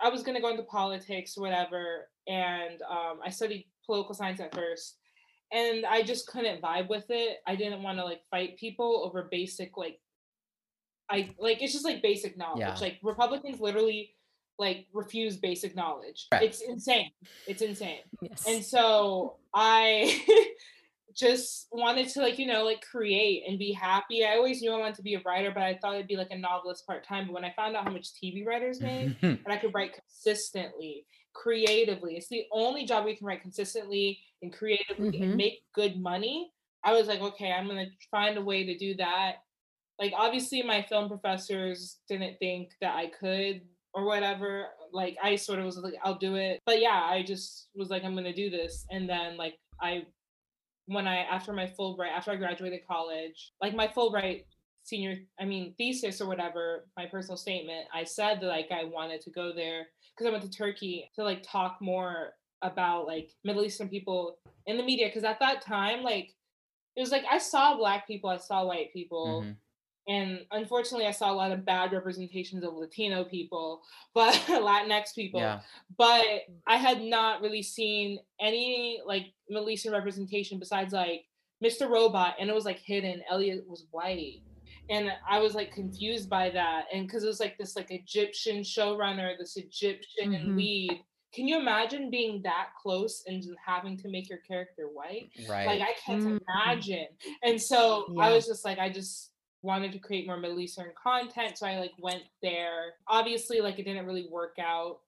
I 0.00 0.08
was 0.08 0.22
going 0.22 0.34
to 0.34 0.40
go 0.40 0.48
into 0.48 0.62
politics 0.62 1.36
or 1.36 1.42
whatever 1.42 2.08
and 2.26 2.80
um, 2.90 3.20
I 3.24 3.28
studied 3.28 3.66
political 3.84 4.14
science 4.14 4.40
at 4.40 4.54
first. 4.54 4.98
And 5.52 5.84
I 5.84 6.02
just 6.02 6.26
couldn't 6.26 6.62
vibe 6.62 6.88
with 6.88 7.04
it. 7.10 7.38
I 7.46 7.56
didn't 7.56 7.82
want 7.82 7.98
to 7.98 8.04
like 8.04 8.20
fight 8.30 8.56
people 8.58 9.02
over 9.04 9.28
basic 9.30 9.76
like 9.76 9.98
I 11.10 11.34
like 11.38 11.62
it's 11.62 11.72
just 11.72 11.84
like 11.84 12.02
basic 12.02 12.38
knowledge. 12.38 12.60
Yeah. 12.60 12.76
Like 12.80 12.98
Republicans 13.02 13.60
literally 13.60 14.14
like 14.58 14.86
refuse 14.92 15.36
basic 15.36 15.74
knowledge. 15.74 16.28
Right. 16.32 16.42
It's 16.42 16.60
insane. 16.60 17.10
It's 17.46 17.62
insane. 17.62 18.00
Yes. 18.20 18.46
And 18.46 18.64
so 18.64 19.36
I 19.54 20.22
just 21.16 21.68
wanted 21.72 22.08
to 22.10 22.20
like, 22.20 22.38
you 22.38 22.46
know, 22.46 22.64
like 22.64 22.82
create 22.82 23.44
and 23.48 23.58
be 23.58 23.72
happy. 23.72 24.24
I 24.24 24.36
always 24.36 24.62
knew 24.62 24.72
I 24.72 24.78
wanted 24.78 24.96
to 24.96 25.02
be 25.02 25.14
a 25.14 25.22
writer, 25.24 25.50
but 25.52 25.62
I 25.62 25.78
thought 25.80 25.94
it'd 25.94 26.06
be 26.06 26.16
like 26.16 26.30
a 26.30 26.38
novelist 26.38 26.86
part-time. 26.86 27.26
But 27.26 27.34
when 27.34 27.44
I 27.44 27.52
found 27.54 27.76
out 27.76 27.84
how 27.84 27.92
much 27.92 28.08
TV 28.12 28.46
writers 28.46 28.80
made 28.80 29.16
and 29.22 29.38
I 29.46 29.56
could 29.56 29.74
write 29.74 29.94
consistently, 29.94 31.06
creatively, 31.34 32.16
it's 32.16 32.28
the 32.28 32.46
only 32.52 32.84
job 32.84 33.04
we 33.04 33.16
can 33.16 33.26
write 33.26 33.42
consistently 33.42 34.20
and 34.42 34.52
creatively 34.52 35.10
mm-hmm. 35.10 35.22
and 35.22 35.36
make 35.36 35.62
good 35.74 36.00
money. 36.00 36.52
I 36.84 36.92
was 36.92 37.06
like, 37.06 37.20
okay, 37.20 37.52
I'm 37.52 37.68
gonna 37.68 37.86
find 38.10 38.36
a 38.36 38.42
way 38.42 38.64
to 38.64 38.76
do 38.76 38.94
that. 38.96 39.36
Like 39.98 40.12
obviously 40.16 40.62
my 40.62 40.82
film 40.82 41.08
professors 41.08 41.98
didn't 42.08 42.38
think 42.38 42.70
that 42.80 42.96
I 42.96 43.06
could 43.06 43.62
or 43.94 44.04
whatever 44.04 44.66
like 44.92 45.16
i 45.22 45.36
sort 45.36 45.58
of 45.58 45.64
was 45.64 45.76
like 45.78 45.94
i'll 46.04 46.18
do 46.18 46.36
it. 46.36 46.60
But 46.66 46.80
yeah 46.80 47.02
i 47.04 47.22
just 47.22 47.68
was 47.74 47.90
like 47.90 48.04
i'm 48.04 48.14
gonna 48.14 48.32
do 48.32 48.50
this. 48.50 48.86
And 48.90 49.08
then 49.08 49.36
like 49.36 49.58
i 49.80 50.04
when 50.86 51.06
i 51.06 51.18
after 51.18 51.52
my 51.52 51.66
fulbright 51.66 52.10
after 52.10 52.30
i 52.30 52.36
graduated 52.36 52.80
college 52.86 53.52
like 53.60 53.74
my 53.74 53.86
fulbright 53.86 54.44
senior 54.82 55.16
i 55.40 55.44
mean 55.44 55.74
thesis 55.78 56.20
or 56.20 56.26
whatever 56.26 56.88
my 56.96 57.06
personal 57.06 57.36
statement 57.36 57.86
i 57.94 58.02
said 58.02 58.40
that 58.40 58.48
like 58.48 58.68
i 58.72 58.82
wanted 58.84 59.20
to 59.20 59.30
go 59.30 59.52
there 59.54 59.86
because 60.10 60.28
i 60.28 60.30
went 60.30 60.42
to 60.42 60.50
turkey 60.50 61.08
to 61.14 61.22
like 61.22 61.42
talk 61.44 61.78
more 61.80 62.30
about 62.62 63.06
like 63.06 63.30
middle 63.44 63.64
eastern 63.64 63.88
people 63.88 64.38
in 64.66 64.76
the 64.76 64.82
media 64.82 65.06
because 65.06 65.24
at 65.24 65.38
that 65.38 65.62
time 65.62 66.02
like 66.02 66.34
it 66.96 67.00
was 67.00 67.12
like 67.12 67.24
i 67.30 67.38
saw 67.38 67.76
black 67.76 68.06
people 68.08 68.28
i 68.28 68.36
saw 68.36 68.66
white 68.66 68.92
people 68.92 69.42
mm-hmm 69.42 69.52
and 70.08 70.40
unfortunately 70.50 71.06
i 71.06 71.10
saw 71.10 71.32
a 71.32 71.34
lot 71.34 71.52
of 71.52 71.64
bad 71.64 71.92
representations 71.92 72.64
of 72.64 72.74
latino 72.74 73.24
people 73.24 73.82
but 74.14 74.34
latinx 74.48 75.14
people 75.14 75.40
yeah. 75.40 75.60
but 75.96 76.24
i 76.66 76.76
had 76.76 77.00
not 77.00 77.40
really 77.40 77.62
seen 77.62 78.18
any 78.40 79.00
like 79.06 79.26
middle 79.48 79.70
eastern 79.70 79.92
representation 79.92 80.58
besides 80.58 80.92
like 80.92 81.24
mr 81.62 81.88
robot 81.88 82.34
and 82.40 82.50
it 82.50 82.54
was 82.54 82.64
like 82.64 82.78
hidden 82.78 83.22
elliot 83.30 83.64
was 83.68 83.86
white 83.90 84.40
and 84.90 85.10
i 85.28 85.38
was 85.38 85.54
like 85.54 85.72
confused 85.72 86.28
by 86.28 86.50
that 86.50 86.86
and 86.92 87.06
because 87.06 87.22
it 87.22 87.28
was 87.28 87.40
like 87.40 87.56
this 87.56 87.76
like 87.76 87.90
egyptian 87.90 88.62
showrunner 88.62 89.38
this 89.38 89.56
egyptian 89.56 90.32
mm-hmm. 90.32 90.56
lead 90.56 91.00
can 91.32 91.48
you 91.48 91.58
imagine 91.58 92.10
being 92.10 92.42
that 92.42 92.68
close 92.80 93.22
and 93.26 93.42
having 93.64 93.96
to 93.96 94.08
make 94.08 94.28
your 94.28 94.40
character 94.46 94.88
white 94.92 95.30
right 95.48 95.66
like 95.66 95.80
i 95.80 95.94
can't 96.04 96.22
mm-hmm. 96.22 96.38
imagine 96.66 97.06
and 97.44 97.60
so 97.60 98.06
yeah. 98.12 98.24
i 98.24 98.32
was 98.32 98.46
just 98.46 98.64
like 98.64 98.78
i 98.78 98.90
just 98.90 99.31
wanted 99.62 99.92
to 99.92 99.98
create 99.98 100.26
more 100.26 100.36
Middle 100.36 100.60
Eastern 100.60 100.90
content. 101.00 101.56
So 101.56 101.66
I 101.66 101.78
like 101.78 101.92
went 101.98 102.24
there. 102.42 102.94
Obviously, 103.06 103.60
like 103.60 103.78
it 103.78 103.84
didn't 103.84 104.06
really 104.06 104.28
work 104.30 104.56
out 104.60 104.98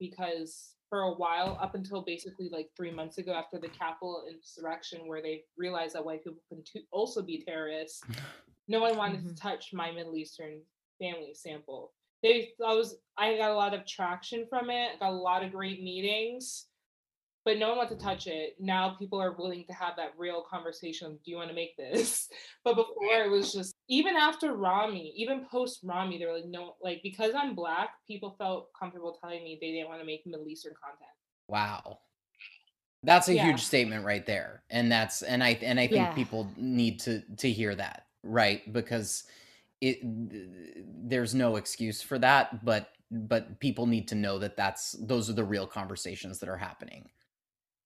because 0.00 0.70
for 0.88 1.02
a 1.02 1.12
while, 1.12 1.58
up 1.60 1.74
until 1.74 2.00
basically 2.00 2.48
like 2.50 2.70
three 2.76 2.90
months 2.90 3.18
ago 3.18 3.32
after 3.32 3.58
the 3.58 3.68
Capitol 3.68 4.24
insurrection, 4.30 5.06
where 5.06 5.20
they 5.20 5.42
realized 5.56 5.94
that 5.94 6.04
white 6.04 6.24
people 6.24 6.40
can 6.48 6.62
t- 6.62 6.86
also 6.90 7.20
be 7.22 7.42
terrorists, 7.42 8.02
no 8.68 8.80
one 8.80 8.96
wanted 8.96 9.20
mm-hmm. 9.20 9.28
to 9.28 9.34
touch 9.34 9.72
my 9.72 9.90
Middle 9.90 10.16
Eastern 10.16 10.60
family 10.98 11.34
sample. 11.34 11.92
They, 12.22 12.52
I 12.66 12.72
was, 12.72 12.96
I 13.16 13.36
got 13.36 13.50
a 13.50 13.54
lot 13.54 13.74
of 13.74 13.86
traction 13.86 14.46
from 14.48 14.70
it. 14.70 14.98
Got 14.98 15.10
a 15.10 15.16
lot 15.16 15.44
of 15.44 15.52
great 15.52 15.82
meetings 15.82 16.67
but 17.48 17.58
no 17.58 17.68
one 17.70 17.78
wants 17.78 17.94
to 17.94 17.98
touch 17.98 18.26
it. 18.26 18.56
Now 18.60 18.90
people 18.98 19.18
are 19.22 19.32
willing 19.32 19.64
to 19.68 19.72
have 19.72 19.96
that 19.96 20.12
real 20.18 20.42
conversation. 20.42 21.18
Do 21.24 21.30
you 21.30 21.38
want 21.38 21.48
to 21.48 21.54
make 21.54 21.78
this? 21.78 22.28
But 22.62 22.76
before 22.76 23.24
it 23.24 23.30
was 23.30 23.54
just 23.54 23.76
even 23.88 24.14
after 24.14 24.52
Rami, 24.52 25.14
even 25.16 25.46
post 25.50 25.80
Rami, 25.82 26.18
they 26.18 26.26
were 26.26 26.34
like, 26.34 26.44
no, 26.44 26.74
like 26.82 27.00
because 27.02 27.32
I'm 27.34 27.54
black, 27.54 27.90
people 28.06 28.34
felt 28.36 28.68
comfortable 28.78 29.16
telling 29.18 29.42
me 29.42 29.56
they 29.58 29.72
didn't 29.72 29.88
want 29.88 30.00
to 30.00 30.06
make 30.06 30.26
Middle 30.26 30.46
Eastern 30.46 30.74
content. 30.74 31.08
Wow. 31.46 32.00
That's 33.02 33.28
a 33.28 33.34
yeah. 33.34 33.46
huge 33.46 33.62
statement 33.62 34.04
right 34.04 34.26
there. 34.26 34.64
And 34.68 34.92
that's 34.92 35.22
and 35.22 35.42
I 35.42 35.58
and 35.62 35.80
I 35.80 35.86
think 35.86 36.08
yeah. 36.08 36.12
people 36.12 36.50
need 36.58 37.00
to 37.00 37.22
to 37.38 37.50
hear 37.50 37.74
that, 37.74 38.04
right? 38.22 38.70
Because 38.70 39.24
it 39.80 40.00
there's 40.02 41.34
no 41.34 41.56
excuse 41.56 42.02
for 42.02 42.18
that, 42.18 42.62
but 42.62 42.90
but 43.10 43.58
people 43.60 43.86
need 43.86 44.08
to 44.08 44.14
know 44.14 44.38
that 44.38 44.58
that's 44.58 44.92
those 45.00 45.30
are 45.30 45.34
the 45.34 45.44
real 45.44 45.66
conversations 45.66 46.40
that 46.40 46.50
are 46.50 46.58
happening 46.58 47.08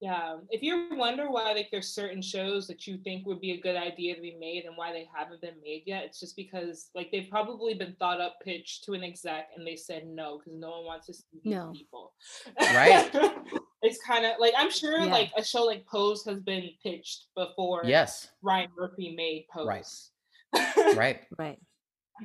yeah. 0.03 0.39
If 0.51 0.63
you 0.63 0.89
wonder 0.91 1.31
why 1.31 1.53
like 1.53 1.69
there's 1.71 1.89
certain 1.89 2.21
shows 2.21 2.67
that 2.67 2.89
you 2.89 2.99
think 2.99 3.25
would 3.25 3.41
be 3.41 3.53
a 3.53 3.61
good 3.61 3.77
idea 3.77 4.17
to 4.17 4.21
be 4.21 4.37
made 4.39 4.65
and 4.65 4.77
why 4.77 4.93
they 4.93 5.09
haven't 5.17 5.41
been 5.41 5.55
made 5.65 5.85
yet, 5.87 6.03
it's 6.03 6.19
just 6.19 6.35
because 6.35 6.91
like 6.97 7.13
they've 7.13 7.31
probably 7.31 7.75
been 7.75 7.95
thought 8.01 8.21
up 8.21 8.35
pitched 8.45 8.83
to 8.83 8.95
an 8.95 9.05
exec 9.05 9.51
and 9.57 9.65
they 9.65 9.77
said 9.77 10.09
no 10.09 10.39
because 10.39 10.59
no 10.59 10.71
one 10.71 10.87
wants 10.87 11.07
to 11.07 11.15
see 11.15 11.41
no. 11.45 11.73
people. 11.73 12.15
Right. 12.61 13.09
it's 13.83 14.05
kind 14.05 14.27
of 14.27 14.33
like 14.41 14.55
I'm 14.59 14.73
sure 14.73 14.99
yeah. 14.99 15.05
like 15.05 15.31
a 15.37 15.45
show 15.45 15.63
like 15.63 15.87
Pose 15.87 16.25
has 16.25 16.41
been 16.41 16.71
pitched 16.83 17.27
before. 17.37 17.83
Yes. 17.85 18.29
Ryan 18.43 18.71
Murphy 18.77 19.15
made 19.15 19.47
Pose. 19.55 20.11
Right. 20.55 20.97
right. 20.97 21.21
Right. 21.39 21.59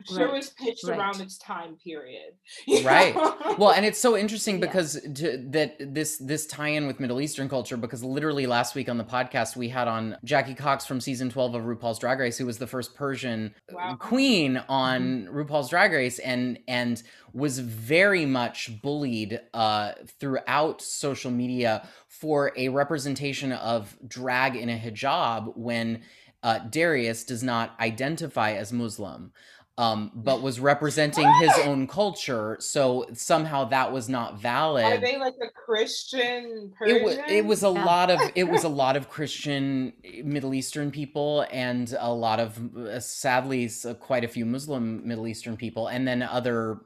Sure 0.06 0.20
right. 0.20 0.30
it 0.30 0.34
was 0.34 0.50
pitched 0.50 0.88
right. 0.88 0.98
around 0.98 1.22
its 1.22 1.38
time 1.38 1.78
period. 1.84 2.34
Right. 2.84 3.16
Well, 3.58 3.72
and 3.72 3.86
it's 3.86 4.00
so 4.00 4.16
interesting 4.16 4.60
because 4.60 5.02
to, 5.16 5.44
that 5.50 5.76
this 5.80 6.18
this 6.18 6.46
tie-in 6.46 6.88
with 6.88 7.00
Middle 7.00 7.20
Eastern 7.20 7.50
culture 7.50 7.76
because 7.76 8.04
literally 8.04 8.46
last 8.46 8.76
week 8.76 8.88
on 8.88 8.98
the 8.98 9.04
podcast 9.04 9.56
we 9.56 9.68
had 9.68 9.88
on 9.88 10.16
Jackie 10.24 10.54
Cox 10.54 10.86
from 10.86 11.02
season 11.02 11.30
12 11.30 11.56
of 11.56 11.64
RuPaul's 11.64 12.00
Drag 12.00 12.20
Race 12.20 12.38
who 12.38 12.46
was 12.46 12.60
the 12.60 12.68
first 12.68 12.96
Persian 12.96 13.54
wow. 13.72 13.98
queen 14.00 14.58
on 14.70 15.26
mm-hmm. 15.26 15.38
RuPaul's 15.38 15.70
Drag 15.70 15.92
Race 15.92 16.20
and 16.20 16.60
and 16.68 17.02
was 17.34 17.60
very 17.60 18.26
much 18.26 18.82
bullied 18.82 19.40
uh, 19.54 19.94
throughout 20.20 20.82
social 20.82 21.32
media 21.32 21.88
for 22.08 22.52
a 22.56 22.70
representation 22.70 23.52
of 23.52 23.98
drag 24.08 24.56
in 24.56 24.70
a 24.70 24.78
hijab 24.78 25.56
when 25.56 26.02
uh, 26.44 26.60
Darius 26.60 27.24
does 27.24 27.44
not 27.44 27.76
identify 27.80 28.54
as 28.54 28.72
Muslim 28.72 29.32
um, 29.80 30.12
but 30.16 30.42
was 30.42 30.60
representing 30.60 31.32
his 31.40 31.52
own 31.60 31.86
culture. 31.86 32.58
So 32.60 33.06
somehow 33.14 33.66
that 33.66 33.92
was 33.92 34.10
not 34.10 34.40
valid. 34.40 34.86
Are 34.86 34.98
they 34.98 35.20
like 35.20 35.36
a 35.42 35.50
Christian 35.52 36.74
Persian? 36.78 36.96
It 36.98 37.04
was, 37.04 37.18
it 37.28 37.46
was 37.46 37.64
a 37.64 37.72
yeah. 37.72 37.86
lot 37.86 38.10
of 38.10 38.20
it 38.36 38.46
was 38.46 38.64
a 38.64 38.70
lot 38.70 38.98
of 38.98 39.08
Christian 39.08 39.94
eh, 40.04 40.24
Middle 40.24 40.56
Eastern 40.56 40.90
people 40.90 41.46
and 41.52 41.96
a 42.00 42.12
lot 42.12 42.40
of 42.40 42.76
uh, 42.76 43.00
sadly 43.00 43.70
uh, 43.86 43.94
quite 43.94 44.24
a 44.24 44.28
few 44.28 44.46
Muslim 44.46 45.08
Middle 45.08 45.28
Eastern 45.28 45.56
people, 45.56 45.88
and 45.88 46.08
then 46.08 46.24
other 46.24 46.80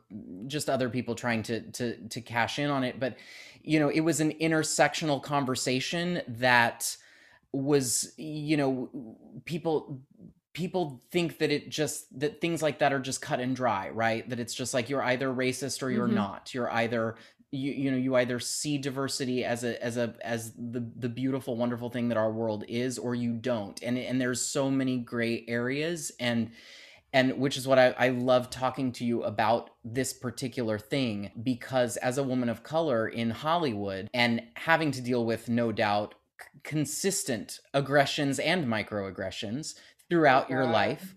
just 0.47 0.69
other 0.69 0.89
people 0.89 1.15
trying 1.15 1.43
to 1.43 1.62
to 1.71 1.95
to 2.10 2.19
cash 2.19 2.60
in 2.60 2.69
on 2.69 2.84
it. 2.84 2.99
But 2.99 3.15
you 3.63 3.80
know, 3.80 3.88
it 3.88 4.01
was 4.01 4.19
an 4.19 4.32
intersectional 4.34 5.23
conversation 5.23 6.21
that 6.27 6.97
was 7.54 8.12
you 8.17 8.58
know 8.58 8.89
people 9.45 10.01
people 10.54 11.02
think 11.12 11.38
that 11.38 11.52
it 11.52 11.70
just 11.70 12.20
that 12.20 12.42
things 12.42 12.62
like 12.62 12.80
that 12.80 12.92
are 12.92 13.00
just 13.00 13.22
cut 13.22 13.40
and 13.40 13.56
dry 13.56 13.90
right? 13.90 14.30
That 14.30 14.40
it's 14.40 14.54
just 14.54 14.74
like 14.74 14.90
you're 14.90 15.04
either 15.04 15.30
racist 15.30 15.82
or 15.84 15.90
you're 15.90 16.08
mm-hmm. 16.08 16.16
not. 16.16 16.54
You're 16.54 16.72
either 16.72 17.16
you 17.52 17.72
you 17.72 17.92
know 17.92 17.98
you 17.98 18.16
either 18.16 18.40
see 18.40 18.78
diversity 18.78 19.44
as 19.44 19.64
a 19.64 19.82
as 19.84 19.98
a 19.98 20.16
as 20.22 20.54
the 20.54 20.86
the 20.98 21.10
beautiful 21.10 21.58
wonderful 21.58 21.90
thing 21.90 22.10
that 22.10 22.18
our 22.18 22.32
world 22.32 22.64
is 22.68 22.98
or 22.98 23.16
you 23.16 23.34
don't. 23.34 23.82
And 23.82 23.98
and 23.98 24.20
there's 24.20 24.42
so 24.42 24.70
many 24.70 24.98
gray 24.98 25.46
areas 25.48 26.12
and 26.20 26.52
and 27.14 27.38
which 27.38 27.58
is 27.58 27.68
what 27.68 27.80
I, 27.80 27.94
I 27.98 28.10
love 28.10 28.50
talking 28.50 28.92
to 28.94 29.06
you 29.06 29.24
about 29.24 29.72
this 29.84 30.14
particular 30.14 30.80
thing 30.80 31.32
because 31.44 31.98
as 31.98 32.18
a 32.18 32.24
woman 32.24 32.50
of 32.50 32.64
color 32.64 33.08
in 33.08 33.32
hollywood 33.32 34.10
and 34.14 34.44
having 34.56 34.92
to 34.92 35.02
deal 35.02 35.26
with 35.26 35.50
no 35.50 35.72
doubt 35.72 36.16
consistent 36.64 37.60
aggressions 37.74 38.40
and 38.40 38.66
microaggressions 38.66 39.76
throughout 40.12 40.50
your 40.50 40.63
uh-huh. 40.63 40.74
life 40.74 41.15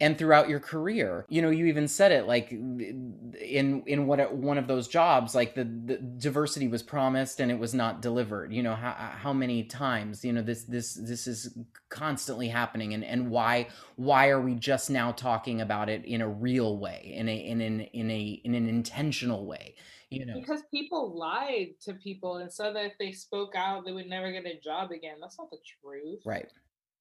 and 0.00 0.16
throughout 0.16 0.48
your 0.48 0.60
career. 0.60 1.26
You 1.28 1.42
know 1.42 1.50
you 1.50 1.66
even 1.66 1.86
said 1.86 2.10
it 2.10 2.26
like 2.26 2.50
in 2.50 3.82
in 3.86 4.06
what 4.06 4.34
one 4.34 4.56
of 4.56 4.66
those 4.66 4.88
jobs 4.88 5.34
like 5.34 5.54
the, 5.54 5.64
the 5.64 5.98
diversity 5.98 6.66
was 6.66 6.82
promised 6.82 7.38
and 7.38 7.50
it 7.50 7.58
was 7.58 7.74
not 7.74 8.00
delivered. 8.00 8.50
You 8.50 8.62
know 8.62 8.74
how 8.74 8.92
how 8.92 9.34
many 9.34 9.64
times 9.64 10.24
you 10.24 10.32
know 10.32 10.40
this 10.40 10.64
this 10.64 10.94
this 10.94 11.26
is 11.26 11.54
constantly 11.90 12.48
happening 12.48 12.94
and 12.94 13.04
and 13.04 13.30
why 13.30 13.68
why 13.96 14.30
are 14.30 14.40
we 14.40 14.54
just 14.54 14.88
now 14.88 15.12
talking 15.12 15.60
about 15.60 15.90
it 15.90 16.06
in 16.06 16.22
a 16.22 16.28
real 16.28 16.78
way 16.78 17.12
in 17.14 17.28
a 17.28 17.36
in 17.36 17.60
an 17.60 17.80
in 17.80 18.10
a 18.10 18.40
in 18.42 18.54
an 18.54 18.68
intentional 18.68 19.44
way 19.46 19.74
you 20.08 20.26
know? 20.26 20.34
Because 20.34 20.64
people 20.72 21.16
lied 21.16 21.74
to 21.82 21.94
people 21.94 22.38
and 22.38 22.52
said 22.52 22.74
that 22.74 22.84
if 22.84 22.92
they 22.98 23.12
spoke 23.12 23.54
out 23.54 23.84
they 23.84 23.92
would 23.92 24.08
never 24.08 24.32
get 24.32 24.44
a 24.44 24.58
job 24.58 24.90
again. 24.90 25.18
That's 25.20 25.38
not 25.38 25.50
the 25.50 25.58
truth. 25.80 26.22
Right 26.24 26.48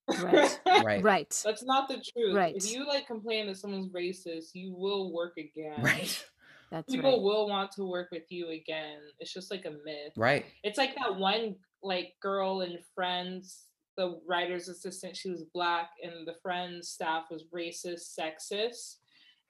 Right. 0.23 0.59
right. 0.83 1.03
Right. 1.03 1.41
That's 1.43 1.63
not 1.63 1.87
the 1.87 2.01
truth. 2.13 2.35
Right. 2.35 2.55
If 2.55 2.71
you 2.71 2.87
like 2.87 3.07
complain 3.07 3.47
that 3.47 3.57
someone's 3.57 3.89
racist, 3.89 4.49
you 4.53 4.73
will 4.73 5.13
work 5.13 5.37
again. 5.37 5.81
Right. 5.81 6.23
That's 6.71 6.93
people 6.93 7.11
right. 7.11 7.21
will 7.21 7.49
want 7.49 7.71
to 7.73 7.83
work 7.83 8.09
with 8.11 8.29
you 8.29 8.49
again. 8.49 8.99
It's 9.19 9.33
just 9.33 9.51
like 9.51 9.65
a 9.65 9.71
myth. 9.71 10.13
Right. 10.15 10.45
It's 10.63 10.77
like 10.77 10.95
that 10.95 11.15
one 11.15 11.55
like 11.81 12.13
girl 12.21 12.61
in 12.61 12.77
Friends, 12.93 13.65
the 13.97 14.19
writer's 14.27 14.67
assistant, 14.67 15.15
she 15.15 15.29
was 15.29 15.43
black 15.53 15.89
and 16.03 16.27
the 16.27 16.35
Friends 16.41 16.89
staff 16.89 17.25
was 17.31 17.45
racist, 17.53 18.17
sexist. 18.19 18.95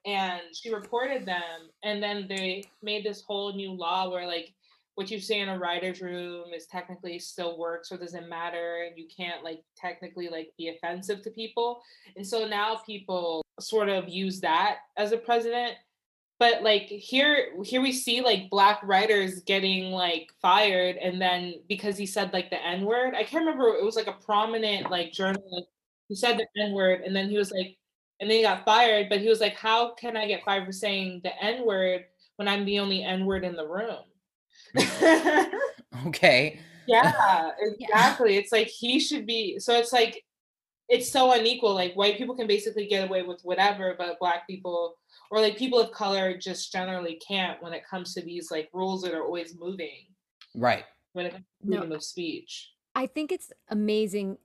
And 0.06 0.42
she 0.54 0.74
reported 0.74 1.26
them 1.26 1.70
and 1.84 2.02
then 2.02 2.26
they 2.30 2.64
made 2.82 3.04
this 3.04 3.22
whole 3.22 3.54
new 3.54 3.72
law 3.72 4.10
where 4.10 4.26
like 4.26 4.54
what 5.00 5.10
you 5.10 5.18
say 5.18 5.40
in 5.40 5.48
a 5.48 5.58
writer's 5.58 6.02
room 6.02 6.54
is 6.54 6.66
technically 6.66 7.18
still 7.18 7.58
works 7.58 7.90
or 7.90 7.96
doesn't 7.96 8.28
matter 8.28 8.84
and 8.86 8.98
you 8.98 9.08
can't 9.08 9.46
like 9.46 9.64
technically 9.74 10.28
like 10.28 10.52
be 10.58 10.68
offensive 10.68 11.22
to 11.22 11.30
people 11.30 11.82
and 12.18 12.28
so 12.28 12.46
now 12.46 12.76
people 12.86 13.42
sort 13.62 13.88
of 13.88 14.10
use 14.10 14.42
that 14.42 14.80
as 14.98 15.14
a 15.14 15.18
president 15.18 15.76
but 16.38 16.64
like 16.64 16.88
here 16.88 17.54
here 17.64 17.82
we 17.82 17.94
see 17.94 18.20
like 18.20 18.50
black 18.50 18.82
writers 18.84 19.40
getting 19.44 19.86
like 19.94 20.34
fired 20.42 20.98
and 20.98 21.22
then 21.22 21.54
because 21.70 21.96
he 21.96 22.06
said 22.06 22.34
like 22.34 22.50
the 22.50 22.62
n 22.62 22.84
word 22.84 23.14
i 23.16 23.24
can't 23.24 23.46
remember 23.46 23.70
it 23.70 23.86
was 23.86 23.96
like 23.96 24.08
a 24.08 24.26
prominent 24.26 24.92
like 24.92 25.14
journalist 25.14 25.70
he 26.10 26.16
said 26.16 26.38
the 26.38 26.62
n 26.62 26.74
word 26.74 27.04
and 27.06 27.16
then 27.16 27.30
he 27.30 27.38
was 27.38 27.52
like 27.52 27.78
and 28.20 28.30
then 28.30 28.36
he 28.36 28.44
got 28.44 28.66
fired 28.66 29.08
but 29.08 29.22
he 29.22 29.30
was 29.30 29.40
like 29.40 29.56
how 29.56 29.94
can 29.94 30.18
i 30.18 30.28
get 30.28 30.44
fired 30.44 30.66
for 30.66 30.74
saying 30.74 31.22
the 31.24 31.42
n 31.42 31.66
word 31.66 32.04
when 32.36 32.50
i'm 32.50 32.66
the 32.66 32.80
only 32.80 33.02
n 33.02 33.26
word 33.26 33.46
in 33.46 33.56
the 33.56 33.66
room 33.66 34.04
okay. 36.08 36.60
Yeah, 36.88 37.52
exactly. 37.80 38.34
Yeah. 38.34 38.40
It's 38.40 38.52
like 38.52 38.68
he 38.68 39.00
should 39.00 39.26
be. 39.26 39.60
So 39.60 39.78
it's 39.78 39.94
like 39.94 40.24
it's 40.88 41.12
so 41.12 41.32
unequal. 41.32 41.74
Like 41.74 41.94
white 41.94 42.18
people 42.18 42.36
can 42.36 42.48
basically 42.48 42.88
get 42.88 43.08
away 43.08 43.24
with 43.24 43.42
whatever, 43.44 43.96
but 43.98 44.20
black 44.20 44.48
people 44.48 44.96
or 45.32 45.40
like 45.40 45.58
people 45.58 45.80
of 45.80 45.92
color 45.92 46.36
just 46.38 46.72
generally 46.72 47.20
can't 47.26 47.62
when 47.62 47.74
it 47.74 47.84
comes 47.88 48.14
to 48.16 48.22
these 48.22 48.50
like 48.50 48.70
rules 48.74 49.04
that 49.04 49.14
are 49.14 49.24
always 49.24 49.56
moving. 49.58 50.08
Right. 50.56 50.84
When 51.14 51.28
it 51.28 51.32
comes 51.34 51.46
to 51.62 51.68
freedom 51.68 51.90
no, 51.90 51.96
of 51.96 52.04
speech. 52.04 52.72
I 52.96 53.06
think 53.06 53.32
it's 53.32 53.52
amazing 53.70 54.38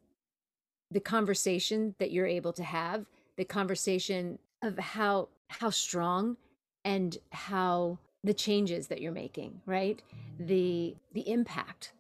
the 0.90 1.00
conversation 1.00 1.94
that 1.98 2.12
you're 2.12 2.26
able 2.26 2.52
to 2.52 2.62
have, 2.62 3.06
the 3.36 3.44
conversation 3.44 4.38
of 4.62 4.78
how 4.78 5.28
how 5.48 5.70
strong 5.70 6.36
and 6.84 7.16
how 7.32 7.98
the 8.24 8.34
changes 8.34 8.88
that 8.88 9.00
you're 9.00 9.12
making 9.12 9.60
right? 9.66 10.02
The 10.40 10.96
the 11.12 11.28
impact. 11.30 11.92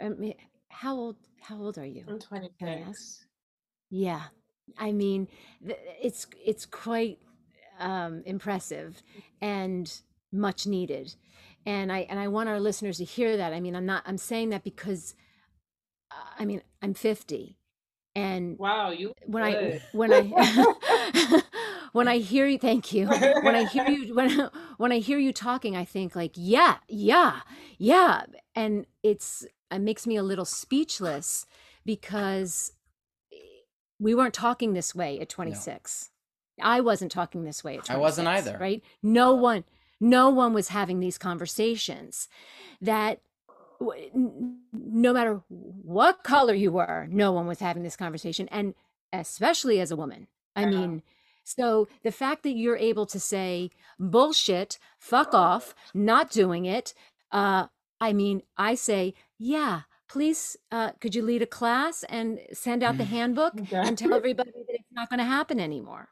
I 0.00 0.10
mean, 0.10 0.34
how 0.68 0.96
old 0.96 1.16
how 1.40 1.60
old 1.60 1.78
are 1.78 1.86
you? 1.86 2.04
I'm 2.06 2.18
26 2.20 3.26
yeah. 3.90 4.22
I 4.78 4.92
mean 4.92 5.28
it's 6.00 6.26
it's 6.44 6.66
quite 6.66 7.18
um, 7.80 8.22
impressive 8.26 9.02
and 9.40 9.92
much 10.32 10.66
needed. 10.66 11.14
And 11.64 11.92
i 11.92 12.00
and 12.10 12.18
i 12.18 12.28
want 12.28 12.48
our 12.48 12.60
listeners 12.60 12.98
to 12.98 13.04
hear 13.04 13.36
that. 13.36 13.52
I 13.52 13.60
mean 13.60 13.74
i'm 13.74 13.86
not 13.86 14.02
i'm 14.06 14.18
saying 14.18 14.50
that 14.50 14.64
because 14.64 15.14
uh, 16.10 16.14
i 16.38 16.44
mean 16.44 16.62
i'm 16.82 16.94
50 16.94 17.56
and 18.14 18.58
wow 18.58 18.90
you 18.90 19.14
when 19.26 19.42
good. 19.44 19.74
i 19.74 19.96
when 19.96 20.12
i 20.12 21.42
when 21.92 22.08
I 22.08 22.18
hear 22.18 22.46
you, 22.46 22.58
thank 22.58 22.92
you. 22.92 23.06
When 23.06 23.54
I 23.54 23.64
hear 23.64 23.88
you, 23.88 24.14
when 24.14 24.50
when 24.78 24.92
I 24.92 24.98
hear 24.98 25.18
you 25.18 25.32
talking, 25.32 25.76
I 25.76 25.84
think 25.84 26.16
like, 26.16 26.32
yeah, 26.34 26.78
yeah, 26.88 27.40
yeah, 27.78 28.24
and 28.54 28.86
it's 29.02 29.46
it 29.70 29.80
makes 29.80 30.06
me 30.06 30.16
a 30.16 30.22
little 30.22 30.44
speechless 30.44 31.46
because 31.84 32.72
we 33.98 34.14
weren't 34.14 34.34
talking 34.34 34.72
this 34.72 34.94
way 34.94 35.20
at 35.20 35.28
26. 35.28 36.10
No. 36.58 36.64
I 36.64 36.80
wasn't 36.80 37.12
talking 37.12 37.44
this 37.44 37.62
way 37.62 37.78
at 37.78 37.84
26. 37.84 37.90
I 37.94 37.98
wasn't 37.98 38.28
either. 38.28 38.58
Right? 38.58 38.82
No 39.02 39.34
one, 39.34 39.64
no 40.00 40.28
one 40.28 40.52
was 40.52 40.68
having 40.68 41.00
these 41.00 41.18
conversations. 41.18 42.28
That 42.80 43.20
no 43.80 45.12
matter 45.12 45.42
what 45.48 46.22
color 46.24 46.54
you 46.54 46.72
were, 46.72 47.06
no 47.10 47.32
one 47.32 47.46
was 47.46 47.60
having 47.60 47.82
this 47.82 47.96
conversation, 47.96 48.48
and 48.48 48.74
especially 49.12 49.80
as 49.80 49.90
a 49.90 49.96
woman. 49.96 50.28
I 50.54 50.62
uh-huh. 50.62 50.70
mean, 50.70 51.02
so 51.44 51.88
the 52.02 52.12
fact 52.12 52.42
that 52.44 52.56
you're 52.56 52.76
able 52.76 53.06
to 53.06 53.20
say 53.20 53.70
bullshit, 53.98 54.78
fuck 54.98 55.34
off, 55.34 55.74
not 55.94 56.30
doing 56.30 56.64
it. 56.64 56.94
Uh, 57.30 57.66
I 58.00 58.12
mean, 58.12 58.42
I 58.56 58.74
say, 58.74 59.14
yeah, 59.38 59.82
please, 60.08 60.56
uh, 60.70 60.92
could 61.00 61.14
you 61.14 61.22
lead 61.22 61.42
a 61.42 61.46
class 61.46 62.04
and 62.04 62.40
send 62.52 62.82
out 62.82 62.98
the 62.98 63.04
handbook 63.04 63.54
okay. 63.60 63.76
and 63.76 63.96
tell 63.96 64.14
everybody 64.14 64.50
that 64.50 64.74
it's 64.74 64.92
not 64.92 65.08
going 65.08 65.18
to 65.18 65.24
happen 65.24 65.58
anymore? 65.58 66.08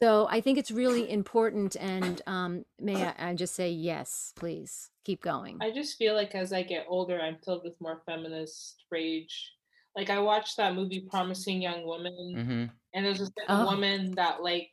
So 0.00 0.26
I 0.30 0.40
think 0.40 0.58
it's 0.58 0.70
really 0.70 1.10
important. 1.10 1.76
And 1.76 2.22
um, 2.26 2.64
may 2.78 3.04
I, 3.04 3.30
I 3.30 3.34
just 3.34 3.54
say 3.54 3.70
yes, 3.70 4.32
please 4.36 4.90
keep 5.04 5.22
going. 5.22 5.58
I 5.60 5.70
just 5.70 5.98
feel 5.98 6.14
like 6.14 6.34
as 6.34 6.52
I 6.52 6.62
get 6.62 6.86
older, 6.88 7.20
I'm 7.20 7.36
filled 7.44 7.64
with 7.64 7.80
more 7.80 8.02
feminist 8.06 8.84
rage. 8.90 9.52
Like 9.96 10.10
I 10.10 10.18
watched 10.20 10.56
that 10.56 10.74
movie 10.74 11.06
Promising 11.10 11.60
Young 11.60 11.84
Woman, 11.84 12.34
mm-hmm. 12.36 12.64
and 12.94 13.04
there's 13.04 13.18
just 13.18 13.32
a 13.48 13.60
oh. 13.60 13.64
woman 13.66 14.12
that 14.12 14.42
like 14.42 14.70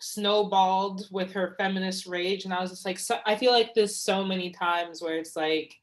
snowballed 0.00 1.06
with 1.10 1.32
her 1.32 1.54
feminist 1.58 2.06
rage, 2.06 2.44
and 2.44 2.52
I 2.52 2.60
was 2.60 2.70
just 2.70 2.84
like, 2.84 2.98
so, 2.98 3.18
I 3.24 3.36
feel 3.36 3.52
like 3.52 3.74
this 3.74 3.96
so 3.96 4.24
many 4.24 4.50
times 4.50 5.00
where 5.02 5.16
it's 5.16 5.36
like 5.36 5.74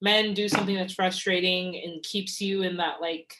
men 0.00 0.34
do 0.34 0.48
something 0.48 0.74
that's 0.74 0.94
frustrating 0.94 1.80
and 1.82 2.02
keeps 2.02 2.40
you 2.40 2.62
in 2.62 2.76
that 2.76 3.00
like 3.00 3.34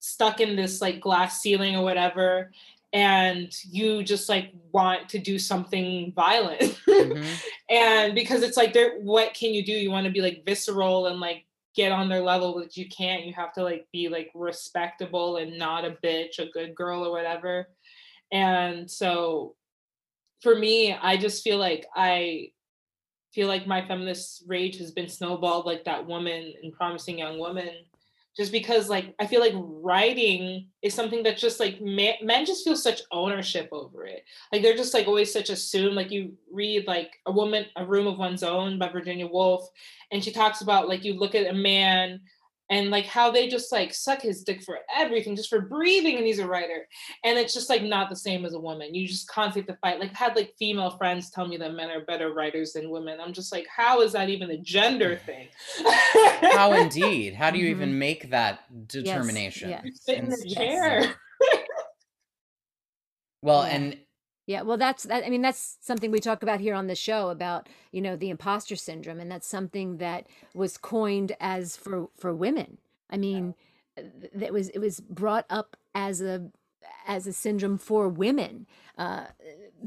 stuck 0.00 0.40
in 0.40 0.54
this 0.54 0.80
like 0.82 1.00
glass 1.00 1.40
ceiling 1.40 1.76
or 1.76 1.82
whatever 1.82 2.50
and 2.92 3.52
you 3.64 4.04
just 4.04 4.28
like 4.28 4.52
want 4.70 5.08
to 5.08 5.18
do 5.18 5.38
something 5.38 6.12
violent 6.14 6.60
mm-hmm. 6.88 7.24
and 7.70 8.14
because 8.14 8.42
it's 8.42 8.56
like 8.56 8.72
there 8.72 9.00
what 9.00 9.34
can 9.34 9.52
you 9.52 9.64
do 9.64 9.72
you 9.72 9.90
want 9.90 10.06
to 10.06 10.12
be 10.12 10.20
like 10.20 10.44
visceral 10.44 11.06
and 11.06 11.20
like 11.20 11.43
get 11.74 11.92
on 11.92 12.08
their 12.08 12.22
level 12.22 12.54
but 12.58 12.76
you 12.76 12.88
can't. 12.88 13.24
You 13.24 13.32
have 13.34 13.52
to 13.54 13.62
like 13.62 13.86
be 13.92 14.08
like 14.08 14.30
respectable 14.34 15.38
and 15.38 15.58
not 15.58 15.84
a 15.84 15.96
bitch 16.04 16.38
a 16.38 16.46
good 16.46 16.74
girl 16.74 17.04
or 17.04 17.10
whatever. 17.10 17.68
And 18.32 18.90
so 18.90 19.54
for 20.44 20.54
me 20.54 20.92
i 20.92 21.16
just 21.16 21.42
feel 21.42 21.56
like 21.56 21.86
i 21.96 22.46
feel 23.32 23.48
like 23.48 23.66
my 23.66 23.84
feminist 23.88 24.44
rage 24.46 24.78
has 24.78 24.92
been 24.92 25.08
snowballed 25.08 25.66
like 25.66 25.84
that 25.84 26.06
woman 26.06 26.52
in 26.62 26.70
promising 26.70 27.18
young 27.18 27.38
woman 27.38 27.70
just 28.36 28.52
because 28.52 28.88
like 28.88 29.14
i 29.20 29.26
feel 29.26 29.40
like 29.40 29.54
writing 29.84 30.66
is 30.82 30.92
something 30.94 31.22
that's 31.22 31.40
just 31.40 31.60
like 31.60 31.80
men, 31.80 32.44
just 32.44 32.64
feel 32.64 32.76
such 32.76 33.00
ownership 33.10 33.68
over 33.72 34.04
it. 34.04 34.24
Like 34.52 34.62
they're 34.62 34.76
just 34.76 34.92
like 34.92 35.06
always 35.06 35.32
such 35.32 35.48
assumed 35.48 35.94
like 35.94 36.10
you 36.10 36.34
read 36.52 36.86
like 36.86 37.12
a 37.26 37.32
woman 37.32 37.64
a 37.76 37.86
room 37.86 38.06
of 38.06 38.18
one's 38.18 38.42
own 38.42 38.78
by 38.78 38.88
virginia 38.88 39.26
woolf 39.26 39.68
and 40.10 40.22
she 40.22 40.30
talks 40.30 40.60
about 40.60 40.88
like 40.88 41.04
you 41.04 41.14
look 41.14 41.34
at 41.34 41.50
a 41.50 41.54
man 41.54 42.20
and 42.74 42.90
like 42.90 43.06
how 43.06 43.30
they 43.30 43.46
just 43.46 43.70
like 43.70 43.94
suck 43.94 44.20
his 44.20 44.42
dick 44.42 44.60
for 44.60 44.80
everything, 44.94 45.36
just 45.36 45.48
for 45.48 45.60
breathing, 45.60 46.16
and 46.16 46.26
he's 46.26 46.40
a 46.40 46.46
writer. 46.46 46.88
And 47.22 47.38
it's 47.38 47.54
just 47.54 47.70
like 47.70 47.84
not 47.84 48.10
the 48.10 48.16
same 48.16 48.44
as 48.44 48.54
a 48.54 48.58
woman. 48.58 48.96
You 48.96 49.06
just 49.06 49.28
constantly 49.28 49.60
have 49.60 49.76
to 49.76 49.80
fight. 49.80 50.00
Like 50.00 50.10
I've 50.10 50.16
had 50.16 50.36
like 50.36 50.54
female 50.58 50.90
friends 50.90 51.30
tell 51.30 51.46
me 51.46 51.56
that 51.58 51.72
men 51.74 51.88
are 51.90 52.04
better 52.04 52.34
writers 52.34 52.72
than 52.72 52.90
women. 52.90 53.20
I'm 53.20 53.32
just 53.32 53.52
like, 53.52 53.68
how 53.68 54.00
is 54.00 54.12
that 54.12 54.28
even 54.28 54.50
a 54.50 54.58
gender 54.58 55.20
thing? 55.24 55.46
how 56.42 56.72
indeed? 56.80 57.34
How 57.34 57.52
do 57.52 57.58
you 57.58 57.66
mm-hmm. 57.66 57.82
even 57.82 57.98
make 57.98 58.30
that 58.30 58.88
determination? 58.88 59.70
Yes, 59.70 59.82
yes. 59.84 60.00
Sit 60.02 60.18
in 60.18 60.28
the 60.28 60.52
chair. 60.52 61.14
well, 63.40 63.62
yeah. 63.62 63.76
and 63.76 63.96
yeah, 64.46 64.62
well, 64.62 64.76
that's 64.76 65.04
that. 65.04 65.24
I 65.24 65.30
mean, 65.30 65.42
that's 65.42 65.78
something 65.80 66.10
we 66.10 66.20
talk 66.20 66.42
about 66.42 66.60
here 66.60 66.74
on 66.74 66.86
the 66.88 66.94
show 66.96 67.30
about 67.30 67.68
you 67.92 68.02
know 68.02 68.16
the 68.16 68.30
imposter 68.30 68.76
syndrome, 68.76 69.20
and 69.20 69.30
that's 69.30 69.46
something 69.46 69.98
that 69.98 70.26
was 70.54 70.76
coined 70.76 71.32
as 71.40 71.76
for 71.76 72.08
for 72.16 72.34
women. 72.34 72.78
I 73.10 73.16
mean, 73.16 73.54
that 74.34 74.52
was 74.52 74.68
it 74.70 74.80
was 74.80 75.00
brought 75.00 75.46
up 75.50 75.76
as 75.94 76.20
a 76.20 76.50
as 77.06 77.26
a 77.26 77.32
syndrome 77.32 77.78
for 77.78 78.08
women 78.08 78.66
uh, 78.98 79.26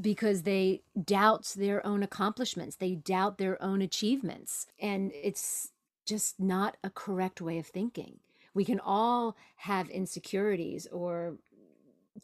because 0.01 0.43
they 0.43 0.81
doubt 1.05 1.53
their 1.57 1.85
own 1.85 2.03
accomplishments, 2.03 2.77
they 2.77 2.95
doubt 2.95 3.37
their 3.37 3.61
own 3.61 3.81
achievements, 3.81 4.67
and 4.81 5.11
it's 5.13 5.71
just 6.05 6.39
not 6.39 6.77
a 6.83 6.89
correct 6.89 7.41
way 7.41 7.59
of 7.59 7.67
thinking. 7.67 8.19
We 8.55 8.65
can 8.65 8.79
all 8.79 9.37
have 9.57 9.89
insecurities 9.89 10.87
or 10.91 11.35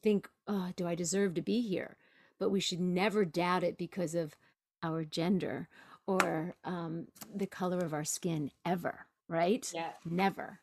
think, 0.01 0.29
"Oh, 0.47 0.71
do 0.75 0.87
I 0.87 0.95
deserve 0.95 1.35
to 1.35 1.41
be 1.43 1.61
here?" 1.61 1.97
But 2.43 2.49
we 2.49 2.59
should 2.59 2.81
never 2.81 3.23
doubt 3.23 3.63
it 3.63 3.77
because 3.77 4.15
of 4.15 4.35
our 4.83 5.05
gender 5.05 5.69
or 6.07 6.53
um, 6.65 7.07
the 7.33 7.45
color 7.45 7.77
of 7.77 7.93
our 7.93 8.03
skin 8.03 8.51
ever, 8.65 9.05
right? 9.29 9.71
Yeah. 9.73 9.91
Never. 10.03 10.59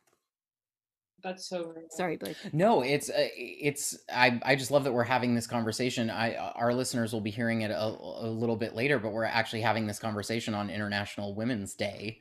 That's 1.22 1.48
so 1.48 1.72
real. 1.74 1.86
sorry, 1.88 2.18
Blake. 2.18 2.36
No, 2.52 2.82
it's 2.82 3.08
uh, 3.08 3.28
it's 3.34 3.96
I 4.12 4.38
I 4.44 4.56
just 4.56 4.70
love 4.70 4.84
that 4.84 4.92
we're 4.92 5.04
having 5.04 5.34
this 5.34 5.46
conversation. 5.46 6.10
I 6.10 6.34
our 6.34 6.74
listeners 6.74 7.14
will 7.14 7.22
be 7.22 7.30
hearing 7.30 7.62
it 7.62 7.70
a, 7.70 7.82
a 7.82 8.28
little 8.28 8.56
bit 8.56 8.74
later, 8.74 8.98
but 8.98 9.12
we're 9.12 9.24
actually 9.24 9.62
having 9.62 9.86
this 9.86 9.98
conversation 9.98 10.52
on 10.52 10.68
International 10.68 11.34
Women's 11.34 11.74
Day, 11.74 12.18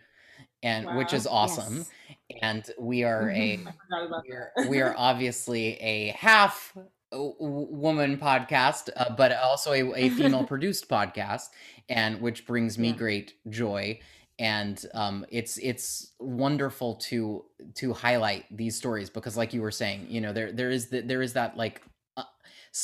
and 0.63 0.85
wow. 0.85 0.97
which 0.97 1.11
is 1.11 1.27
awesome. 1.27 1.85
Yes. 2.29 2.39
And 2.41 2.71
we 2.79 3.03
are 3.03 3.29
a 3.35 3.59
we 3.59 4.31
are, 4.31 4.51
we 4.69 4.81
are 4.81 4.95
obviously 4.97 5.73
a 5.81 6.15
half 6.17 6.73
woman 7.11 8.17
podcast, 8.17 8.89
uh, 8.95 9.13
but 9.15 9.35
also 9.37 9.73
a, 9.73 9.93
a 9.95 10.09
female 10.09 10.43
produced 10.47 10.87
podcast, 10.87 11.49
and 11.87 12.21
which 12.21 12.45
brings 12.45 12.77
me 12.77 12.89
yeah. 12.89 12.95
great 12.95 13.33
joy. 13.49 13.99
And 14.37 14.83
um, 14.93 15.25
it's 15.29 15.57
it's 15.57 16.13
wonderful 16.19 16.95
to 16.95 17.45
to 17.75 17.93
highlight 17.93 18.45
these 18.55 18.77
stories 18.77 19.09
because, 19.09 19.35
like 19.35 19.53
you 19.53 19.61
were 19.61 19.71
saying, 19.71 20.07
you 20.09 20.21
know, 20.21 20.31
there 20.31 20.51
there 20.51 20.69
is 20.69 20.89
the, 20.89 21.01
there 21.01 21.21
is 21.21 21.33
that 21.33 21.57
like 21.57 21.81
uh, 22.15 22.23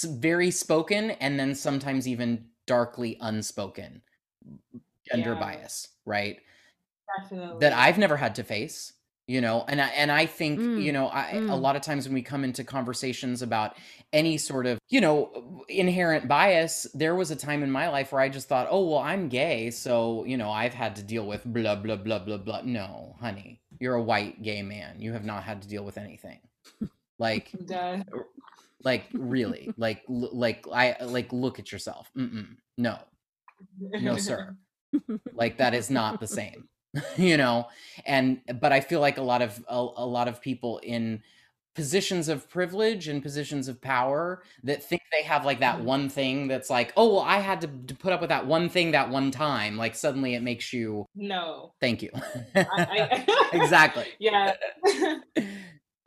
very 0.04 0.52
spoken 0.52 1.12
and 1.12 1.40
then 1.40 1.56
sometimes 1.56 2.08
even 2.08 2.46
darkly 2.68 3.18
unspoken 3.22 4.02
gender 5.10 5.34
yeah. 5.34 5.40
bias, 5.40 5.90
right? 6.06 6.40
Definitely. 7.22 7.60
That 7.60 7.74
I've 7.74 7.98
never 7.98 8.18
had 8.18 8.36
to 8.36 8.44
face 8.44 8.94
you 9.28 9.42
know 9.42 9.66
and 9.68 9.82
I, 9.82 9.88
and 9.90 10.12
I 10.12 10.26
think 10.26 10.60
mm, 10.60 10.82
you 10.82 10.92
know 10.92 11.10
I, 11.12 11.32
mm. 11.34 11.50
a 11.50 11.56
lot 11.56 11.76
of 11.76 11.82
times 11.82 12.06
when 12.06 12.14
we 12.14 12.22
come 12.22 12.44
into 12.44 12.64
conversations 12.64 13.42
about 13.42 13.76
any 14.14 14.38
sort 14.38 14.66
of 14.68 14.80
you 14.90 15.02
know 15.02 15.66
inherent 15.68 16.28
bias 16.28 16.88
there 16.94 17.16
was 17.16 17.32
a 17.32 17.36
time 17.36 17.64
in 17.64 17.72
my 17.72 17.90
life 17.90 18.12
where 18.12 18.22
I 18.22 18.30
just 18.30 18.48
thought 18.48 18.68
oh 18.70 18.90
well 18.90 19.00
I'm 19.00 19.30
gay 19.30 19.72
so 19.72 20.24
you 20.26 20.38
know 20.38 20.52
I've 20.52 20.74
had 20.74 20.96
to 20.98 21.04
deal 21.04 21.26
with 21.26 21.42
blah 21.46 21.76
blah 21.76 21.96
blah 21.96 22.20
blah 22.20 22.38
blah. 22.38 22.62
No 22.64 23.16
honey 23.20 23.62
you're 23.80 23.96
a 23.96 24.02
white 24.02 24.42
gay 24.42 24.62
man. 24.62 25.02
You 25.02 25.14
have 25.14 25.26
not 25.26 25.44
had 25.44 25.62
to 25.64 25.68
deal 25.68 25.84
with 25.84 25.98
anything. 25.98 26.40
Like 27.20 27.52
like 28.84 29.06
really 29.14 29.72
like 29.78 30.04
like 30.08 30.66
I 30.72 30.96
like 31.04 31.32
look 31.34 31.60
at 31.60 31.72
yourself. 31.72 32.10
Mm-mm. 32.18 32.58
no. 32.78 32.98
No 33.80 34.18
sir. 34.18 34.56
Like 35.34 35.58
that 35.58 35.74
is 35.74 35.90
not 35.90 36.22
the 36.22 36.28
same 36.28 36.70
you 37.18 37.38
know 37.38 37.68
and 38.06 38.42
but 38.60 38.72
i 38.72 38.80
feel 38.80 39.00
like 39.00 39.18
a 39.18 39.22
lot 39.22 39.42
of 39.42 39.64
a, 39.68 39.76
a, 39.76 40.06
lot 40.06 40.28
of 40.28 40.42
people 40.42 40.80
in 40.80 41.22
positions 41.74 42.30
of 42.30 42.50
privilege 42.50 43.10
and 43.10 43.22
positions 43.22 43.68
of 43.68 43.82
power 43.82 44.44
that 44.64 44.82
think 44.82 45.02
they 45.12 45.22
have 45.22 45.44
like 45.46 45.60
that 45.60 45.76
mm-hmm. 45.76 45.86
one 45.86 46.10
thing 46.10 46.48
that's 46.48 46.70
like 46.70 46.94
oh 46.96 47.16
well 47.16 47.24
i 47.24 47.38
had 47.38 47.60
to, 47.62 47.68
to 47.86 47.94
put 47.94 48.14
up 48.14 48.22
with 48.22 48.30
that 48.30 48.48
one 48.48 48.70
thing 48.70 48.92
that 48.92 49.10
one 49.10 49.30
time 49.30 49.78
like 49.78 49.94
suddenly 49.94 50.36
it 50.36 50.42
makes 50.42 50.72
you 50.72 51.06
no 51.16 51.74
thank 51.82 52.02
you 52.02 52.10
I, 52.56 52.66
I, 52.66 53.50
exactly 53.54 54.06
yeah 54.20 54.54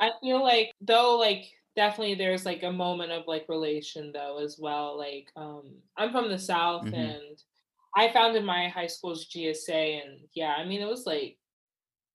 i 0.00 0.10
feel 0.22 0.42
like 0.42 0.72
though 0.80 1.18
like 1.18 1.44
definitely 1.76 2.14
there's 2.14 2.46
like 2.46 2.62
a 2.62 2.72
moment 2.72 3.12
of 3.12 3.24
like 3.26 3.44
relation 3.48 4.10
though 4.12 4.42
as 4.42 4.58
well 4.58 4.96
like 4.96 5.30
um 5.36 5.74
i'm 5.98 6.10
from 6.10 6.30
the 6.30 6.38
south 6.38 6.84
mm-hmm. 6.84 6.94
and 6.94 7.42
I 7.98 8.12
found 8.12 8.36
in 8.36 8.44
my 8.44 8.68
high 8.68 8.86
school's 8.86 9.28
GSA, 9.28 10.02
and 10.04 10.20
yeah, 10.32 10.54
I 10.56 10.64
mean, 10.64 10.80
it 10.80 10.88
was 10.88 11.04
like, 11.04 11.36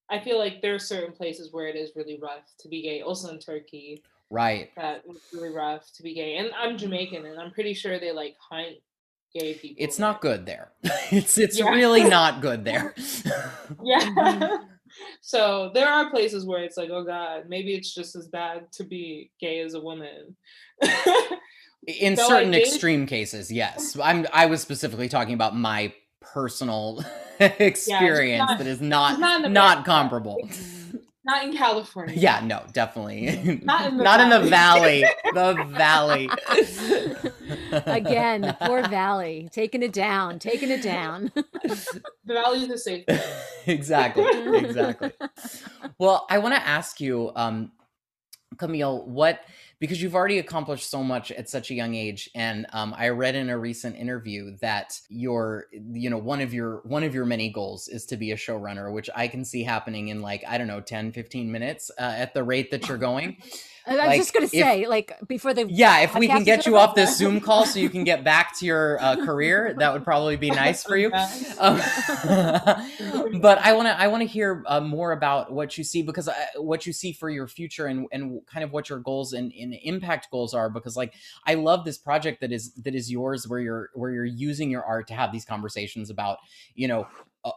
I 0.09 0.17
feel 0.17 0.39
like 0.39 0.61
there 0.61 0.73
are 0.73 0.79
certain 0.79 1.11
places 1.11 1.51
where 1.51 1.67
it 1.67 1.75
is 1.75 1.91
really 1.93 2.17
rough 2.21 2.45
to 2.59 2.69
be 2.69 2.83
gay. 2.83 3.01
Also 3.01 3.27
in 3.27 3.37
Turkey, 3.37 4.01
right? 4.29 4.69
That 4.77 5.05
was 5.05 5.17
really 5.33 5.49
rough 5.49 5.91
to 5.97 6.03
be 6.03 6.13
gay. 6.13 6.37
And 6.37 6.51
I'm 6.57 6.77
Jamaican, 6.77 7.25
and 7.25 7.37
I'm 7.37 7.51
pretty 7.51 7.73
sure 7.73 7.99
they 7.99 8.13
like 8.13 8.37
hunt 8.39 8.77
gay 9.37 9.55
people. 9.55 9.83
It's 9.83 9.99
not 9.99 10.21
good 10.21 10.45
there. 10.45 10.71
it's 11.11 11.37
it's 11.37 11.59
yeah. 11.59 11.69
really 11.69 12.03
not 12.09 12.41
good 12.41 12.63
there. 12.63 12.95
yeah. 13.83 14.59
so 15.19 15.69
there 15.73 15.89
are 15.89 16.09
places 16.09 16.45
where 16.45 16.63
it's 16.63 16.77
like, 16.77 16.91
oh 16.91 17.03
God, 17.03 17.49
maybe 17.49 17.73
it's 17.75 17.93
just 17.93 18.15
as 18.15 18.29
bad 18.29 18.71
to 18.71 18.85
be 18.85 19.31
gay 19.37 19.59
as 19.59 19.73
a 19.73 19.81
woman. 19.81 20.37
In 21.87 22.15
so 22.15 22.27
certain 22.27 22.53
extreme 22.53 23.05
cases, 23.05 23.51
yes. 23.51 23.97
I'm 24.01 24.25
I 24.33 24.45
was 24.45 24.61
specifically 24.61 25.09
talking 25.09 25.33
about 25.33 25.55
my 25.55 25.93
personal 26.21 27.03
experience 27.39 28.39
yeah, 28.39 28.45
not, 28.45 28.57
that 28.57 28.67
is 28.67 28.81
not 28.81 29.19
not, 29.19 29.51
not 29.51 29.85
comparable. 29.85 30.37
Not 31.25 31.45
in 31.45 31.55
California. 31.55 32.15
Yeah, 32.17 32.41
no, 32.43 32.63
definitely. 32.73 33.61
Not 33.63 33.87
in 33.87 33.97
the 33.97 34.03
Not 34.03 34.19
valley. 34.19 34.25
in 34.25 34.29
the 34.29 34.49
valley. 34.49 35.05
the 35.33 35.65
valley. 35.69 36.29
Again, 37.85 38.41
the 38.41 38.57
poor 38.59 38.85
valley. 38.89 39.47
Taking 39.51 39.83
it 39.83 39.93
down, 39.93 40.37
taking 40.39 40.69
it 40.69 40.81
down. 40.83 41.31
the 41.33 42.03
valley 42.27 42.63
is 42.63 42.67
the 42.67 42.77
safe 42.77 43.05
Exactly. 43.67 44.25
Exactly. 44.57 45.11
Well, 45.97 46.25
I 46.29 46.39
want 46.39 46.55
to 46.55 46.67
ask 46.67 46.99
you, 46.99 47.31
um, 47.37 47.71
Camille, 48.57 49.05
what 49.05 49.39
because 49.83 50.01
you've 50.01 50.15
already 50.15 50.39
accomplished 50.39 50.89
so 50.89 51.03
much 51.03 51.29
at 51.33 51.49
such 51.49 51.69
a 51.69 51.73
young 51.73 51.93
age. 51.93 52.29
And 52.35 52.65
um, 52.71 52.95
i 52.97 53.09
read 53.09 53.35
in 53.35 53.49
a 53.49 53.57
recent 53.57 53.97
interview 53.97 54.55
that 54.61 54.97
your 55.09 55.65
you 55.91 56.09
know 56.09 56.17
one 56.17 56.39
of 56.39 56.53
your 56.53 56.77
one 56.85 57.03
of 57.03 57.13
your 57.13 57.25
many 57.25 57.49
goals 57.49 57.89
is 57.89 58.05
to 58.05 58.15
be 58.15 58.31
a 58.31 58.35
showrunner 58.35 58.93
which 58.93 59.09
i 59.15 59.27
can 59.27 59.43
see 59.43 59.63
happening 59.63 60.07
in 60.07 60.21
like 60.21 60.43
i 60.47 60.57
don't 60.57 60.67
know 60.67 60.79
10 60.79 61.11
15 61.11 61.51
minutes 61.51 61.91
uh, 61.99 62.13
at 62.15 62.33
the 62.33 62.43
rate 62.43 62.71
that 62.71 62.87
you're 62.87 62.97
going 62.97 63.37
I 63.85 63.91
was 63.91 63.99
like, 63.99 64.17
just 64.17 64.33
gonna 64.33 64.47
say, 64.47 64.83
if, 64.83 64.89
like 64.89 65.13
before 65.27 65.53
the 65.53 65.67
yeah, 65.69 65.99
if 65.99 66.15
we 66.15 66.27
can 66.27 66.43
get 66.43 66.65
you 66.65 66.77
off 66.77 66.95
this 66.95 67.17
Zoom 67.17 67.41
call 67.41 67.65
so 67.65 67.79
you 67.79 67.89
can 67.89 68.05
get 68.05 68.23
back 68.23 68.57
to 68.59 68.65
your 68.65 69.01
uh, 69.01 69.17
career, 69.25 69.75
that 69.77 69.91
would 69.91 70.05
probably 70.05 70.37
be 70.37 70.49
nice 70.51 70.83
for 70.83 70.97
you. 70.97 71.11
Um, 71.59 71.77
but 73.41 73.59
I 73.59 73.73
want 73.73 73.87
to 73.87 73.99
I 73.99 74.07
want 74.07 74.21
to 74.21 74.27
hear 74.27 74.63
uh, 74.67 74.79
more 74.79 75.11
about 75.11 75.51
what 75.51 75.77
you 75.77 75.83
see 75.83 76.01
because 76.01 76.27
uh, 76.27 76.33
what 76.57 76.85
you 76.85 76.93
see 76.93 77.13
for 77.13 77.29
your 77.29 77.47
future 77.47 77.85
and 77.87 78.07
and 78.11 78.45
kind 78.47 78.63
of 78.63 78.71
what 78.71 78.89
your 78.89 78.99
goals 78.99 79.33
and, 79.33 79.51
and 79.53 79.75
impact 79.83 80.29
goals 80.31 80.53
are 80.53 80.69
because 80.69 80.97
like 80.97 81.13
I 81.45 81.53
love 81.55 81.85
this 81.85 81.97
project 81.97 82.41
that 82.41 82.51
is 82.51 82.73
that 82.75 82.95
is 82.95 83.11
yours 83.11 83.47
where 83.47 83.59
you're 83.59 83.89
where 83.93 84.11
you're 84.11 84.25
using 84.25 84.69
your 84.69 84.83
art 84.83 85.07
to 85.07 85.13
have 85.13 85.31
these 85.31 85.45
conversations 85.45 86.09
about 86.09 86.39
you 86.75 86.87
know 86.87 87.07
uh, 87.45 87.51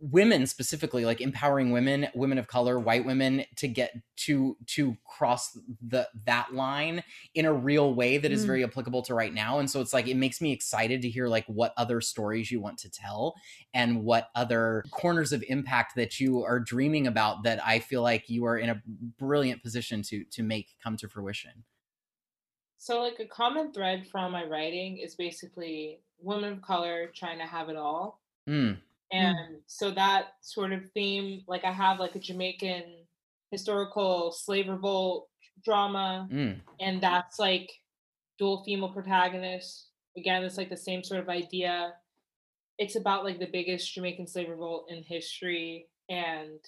women 0.00 0.46
specifically 0.46 1.04
like 1.04 1.20
empowering 1.20 1.70
women 1.70 2.08
women 2.14 2.38
of 2.38 2.46
color 2.46 2.78
white 2.78 3.04
women 3.04 3.44
to 3.56 3.68
get 3.68 3.92
to 4.16 4.56
to 4.66 4.96
cross 5.04 5.58
the 5.86 6.08
that 6.24 6.54
line 6.54 7.02
in 7.34 7.44
a 7.44 7.52
real 7.52 7.94
way 7.94 8.18
that 8.18 8.32
is 8.32 8.44
mm. 8.44 8.46
very 8.46 8.64
applicable 8.64 9.02
to 9.02 9.14
right 9.14 9.34
now. 9.34 9.58
And 9.58 9.70
so 9.70 9.80
it's 9.80 9.92
like 9.92 10.08
it 10.08 10.16
makes 10.16 10.40
me 10.40 10.52
excited 10.52 11.02
to 11.02 11.08
hear 11.10 11.28
like 11.28 11.44
what 11.46 11.74
other 11.76 12.00
stories 12.00 12.50
you 12.50 12.60
want 12.60 12.78
to 12.78 12.90
tell 12.90 13.34
and 13.74 14.04
what 14.04 14.28
other 14.34 14.84
corners 14.90 15.32
of 15.32 15.44
impact 15.48 15.94
that 15.96 16.18
you 16.18 16.42
are 16.42 16.58
dreaming 16.58 17.06
about 17.06 17.42
that 17.42 17.64
i 17.64 17.78
feel 17.78 18.02
like 18.02 18.28
you 18.28 18.44
are 18.44 18.56
in 18.56 18.70
a 18.70 18.82
brilliant 19.18 19.62
position 19.62 20.02
to 20.02 20.24
to 20.24 20.42
make 20.42 20.76
come 20.82 20.96
to 20.96 21.08
fruition. 21.08 21.64
So 22.78 23.02
like 23.02 23.18
a 23.20 23.26
common 23.26 23.72
thread 23.72 24.06
from 24.10 24.32
my 24.32 24.44
writing 24.44 24.98
is 24.98 25.14
basically 25.14 26.00
women 26.20 26.52
of 26.52 26.62
color 26.62 27.10
trying 27.14 27.38
to 27.38 27.44
have 27.44 27.68
it 27.68 27.76
all 27.76 28.17
Mm. 28.48 28.78
And 29.12 29.36
mm. 29.36 29.60
so 29.66 29.90
that 29.92 30.34
sort 30.40 30.72
of 30.72 30.90
theme, 30.92 31.42
like 31.46 31.64
I 31.64 31.72
have 31.72 31.98
like 31.98 32.14
a 32.14 32.20
Jamaican 32.20 32.84
historical 33.50 34.32
slave 34.32 34.68
revolt 34.68 35.28
drama, 35.64 36.28
mm. 36.30 36.56
and 36.80 37.00
that's 37.00 37.38
like 37.38 37.70
dual 38.38 38.62
female 38.64 38.90
protagonists. 38.90 39.88
Again, 40.16 40.42
it's 40.44 40.56
like 40.56 40.70
the 40.70 40.76
same 40.76 41.02
sort 41.02 41.20
of 41.20 41.28
idea. 41.28 41.94
It's 42.78 42.96
about 42.96 43.24
like 43.24 43.38
the 43.38 43.48
biggest 43.52 43.92
Jamaican 43.94 44.26
slave 44.26 44.48
revolt 44.48 44.90
in 44.90 45.02
history, 45.02 45.86
and 46.08 46.58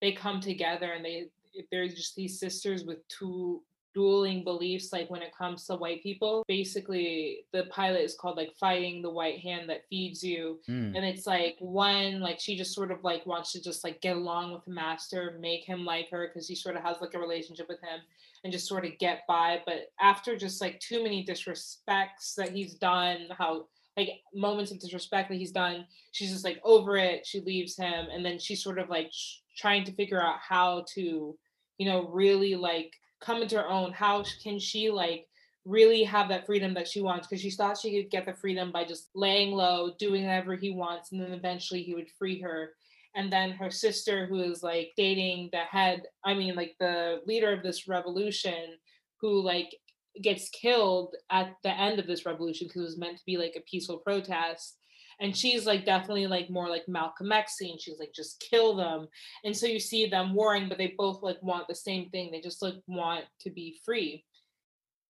they 0.00 0.12
come 0.12 0.40
together 0.40 0.92
and 0.92 1.04
they 1.04 1.30
they're 1.70 1.88
just 1.88 2.14
these 2.14 2.38
sisters 2.38 2.84
with 2.84 3.06
two 3.08 3.62
dueling 3.98 4.44
beliefs 4.44 4.92
like 4.92 5.10
when 5.10 5.22
it 5.22 5.36
comes 5.36 5.66
to 5.66 5.74
white 5.74 6.00
people 6.04 6.44
basically 6.46 7.40
the 7.52 7.64
pilot 7.64 8.00
is 8.00 8.14
called 8.14 8.36
like 8.36 8.54
fighting 8.54 9.02
the 9.02 9.10
white 9.10 9.40
hand 9.40 9.68
that 9.68 9.88
feeds 9.90 10.22
you 10.22 10.60
mm. 10.68 10.96
and 10.96 11.04
it's 11.04 11.26
like 11.26 11.56
one 11.58 12.20
like 12.20 12.38
she 12.38 12.56
just 12.56 12.72
sort 12.72 12.92
of 12.92 13.02
like 13.02 13.26
wants 13.26 13.50
to 13.50 13.60
just 13.60 13.82
like 13.82 14.00
get 14.00 14.14
along 14.14 14.52
with 14.52 14.64
the 14.66 14.70
master 14.70 15.36
make 15.40 15.64
him 15.64 15.84
like 15.84 16.08
her 16.10 16.28
because 16.28 16.46
he 16.46 16.54
sort 16.54 16.76
of 16.76 16.82
has 16.82 16.96
like 17.00 17.14
a 17.14 17.18
relationship 17.18 17.66
with 17.68 17.80
him 17.80 17.98
and 18.44 18.52
just 18.52 18.68
sort 18.68 18.84
of 18.84 18.96
get 19.00 19.22
by 19.26 19.60
but 19.66 19.90
after 20.00 20.36
just 20.36 20.60
like 20.60 20.78
too 20.78 21.02
many 21.02 21.26
disrespects 21.26 22.36
that 22.36 22.52
he's 22.52 22.74
done 22.74 23.26
how 23.36 23.66
like 23.96 24.10
moments 24.32 24.70
of 24.70 24.78
disrespect 24.78 25.28
that 25.28 25.38
he's 25.38 25.50
done 25.50 25.84
she's 26.12 26.30
just 26.30 26.44
like 26.44 26.60
over 26.62 26.96
it 26.96 27.26
she 27.26 27.40
leaves 27.40 27.76
him 27.76 28.06
and 28.12 28.24
then 28.24 28.38
she's 28.38 28.62
sort 28.62 28.78
of 28.78 28.88
like 28.88 29.10
trying 29.56 29.82
to 29.82 29.92
figure 29.94 30.22
out 30.22 30.36
how 30.38 30.84
to 30.86 31.36
you 31.78 31.88
know 31.88 32.06
really 32.12 32.54
like 32.54 32.92
come 33.20 33.42
into 33.42 33.56
her 33.56 33.68
own 33.68 33.92
how 33.92 34.24
can 34.42 34.58
she 34.58 34.90
like 34.90 35.26
really 35.64 36.02
have 36.02 36.28
that 36.28 36.46
freedom 36.46 36.74
that 36.74 36.88
she 36.88 37.00
wants? 37.00 37.26
Because 37.26 37.42
she 37.42 37.50
thought 37.50 37.78
she 37.78 37.94
could 37.94 38.10
get 38.10 38.24
the 38.24 38.32
freedom 38.34 38.72
by 38.72 38.84
just 38.84 39.08
laying 39.14 39.52
low 39.52 39.92
doing 39.98 40.24
whatever 40.24 40.56
he 40.56 40.70
wants 40.70 41.12
and 41.12 41.20
then 41.20 41.32
eventually 41.32 41.82
he 41.82 41.94
would 41.94 42.10
free 42.18 42.40
her. 42.40 42.72
And 43.14 43.32
then 43.32 43.50
her 43.52 43.70
sister 43.70 44.26
who 44.26 44.40
is 44.40 44.62
like 44.62 44.92
dating 44.96 45.48
the 45.52 45.58
head 45.58 46.02
i 46.24 46.34
mean 46.34 46.54
like 46.54 46.76
the 46.78 47.20
leader 47.26 47.52
of 47.52 47.62
this 47.62 47.88
revolution 47.88 48.76
who 49.20 49.42
like 49.42 49.74
gets 50.22 50.48
killed 50.50 51.14
at 51.30 51.54
the 51.62 51.70
end 51.70 51.98
of 51.98 52.06
this 52.06 52.26
revolution 52.26 52.66
because 52.66 52.82
it 52.82 52.84
was 52.84 52.98
meant 52.98 53.18
to 53.18 53.24
be 53.24 53.36
like 53.36 53.54
a 53.56 53.70
peaceful 53.70 53.98
protest 53.98 54.78
and 55.20 55.36
she's 55.36 55.66
like 55.66 55.84
definitely 55.84 56.26
like 56.26 56.50
more 56.50 56.68
like 56.68 56.88
Malcolm 56.88 57.32
X 57.32 57.56
and 57.60 57.80
she's 57.80 57.98
like 57.98 58.12
just 58.14 58.40
kill 58.40 58.76
them 58.76 59.08
and 59.44 59.56
so 59.56 59.66
you 59.66 59.80
see 59.80 60.06
them 60.06 60.34
warring 60.34 60.68
but 60.68 60.78
they 60.78 60.94
both 60.98 61.22
like 61.22 61.42
want 61.42 61.66
the 61.68 61.74
same 61.74 62.08
thing 62.10 62.30
they 62.30 62.40
just 62.40 62.62
like 62.62 62.74
want 62.86 63.24
to 63.40 63.50
be 63.50 63.78
free 63.84 64.24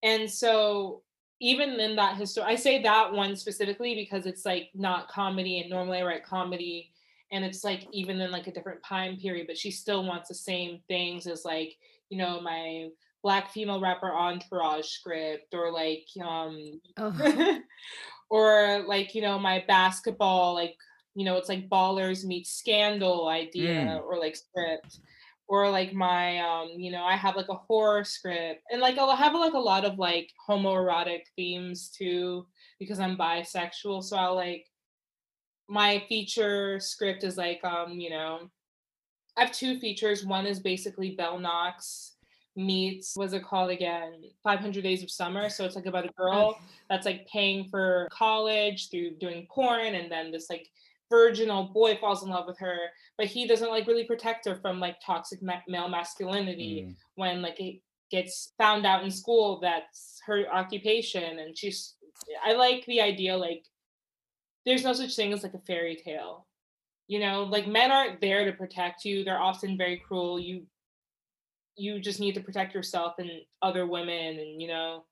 and 0.02 0.30
so 0.30 1.02
even 1.40 1.78
in 1.80 1.96
that 1.96 2.16
history 2.16 2.42
I 2.42 2.56
say 2.56 2.82
that 2.82 3.12
one 3.12 3.36
specifically 3.36 3.94
because 3.94 4.26
it's 4.26 4.44
like 4.44 4.70
not 4.74 5.08
comedy 5.08 5.60
and 5.60 5.70
normally 5.70 5.98
I 5.98 6.04
write 6.04 6.24
comedy 6.24 6.92
and 7.30 7.44
it's 7.44 7.62
like 7.62 7.86
even 7.92 8.20
in 8.20 8.30
like 8.30 8.46
a 8.46 8.52
different 8.52 8.82
time 8.82 9.16
period 9.16 9.46
but 9.46 9.58
she 9.58 9.70
still 9.70 10.04
wants 10.04 10.28
the 10.28 10.34
same 10.34 10.80
things 10.88 11.26
as 11.26 11.44
like 11.44 11.76
you 12.08 12.18
know 12.18 12.40
my 12.40 12.88
black 13.22 13.50
female 13.50 13.80
rapper 13.80 14.12
entourage 14.12 14.86
script 14.86 15.52
or 15.52 15.72
like 15.72 16.06
um 16.24 16.80
oh. 16.96 17.58
or 18.30 18.84
like 18.86 19.14
you 19.14 19.22
know 19.22 19.38
my 19.38 19.64
basketball 19.66 20.54
like 20.54 20.76
you 21.14 21.24
know 21.24 21.36
it's 21.36 21.48
like 21.48 21.68
ballers 21.68 22.24
meet 22.24 22.46
scandal 22.46 23.28
idea 23.28 24.00
mm. 24.00 24.02
or 24.02 24.18
like 24.18 24.36
script. 24.36 25.00
Or 25.50 25.70
like 25.70 25.94
my 25.94 26.40
um 26.40 26.68
you 26.76 26.92
know 26.92 27.04
i 27.04 27.16
have 27.16 27.34
like 27.34 27.48
a 27.48 27.54
horror 27.54 28.04
script. 28.04 28.62
And 28.70 28.82
like 28.82 28.98
i'll 28.98 29.16
have 29.16 29.32
like 29.32 29.54
a 29.54 29.58
lot 29.58 29.86
of 29.86 29.98
like 29.98 30.30
homoerotic 30.46 31.22
themes 31.36 31.88
too 31.88 32.46
because 32.78 33.00
i'm 33.00 33.16
bisexual. 33.16 34.04
So 34.04 34.18
i'll 34.18 34.34
like 34.34 34.66
my 35.66 36.04
feature 36.06 36.78
script 36.80 37.24
is 37.24 37.38
like 37.38 37.64
um 37.64 37.98
you 37.98 38.10
know 38.10 38.50
i 39.38 39.40
have 39.40 39.52
two 39.52 39.80
features. 39.80 40.26
One 40.26 40.44
is 40.44 40.60
basically 40.60 41.12
belle 41.12 41.38
knox 41.38 42.17
meets 42.58 43.16
was 43.16 43.32
it 43.32 43.44
called 43.44 43.70
again? 43.70 44.22
500 44.42 44.82
days 44.82 45.02
of 45.02 45.10
summer. 45.10 45.48
So 45.48 45.64
it's 45.64 45.76
like 45.76 45.86
about 45.86 46.04
a 46.04 46.12
girl 46.12 46.58
that's 46.90 47.06
like 47.06 47.26
paying 47.26 47.68
for 47.68 48.08
college 48.10 48.90
through 48.90 49.12
doing 49.16 49.46
porn 49.50 49.94
and 49.94 50.10
then 50.10 50.30
this 50.30 50.50
like 50.50 50.68
virginal 51.10 51.64
boy 51.64 51.96
falls 51.96 52.22
in 52.22 52.28
love 52.28 52.46
with 52.46 52.58
her 52.58 52.76
but 53.16 53.24
he 53.24 53.46
doesn't 53.46 53.70
like 53.70 53.86
really 53.86 54.04
protect 54.04 54.46
her 54.46 54.56
from 54.56 54.78
like 54.78 54.96
toxic 55.02 55.40
ma- 55.40 55.54
male 55.66 55.88
masculinity 55.88 56.84
mm. 56.86 56.94
when 57.14 57.40
like 57.40 57.58
it 57.58 57.80
gets 58.10 58.52
found 58.58 58.84
out 58.84 59.02
in 59.02 59.10
school 59.10 59.58
that's 59.58 60.20
her 60.26 60.44
occupation 60.52 61.38
and 61.38 61.56
she's 61.56 61.94
i 62.44 62.52
like 62.52 62.84
the 62.84 63.00
idea 63.00 63.34
like 63.34 63.64
there's 64.68 64.84
no 64.84 64.92
such 64.92 65.16
thing 65.16 65.32
as 65.32 65.42
like 65.42 65.54
a 65.54 65.58
fairy 65.60 65.96
tale. 65.96 66.46
You 67.06 67.20
know 67.20 67.44
like 67.44 67.66
men 67.66 67.90
aren't 67.90 68.20
there 68.20 68.44
to 68.44 68.52
protect 68.52 69.04
you. 69.04 69.24
They're 69.24 69.40
often 69.40 69.78
very 69.78 69.96
cruel. 69.96 70.38
You 70.38 70.66
you 71.78 72.00
just 72.00 72.20
need 72.20 72.34
to 72.34 72.40
protect 72.40 72.74
yourself 72.74 73.14
and 73.18 73.30
other 73.62 73.86
women 73.86 74.38
and 74.38 74.60
you 74.60 74.68
know 74.68 75.04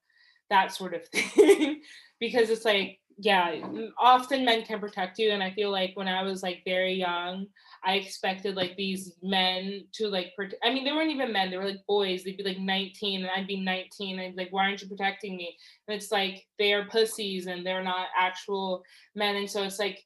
that 0.51 0.73
sort 0.73 0.95
of 0.95 1.07
thing. 1.09 1.81
Because 2.21 2.51
it's 2.51 2.65
like 2.65 2.99
yeah 3.19 3.61
often 3.99 4.45
men 4.45 4.63
can 4.63 4.79
protect 4.79 5.19
you 5.19 5.31
and 5.31 5.43
i 5.43 5.51
feel 5.53 5.71
like 5.71 5.93
when 5.95 6.07
i 6.07 6.23
was 6.23 6.43
like 6.43 6.61
very 6.67 6.93
young 6.93 7.47
i 7.83 7.95
expected 7.95 8.55
like 8.57 8.77
these 8.77 9.15
men 9.23 9.83
to 9.91 10.09
like 10.09 10.33
prote- 10.39 10.53
i 10.63 10.71
mean 10.71 10.85
they 10.85 10.93
weren't 10.93 11.11
even 11.11 11.33
men 11.33 11.51
they 11.51 11.57
were 11.57 11.65
like 11.65 11.81
boys 11.89 12.25
they'd 12.25 12.37
be 12.37 12.45
like 12.45 12.59
19 12.59 13.23
and 13.23 13.31
i'd 13.35 13.47
be 13.47 13.59
19 13.59 14.19
and 14.19 14.37
like 14.37 14.49
why 14.51 14.67
aren't 14.67 14.83
you 14.83 14.89
protecting 14.89 15.37
me? 15.37 15.57
And 15.89 15.97
it's 15.97 16.13
like 16.13 16.45
they're 16.59 16.89
pussies 16.89 17.47
and 17.47 17.65
they're 17.65 17.83
not 17.83 18.09
actual 18.19 18.83
men 19.15 19.37
and 19.37 19.49
so 19.49 19.63
it's 19.63 19.79
like 19.79 20.03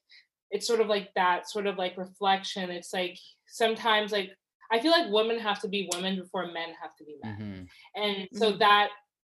it's 0.51 0.67
sort 0.67 0.81
of 0.81 0.87
like 0.87 1.09
that 1.15 1.49
sort 1.49 1.65
of 1.65 1.77
like 1.77 1.97
reflection. 1.97 2.69
It's 2.69 2.93
like 2.93 3.17
sometimes 3.47 4.11
like 4.11 4.31
I 4.71 4.79
feel 4.79 4.91
like 4.91 5.11
women 5.11 5.39
have 5.39 5.59
to 5.61 5.67
be 5.67 5.89
women 5.93 6.15
before 6.17 6.45
men 6.47 6.69
have 6.81 6.95
to 6.97 7.03
be 7.03 7.15
men. 7.23 7.37
Mm-hmm. 7.95 8.03
And 8.03 8.27
so 8.33 8.49
mm-hmm. 8.49 8.59
that 8.59 8.89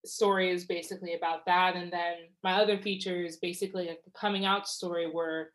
story 0.04 0.50
is 0.50 0.64
basically 0.64 1.14
about 1.14 1.46
that. 1.46 1.76
And 1.76 1.92
then 1.92 2.14
my 2.42 2.54
other 2.54 2.78
feature 2.78 3.24
is 3.24 3.36
basically 3.36 3.88
like 3.88 4.04
the 4.04 4.10
coming 4.10 4.44
out 4.44 4.68
story 4.68 5.06
where 5.10 5.50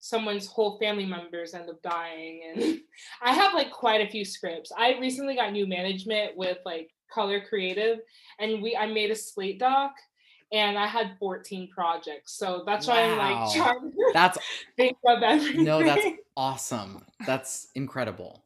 someone's 0.00 0.46
whole 0.46 0.78
family 0.78 1.04
members 1.04 1.52
end 1.52 1.68
up 1.68 1.80
dying 1.82 2.40
and 2.48 2.80
i 3.22 3.34
have 3.34 3.52
like 3.52 3.70
quite 3.70 4.00
a 4.00 4.10
few 4.10 4.24
scripts 4.24 4.72
i 4.78 4.98
recently 4.98 5.34
got 5.34 5.52
new 5.52 5.66
management 5.66 6.34
with 6.38 6.56
like 6.64 6.88
color 7.12 7.38
creative 7.46 7.98
and 8.38 8.62
we 8.62 8.74
i 8.74 8.86
made 8.86 9.10
a 9.10 9.14
slate 9.14 9.58
doc 9.58 9.92
and 10.52 10.78
i 10.78 10.86
had 10.86 11.18
14 11.18 11.68
projects 11.68 12.32
so 12.32 12.62
that's 12.64 12.86
why 12.86 13.02
i'm 13.02 13.18
like 13.18 13.54
trying 13.54 13.92
to 13.92 14.10
That's 14.14 14.38
think 14.78 14.96
of 15.06 15.22
everything 15.22 15.64
no, 15.64 15.84
that's 15.84 16.06
awesome. 16.40 17.04
That's 17.26 17.68
incredible. 17.74 18.42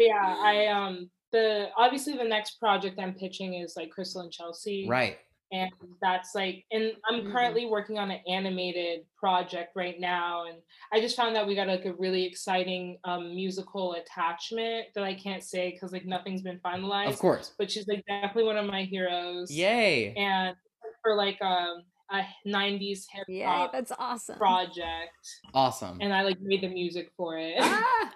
Yeah 0.00 0.36
i 0.42 0.66
um 0.66 1.10
the 1.32 1.68
obviously 1.76 2.16
the 2.16 2.24
next 2.24 2.58
project 2.58 2.98
i'm 2.98 3.14
pitching 3.14 3.54
is 3.54 3.74
like 3.76 3.90
crystal 3.90 4.22
and 4.22 4.32
chelsea 4.32 4.86
Right. 4.88 5.18
and 5.52 5.70
that's 6.02 6.34
like 6.34 6.64
and 6.72 6.92
i'm 7.08 7.20
Mhm. 7.22 7.32
currently 7.32 7.66
working 7.66 7.98
on 7.98 8.10
an 8.10 8.20
animated 8.28 9.00
project 9.16 9.70
right 9.76 9.98
now 10.00 10.46
and 10.46 10.58
i 10.92 11.00
just 11.00 11.16
found 11.16 11.36
that 11.36 11.46
we 11.46 11.54
got 11.54 11.68
like 11.68 11.84
a 11.84 11.92
really 11.94 12.24
exciting 12.24 12.98
um, 13.04 13.34
musical 13.34 13.92
attachment 13.94 14.86
that 14.94 15.04
i 15.04 15.14
can't 15.14 15.42
say 15.44 15.70
because 15.72 15.92
like 15.92 16.06
nothing's 16.06 16.42
been 16.42 16.58
finalized 16.64 17.08
Of 17.08 17.18
course. 17.18 17.52
but 17.58 17.70
she's 17.70 17.86
like 17.86 18.04
definitely 18.06 18.44
one 18.44 18.56
of 18.56 18.66
my 18.66 18.82
heroes 18.84 19.50
Yay. 19.52 20.14
and 20.14 20.56
for 21.02 21.14
like 21.16 21.40
um 21.42 21.82
a 22.12 22.22
90s 22.44 23.04
hip 23.12 23.24
Yay, 23.28 23.44
hop 23.44 23.72
that's 23.72 23.92
awesome. 23.96 24.36
project 24.36 25.12
Awesome. 25.54 25.98
and 26.00 26.12
i 26.12 26.22
like 26.22 26.40
made 26.40 26.60
the 26.62 26.68
music 26.68 27.12
for 27.16 27.38
it 27.38 27.54
Ah, 27.60 28.12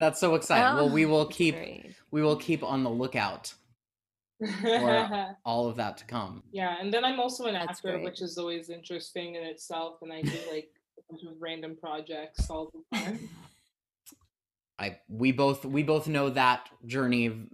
that's 0.00 0.20
so 0.20 0.34
exciting. 0.34 0.76
well, 0.76 0.90
we 0.90 1.04
Oh, 1.06 1.08
will 1.10 1.26
keep 1.26 1.54
great. 1.54 1.94
we 2.10 2.22
will 2.22 2.36
keep 2.36 2.62
on 2.62 2.84
the 2.84 2.90
lookout 2.90 3.54
for 4.60 5.34
all 5.44 5.66
of 5.68 5.76
that 5.76 5.96
to 5.98 6.04
come. 6.04 6.42
yeah 6.52 6.76
and 6.80 6.92
then 6.92 7.04
i'm 7.04 7.18
also 7.18 7.46
an 7.46 7.54
That's 7.54 7.78
actor 7.78 7.92
great. 7.92 8.04
which 8.04 8.20
is 8.20 8.36
always 8.36 8.68
interesting 8.68 9.34
in 9.36 9.42
itself 9.44 9.94
and 10.02 10.12
i 10.12 10.20
do 10.20 10.38
like 10.52 10.68
a 10.98 11.02
bunch 11.12 11.22
of 11.24 11.40
random 11.40 11.76
projects 11.80 12.50
all 12.50 12.70
the 12.72 12.98
time 12.98 13.28
I 14.78 14.98
we 15.08 15.32
both 15.32 15.64
we 15.64 15.82
both 15.82 16.06
know 16.06 16.28
that 16.28 16.68
journey 16.84 17.48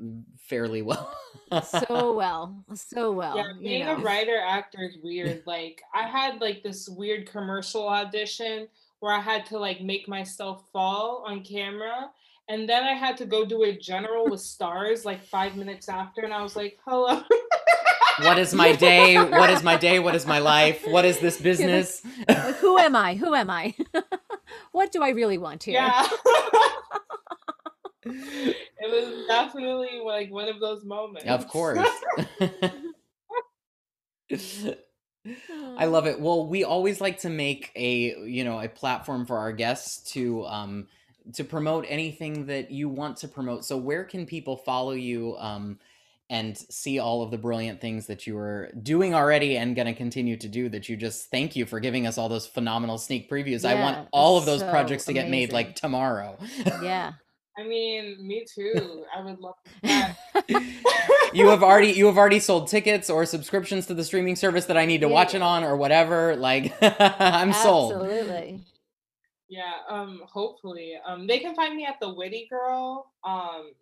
fairly 0.49 0.83
well. 0.83 1.17
so 1.63 2.15
well, 2.17 2.65
so 2.75 3.13
well. 3.13 3.37
yeah, 3.37 3.53
you 3.55 3.61
being 3.63 3.87
know. 3.87 3.93
a 3.95 4.01
writer 4.01 4.37
actor 4.45 4.83
is 4.83 4.97
weird. 5.05 5.45
Like 5.47 5.83
I 5.95 6.09
had 6.09 6.41
like 6.41 6.65
this 6.65 6.89
weird 6.89 7.31
commercial 7.31 7.89
audition 7.89 8.67
where 8.99 9.13
I 9.15 9.21
had 9.21 9.47
to 9.47 9.59
like 9.61 9.81
make 9.83 10.09
myself 10.09 10.65
fall 10.73 11.23
on 11.25 11.45
camera. 11.45 12.11
And 12.49 12.69
then 12.69 12.83
I 12.83 12.95
had 12.95 13.17
to 13.19 13.25
go 13.25 13.45
do 13.45 13.63
a 13.63 13.77
general 13.77 14.29
with 14.29 14.41
stars 14.41 15.05
like 15.05 15.25
five 15.25 15.57
minutes 15.57 15.89
after, 15.89 16.23
and 16.23 16.35
I 16.35 16.43
was 16.43 16.57
like, 16.57 16.79
"Hello." 16.85 17.23
what 18.21 18.39
is 18.39 18.55
my 18.55 18.73
day? 18.73 19.17
What 19.17 19.51
is 19.51 19.63
my 19.63 19.77
day? 19.77 19.99
What 19.99 20.15
is 20.15 20.27
my 20.27 20.39
life? 20.39 20.87
What 20.87 21.05
is 21.05 21.19
this 21.19 21.41
business? 21.43 22.03
Like, 22.29 22.57
who 22.57 22.79
am 22.79 22.97
I? 22.97 23.15
Who 23.15 23.35
am 23.35 23.51
I? 23.51 23.75
what 24.73 24.93
do 24.93 25.03
I 25.03 25.11
really 25.11 25.39
want 25.39 25.65
here? 25.65 25.75
yeah. 25.75 26.07
it 28.05 28.57
was 28.83 29.27
definitely 29.27 30.01
like 30.05 30.31
one 30.31 30.49
of 30.49 30.61
those 30.61 30.85
moments. 30.85 31.27
of 31.27 31.49
course. 31.49 31.89
I 35.79 35.87
love 35.87 36.07
it. 36.07 36.21
Well, 36.21 36.47
we 36.49 36.65
always 36.65 37.01
like 37.01 37.21
to 37.21 37.31
make 37.31 37.71
a, 37.77 38.17
you 38.27 38.45
know, 38.45 38.61
a 38.61 38.69
platform 38.69 39.27
for 39.27 39.39
our 39.39 39.53
guests 39.53 40.13
to 40.13 40.45
um 40.47 40.89
to 41.35 41.45
promote 41.45 41.87
anything 41.89 42.47
that 42.47 42.71
you 42.71 42.89
want 42.89 43.17
to 43.19 43.29
promote. 43.29 43.65
So 43.65 43.77
where 43.77 44.05
can 44.05 44.27
people 44.27 44.57
follow 44.57 44.93
you 44.93 45.37
um 45.39 45.79
and 46.31 46.57
see 46.57 46.99
all 46.99 47.23
of 47.23 47.31
the 47.31 47.37
brilliant 47.37 47.79
things 47.81 48.07
that 48.07 48.27
you 48.27 48.39
are 48.39 48.71
doing 48.83 49.15
already 49.15 49.59
and 49.59 49.77
going 49.77 49.87
to 49.87 49.93
continue 49.93 50.35
to 50.35 50.49
do 50.49 50.71
that 50.71 50.89
you 50.89 50.97
just 50.97 51.31
thank 51.31 51.55
you 51.55 51.67
for 51.67 51.79
giving 51.79 52.07
us 52.07 52.17
all 52.17 52.31
those 52.31 52.47
phenomenal 52.47 52.97
sneak 52.97 53.31
previews. 53.31 53.69
I 53.69 53.75
want 53.75 54.09
all 54.13 54.39
of 54.39 54.47
those 54.47 54.61
so 54.61 54.71
projects 54.71 55.05
to 55.07 55.13
get 55.13 55.29
made 55.29 55.53
like 55.53 55.75
tomorrow. 55.77 56.39
Yeah. 56.83 57.13
I 57.59 57.65
mean, 57.65 58.27
me 58.27 58.47
too. 58.47 59.05
I 59.15 59.21
would 59.21 59.39
love 59.39 59.57
that. 59.83 60.17
you 61.35 61.49
have 61.49 61.63
already 61.63 61.89
you 61.89 62.07
have 62.07 62.17
already 62.17 62.41
sold 62.41 62.69
tickets 62.69 63.11
or 63.11 63.27
subscriptions 63.27 63.87
to 63.87 63.95
the 63.95 64.05
streaming 64.05 64.37
service 64.37 64.65
that 64.67 64.79
I 64.79 64.87
need 64.87 65.03
to 65.03 65.09
watch 65.09 65.35
it 65.35 65.43
on 65.43 65.63
or 65.63 65.77
whatever. 65.77 66.35
Like 66.35 66.75
I'm 66.81 67.53
sold. 67.53 67.93
Absolutely. 67.93 68.65
Yeah, 69.53 69.75
um, 69.87 70.23
hopefully. 70.25 70.95
Um, 71.07 71.27
they 71.27 71.39
can 71.39 71.55
find 71.55 71.77
me 71.77 71.85
at 71.85 72.01
the 72.01 72.15
Witty 72.15 72.47
Girl. 72.49 73.13
Um, 73.23 73.73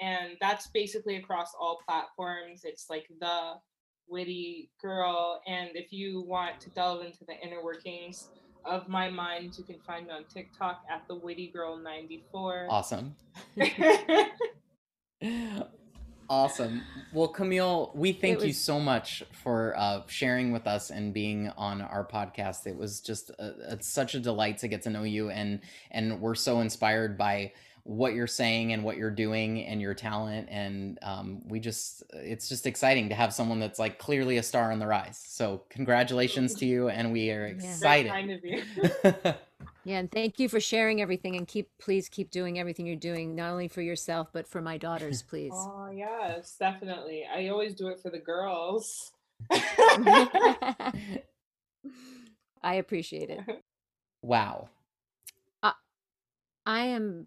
and 0.00 0.30
that's 0.40 0.68
basically 0.68 1.16
across 1.16 1.52
all 1.60 1.82
platforms. 1.86 2.62
It's 2.64 2.88
like 2.88 3.04
the 3.20 3.56
Witty 4.08 4.70
Girl. 4.80 5.42
And 5.46 5.72
if 5.74 5.92
you 5.92 6.22
want 6.22 6.58
to 6.60 6.70
delve 6.70 7.04
into 7.04 7.26
the 7.26 7.34
inner 7.46 7.62
workings 7.62 8.28
of 8.64 8.88
my 8.88 9.10
mind, 9.10 9.58
you 9.58 9.64
can 9.64 9.78
find 9.86 10.06
me 10.06 10.14
on 10.14 10.24
TikTok 10.24 10.84
at 10.90 11.06
the 11.06 11.16
Witty 11.16 11.48
Girl 11.48 11.76
94. 11.76 12.68
Awesome. 12.70 13.14
Awesome. 16.30 16.82
Well, 17.12 17.26
Camille, 17.26 17.90
we 17.92 18.12
thank 18.12 18.44
you 18.44 18.52
so 18.52 18.78
much 18.78 19.24
for 19.32 19.74
uh, 19.76 20.02
sharing 20.06 20.52
with 20.52 20.68
us 20.68 20.90
and 20.90 21.12
being 21.12 21.48
on 21.56 21.82
our 21.82 22.06
podcast. 22.06 22.68
It 22.68 22.76
was 22.76 23.00
just 23.00 23.30
a, 23.30 23.54
it's 23.72 23.88
such 23.88 24.14
a 24.14 24.20
delight 24.20 24.58
to 24.58 24.68
get 24.68 24.82
to 24.82 24.90
know 24.90 25.02
you, 25.02 25.30
and 25.30 25.58
and 25.90 26.20
we're 26.20 26.36
so 26.36 26.60
inspired 26.60 27.18
by 27.18 27.52
what 27.82 28.14
you're 28.14 28.26
saying 28.28 28.72
and 28.72 28.84
what 28.84 28.96
you're 28.96 29.10
doing 29.10 29.64
and 29.64 29.80
your 29.80 29.94
talent. 29.94 30.46
And 30.50 30.98
um, 31.02 31.40
we 31.48 31.58
just, 31.58 32.04
it's 32.12 32.48
just 32.48 32.66
exciting 32.66 33.08
to 33.08 33.14
have 33.16 33.32
someone 33.32 33.58
that's 33.58 33.78
like 33.80 33.98
clearly 33.98 34.36
a 34.36 34.42
star 34.42 34.70
on 34.70 34.78
the 34.78 34.86
rise. 34.86 35.20
So 35.26 35.62
congratulations 35.70 36.54
to 36.56 36.66
you, 36.66 36.88
and 36.90 37.10
we 37.12 37.30
are 37.30 37.48
Yeah. 37.48 37.76
Very 37.80 38.04
Very 38.04 38.04
excited. 38.04 38.10
kind 38.12 38.30
of 38.30 38.44
you. 38.44 39.34
Yeah, 39.84 39.98
and 39.98 40.10
thank 40.10 40.38
you 40.38 40.48
for 40.48 40.60
sharing 40.60 41.00
everything 41.00 41.36
and 41.36 41.46
keep 41.46 41.68
please 41.80 42.08
keep 42.08 42.30
doing 42.30 42.58
everything 42.58 42.86
you're 42.86 42.96
doing, 42.96 43.34
not 43.34 43.50
only 43.50 43.68
for 43.68 43.82
yourself, 43.82 44.28
but 44.32 44.46
for 44.46 44.60
my 44.60 44.76
daughters, 44.76 45.22
please. 45.28 45.52
oh, 45.54 45.90
yes, 45.92 46.56
definitely. 46.58 47.24
I 47.32 47.48
always 47.48 47.74
do 47.74 47.88
it 47.88 48.00
for 48.00 48.10
the 48.10 48.18
girls. 48.18 49.12
I 49.50 50.92
appreciate 52.62 53.30
it. 53.30 53.62
wow. 54.22 54.68
I 56.66 56.86
am 56.86 57.26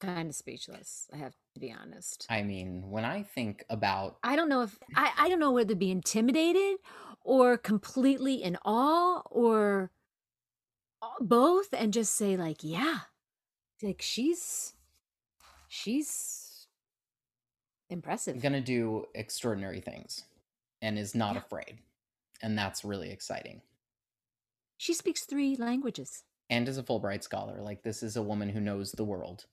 kind 0.00 0.28
of 0.28 0.34
speechless, 0.34 1.08
I 1.12 1.16
have 1.16 1.34
to 1.54 1.60
be 1.60 1.72
honest. 1.72 2.26
I 2.28 2.42
mean, 2.42 2.90
when 2.90 3.04
I 3.04 3.22
think 3.22 3.64
about 3.70 4.16
I 4.22 4.36
don't 4.36 4.48
know 4.48 4.62
if 4.62 4.78
I, 4.94 5.12
I 5.18 5.28
don't 5.28 5.40
know 5.40 5.52
whether 5.52 5.70
to 5.70 5.74
be 5.74 5.90
intimidated 5.90 6.78
or 7.22 7.56
completely 7.56 8.42
in 8.42 8.58
awe 8.64 9.22
or 9.30 9.90
both 11.20 11.72
and 11.72 11.92
just 11.92 12.14
say 12.14 12.36
like, 12.36 12.62
yeah. 12.62 13.00
Like 13.82 14.00
she's 14.00 14.74
she's 15.68 16.68
impressive. 17.88 18.40
gonna 18.40 18.60
do 18.60 19.06
extraordinary 19.14 19.80
things 19.80 20.24
and 20.80 20.98
is 20.98 21.14
not 21.14 21.36
Yeah. 21.36 21.42
afraid 21.44 21.78
and 22.42 22.58
that's 22.58 22.84
really 22.84 23.10
exciting 23.10 23.62
She 24.76 24.92
speaks 24.92 25.24
three 25.24 25.56
languages. 25.56 26.24
and 26.50 26.68
is 26.68 26.78
a 26.78 26.82
fulbright 26.84 27.22
scholar 27.24 27.60
like 27.62 27.82
this 27.82 28.00
is 28.02 28.16
a 28.16 28.22
woman 28.22 28.48
who 28.50 28.60
knows 28.60 28.92
the 28.92 29.04
world 29.04 29.46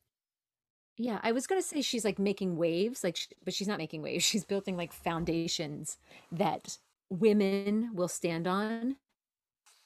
Yeah, 0.98 1.20
I 1.24 1.32
was 1.32 1.48
gonna 1.48 1.62
say 1.62 1.82
she's 1.82 2.04
like 2.04 2.20
making 2.20 2.58
waves, 2.58 3.04
like, 3.04 3.18
but 3.44 3.54
she's 3.54 3.68
not 3.68 3.78
making 3.78 4.02
waves. 4.02 4.24
She's 4.30 4.44
building 4.46 4.76
like 4.76 4.92
foundations 4.94 5.98
that 6.32 6.78
women 7.10 7.92
will 7.96 8.08
stand 8.10 8.48
on, 8.48 8.98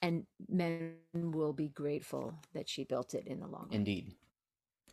and 0.03 0.25
men 0.49 0.93
will 1.13 1.53
be 1.53 1.69
grateful 1.69 2.33
that 2.53 2.69
she 2.69 2.83
built 2.83 3.13
it 3.15 3.25
in 3.27 3.39
the 3.39 3.47
long 3.47 3.67
run. 3.71 3.77
indeed 3.77 4.11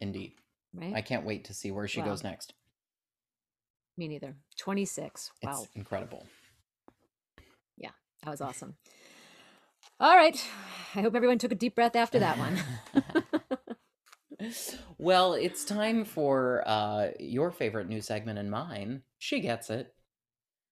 indeed 0.01 0.33
right? 0.75 0.95
i 0.95 1.01
can't 1.03 1.27
wait 1.27 1.45
to 1.45 1.53
see 1.55 1.71
where 1.71 1.87
she 1.89 2.01
Wow. 2.01 2.07
goes 2.07 2.25
next 2.25 2.55
Me 3.97 4.09
neither. 4.09 4.35
Twenty 4.59 4.87
six. 4.87 5.31
Wow, 5.43 5.63
it's 5.63 5.77
incredible 5.77 6.27
Yeah, 7.77 7.91
that 8.23 8.31
was 8.31 8.41
awesome. 8.41 8.77
All 9.99 10.17
right, 10.17 10.43
I 10.95 11.03
hope 11.03 11.15
everyone 11.15 11.39
took 11.39 11.53
a 11.53 11.57
deep 11.57 11.75
breath 11.75 11.97
after 11.97 12.19
that 12.21 12.39
one. 12.39 12.59
well 14.99 15.35
it's 15.35 15.65
time 15.65 16.05
for 16.05 16.63
uh 16.67 17.09
your 17.19 17.51
favorite 17.51 17.89
new 17.89 18.01
segment 18.01 18.39
and 18.39 18.51
mine 18.51 19.03
she 19.19 19.41
gets 19.41 19.71
it 19.71 19.93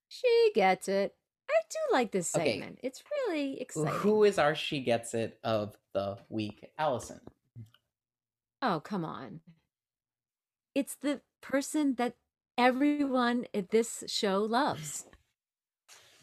she 0.08 0.52
gets 0.54 0.88
it. 0.88 1.14
I 1.68 1.74
do 1.74 1.94
like 1.94 2.12
this 2.12 2.34
Okay. 2.34 2.52
segment. 2.60 2.78
It's 2.82 3.02
really 3.28 3.60
exciting. 3.60 3.90
who 4.00 4.24
is 4.24 4.38
our 4.38 4.54
she 4.54 4.80
gets 4.80 5.14
it 5.14 5.38
of 5.44 5.76
the 5.92 6.18
week 6.28 6.66
alison 6.78 7.20
Oh, 8.60 8.80
come 8.80 9.04
on. 9.04 9.40
It's 10.74 10.96
the 10.96 11.20
person 11.40 11.94
that 11.94 12.16
everyone 12.56 13.44
at 13.54 13.70
this 13.70 14.02
show 14.08 14.42
loves. 14.42 15.04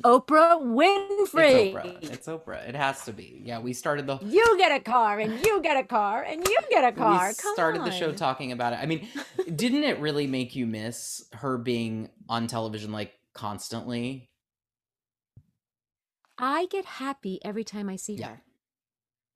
Oprah 0.04 0.60
Winfrey. 0.62 1.72
it's 1.72 1.74
oprah 1.74 2.12
it's 2.12 2.28
oprah 2.28 2.68
it 2.68 2.76
has 2.76 3.06
to 3.06 3.14
be 3.14 3.42
yeah 3.46 3.58
we 3.60 3.72
started 3.72 4.06
the 4.06 4.18
You 4.18 4.58
get 4.58 4.74
a 4.74 4.82
car 4.84 5.20
and 5.20 5.40
you 5.40 5.62
get 5.62 5.78
a 5.78 5.84
car 5.88 6.24
and 6.24 6.46
you 6.46 6.58
get 6.70 6.84
a 6.84 6.92
car. 6.92 7.30
We 7.30 7.36
Come 7.36 7.54
started 7.56 7.86
the 7.86 7.92
show 7.92 8.12
talking 8.12 8.52
about 8.52 8.74
it. 8.74 8.80
I 8.80 8.86
mean, 8.86 9.08
didn't 9.56 9.84
it 9.86 10.00
really 10.00 10.28
make 10.28 10.56
you 10.56 10.68
miss 10.68 11.24
her 11.32 11.58
being 11.58 12.10
on 12.28 12.48
television 12.48 12.92
like 12.92 13.14
constantly? 13.34 14.30
I 16.38 16.66
get 16.68 16.86
happy 16.86 17.40
every 17.44 17.64
time 17.64 17.90
I 17.90 17.96
see 17.96 18.16
Yeah. 18.16 18.28
her. 18.28 18.42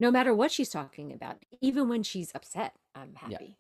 no 0.02 0.10
matter 0.12 0.34
what 0.34 0.50
she's 0.52 0.70
talking 0.70 1.12
about, 1.12 1.44
even 1.60 1.90
when 1.90 2.04
she's 2.04 2.32
upset, 2.34 2.74
I'm 2.96 3.16
happy 3.16 3.34
Yeah. 3.50 3.56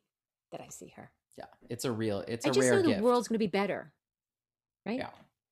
that 0.52 0.62
I 0.62 0.70
see 0.70 0.88
her. 0.96 1.12
Yeah, 1.38 1.46
it's 1.70 1.84
a 1.84 1.92
real, 1.92 2.20
it's 2.30 2.46
I 2.46 2.50
a 2.50 2.54
just 2.54 2.70
know 2.70 2.82
the 2.82 2.88
gift. 2.90 3.02
world's 3.04 3.28
going 3.28 3.36
to 3.36 3.40
be 3.40 3.48
better, 3.48 3.92
right? 4.86 5.00
Yeah, 5.00 5.12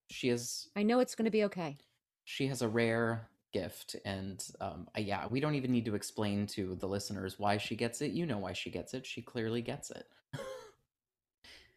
she 0.10 0.30
is. 0.30 0.70
I 0.78 0.84
know 0.84 1.00
it's 1.00 1.14
going 1.16 1.26
to 1.26 1.32
be 1.32 1.44
okay. 1.46 1.78
She 2.24 2.48
has 2.48 2.62
a 2.62 2.70
rare 2.70 3.28
gift, 3.52 3.98
and 4.06 4.46
um, 4.62 4.88
uh, 4.98 5.02
yeah, 5.02 5.28
we 5.28 5.40
don't 5.42 5.56
even 5.56 5.72
need 5.72 5.86
to 5.86 5.96
explain 5.96 6.48
to 6.48 6.76
the 6.76 6.88
listeners 6.88 7.38
why 7.38 7.58
she 7.58 7.76
gets 7.76 8.02
it. 8.02 8.12
You 8.12 8.26
know 8.26 8.38
why 8.38 8.54
she 8.54 8.70
gets 8.70 8.94
it. 8.94 9.06
She 9.06 9.22
clearly 9.22 9.62
gets 9.62 9.92
it, 9.92 10.08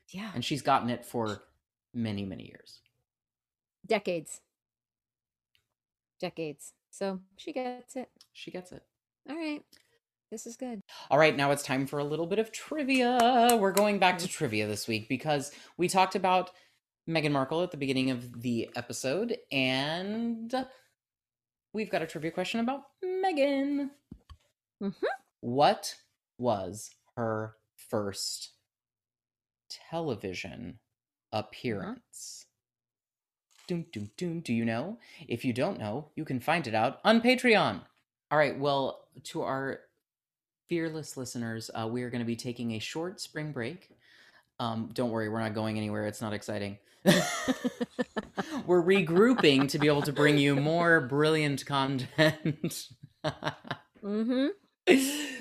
Yeah. 0.08 0.30
and 0.34 0.44
she's 0.44 0.62
gotten 0.62 0.88
it 0.90 1.04
for 1.04 1.42
many, 1.94 2.24
many 2.24 2.44
years. 2.46 2.80
Decades. 3.86 4.40
Decades. 6.20 6.74
So 6.90 7.20
she 7.36 7.52
gets 7.52 7.96
it. 7.96 8.08
She 8.32 8.50
gets 8.50 8.70
it. 8.72 8.82
All 9.28 9.36
right. 9.36 9.62
This 10.30 10.46
is 10.46 10.56
good. 10.56 10.80
All 11.10 11.18
right, 11.18 11.36
now 11.36 11.50
it's 11.50 11.64
time 11.64 11.88
for 11.88 11.98
a 11.98 12.04
little 12.04 12.26
bit 12.26 12.38
of 12.38 12.52
trivia. 12.52 13.58
We're 13.58 13.72
going 13.72 13.98
back 13.98 14.18
to 14.18 14.28
trivia 14.28 14.68
this 14.68 14.86
week 14.86 15.08
because 15.08 15.50
we 15.76 15.88
talked 15.88 16.14
about 16.14 16.50
Meghan 17.08 17.32
Markle 17.32 17.64
at 17.64 17.72
the 17.72 17.76
beginning 17.76 18.10
of 18.10 18.40
the 18.42 18.70
episode, 18.76 19.36
and 19.50 20.54
we've 21.72 21.90
got 21.90 22.02
a 22.02 22.06
trivia 22.06 22.30
question 22.30 22.60
about 22.60 22.82
Meghan. 23.04 23.90
Mhm. 24.80 24.94
What 25.40 25.96
was 26.38 26.90
her 27.16 27.56
first 27.74 28.50
television 29.68 30.78
appearance? 31.32 32.46
Doom, 33.70 33.86
doom, 33.92 34.10
doom. 34.16 34.40
Do 34.40 34.52
you 34.52 34.64
know? 34.64 34.98
If 35.28 35.44
you 35.44 35.52
don't 35.52 35.78
know, 35.78 36.08
you 36.16 36.24
can 36.24 36.40
find 36.40 36.66
it 36.66 36.74
out 36.74 36.98
on 37.04 37.20
Patreon. 37.20 37.80
All 38.32 38.36
right, 38.36 38.58
well, 38.58 39.04
to 39.26 39.42
our 39.42 39.78
fearless 40.68 41.16
listeners, 41.16 41.70
uh, 41.72 41.86
we 41.86 42.02
are 42.02 42.10
going 42.10 42.18
to 42.18 42.26
be 42.26 42.34
taking 42.34 42.72
a 42.72 42.80
short 42.80 43.20
spring 43.20 43.52
break. 43.52 43.88
Um, 44.58 44.90
don't 44.92 45.12
worry, 45.12 45.28
we're 45.28 45.38
not 45.38 45.54
going 45.54 45.76
anywhere. 45.76 46.08
It's 46.08 46.20
not 46.20 46.32
exciting. 46.32 46.78
we're 48.66 48.82
regrouping 48.82 49.68
to 49.68 49.78
be 49.78 49.86
able 49.86 50.02
to 50.02 50.12
bring 50.12 50.36
you 50.36 50.56
more 50.56 51.00
brilliant 51.02 51.64
content. 51.64 52.88
Mm-hmm. 54.02 54.46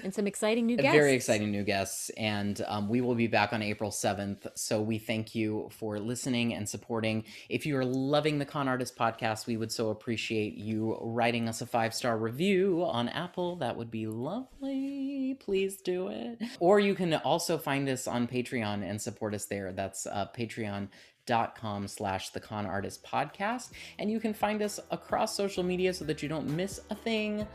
And 0.04 0.14
some 0.14 0.28
exciting 0.28 0.66
new 0.66 0.78
guests. 0.78 0.96
Very 0.96 1.14
exciting 1.14 1.52
new 1.52 1.64
guests. 1.64 2.10
And 2.12 2.62
um, 2.68 2.90
we 2.90 3.02
will 3.02 3.16
be 3.16 3.28
back 3.28 3.54
on 3.54 3.62
April 3.62 3.92
7th. 3.92 4.48
So 4.56 4.82
we 4.82 4.98
thank 4.98 5.36
you 5.36 5.70
for 5.72 6.00
listening 6.00 6.54
and 6.54 6.68
supporting. 6.68 7.26
If 7.50 7.66
you 7.66 7.78
are 7.78 7.86
loving 7.86 8.40
the 8.40 8.46
Con 8.46 8.68
Artist 8.68 8.98
podcast, 8.98 9.48
we 9.48 9.58
would 9.58 9.72
so 9.72 9.90
appreciate 9.90 10.56
you 10.56 10.98
writing 11.02 11.50
us 11.50 11.62
a 11.62 11.66
five 11.66 11.94
star 11.94 12.18
review 12.18 12.84
on 12.86 13.10
Apple. 13.10 13.58
That 13.58 13.76
would 13.76 13.92
be 13.92 14.08
lovely. 14.08 15.36
Please 15.40 15.78
do 15.78 16.08
it. 16.10 16.40
Or 16.60 16.80
you 16.80 16.96
can 16.96 17.14
also 17.16 17.58
find 17.58 17.88
us 17.90 18.08
on 18.08 18.28
Patreon 18.28 18.90
and 18.90 19.02
support 19.02 19.34
us 19.34 19.46
there. 19.46 19.72
That's 19.72 20.06
uh, 20.08 20.28
patreon.com 20.38 21.88
slash 21.88 22.30
the 22.30 22.40
con 22.40 22.66
artist 22.66 23.04
podcast 23.04 23.70
and 24.00 24.10
you 24.10 24.20
can 24.20 24.34
find 24.34 24.64
us 24.64 24.80
across 24.90 25.36
social 25.36 25.64
media 25.64 25.94
so 25.94 26.04
that 26.06 26.24
you 26.24 26.30
don't 26.30 26.50
miss 26.50 26.80
a 26.90 26.96
thing 26.96 27.46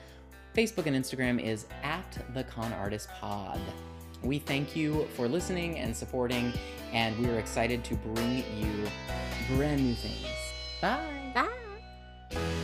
Facebook 0.54 0.86
and 0.86 0.96
Instagram 0.96 1.42
is 1.42 1.66
at 1.82 2.04
the 2.32 2.44
Con 2.44 2.72
Artist 2.74 3.08
Pod. 3.20 3.60
We 4.22 4.38
thank 4.38 4.76
you 4.76 5.06
for 5.14 5.26
listening 5.26 5.78
and 5.78 5.94
supporting, 5.94 6.52
and 6.92 7.18
we 7.18 7.28
are 7.28 7.38
excited 7.38 7.84
to 7.84 7.96
bring 7.96 8.44
you 8.56 8.88
brand 9.56 9.84
new 9.84 9.94
things. 9.94 10.26
Bye. 10.80 11.32
Bye. 11.34 12.60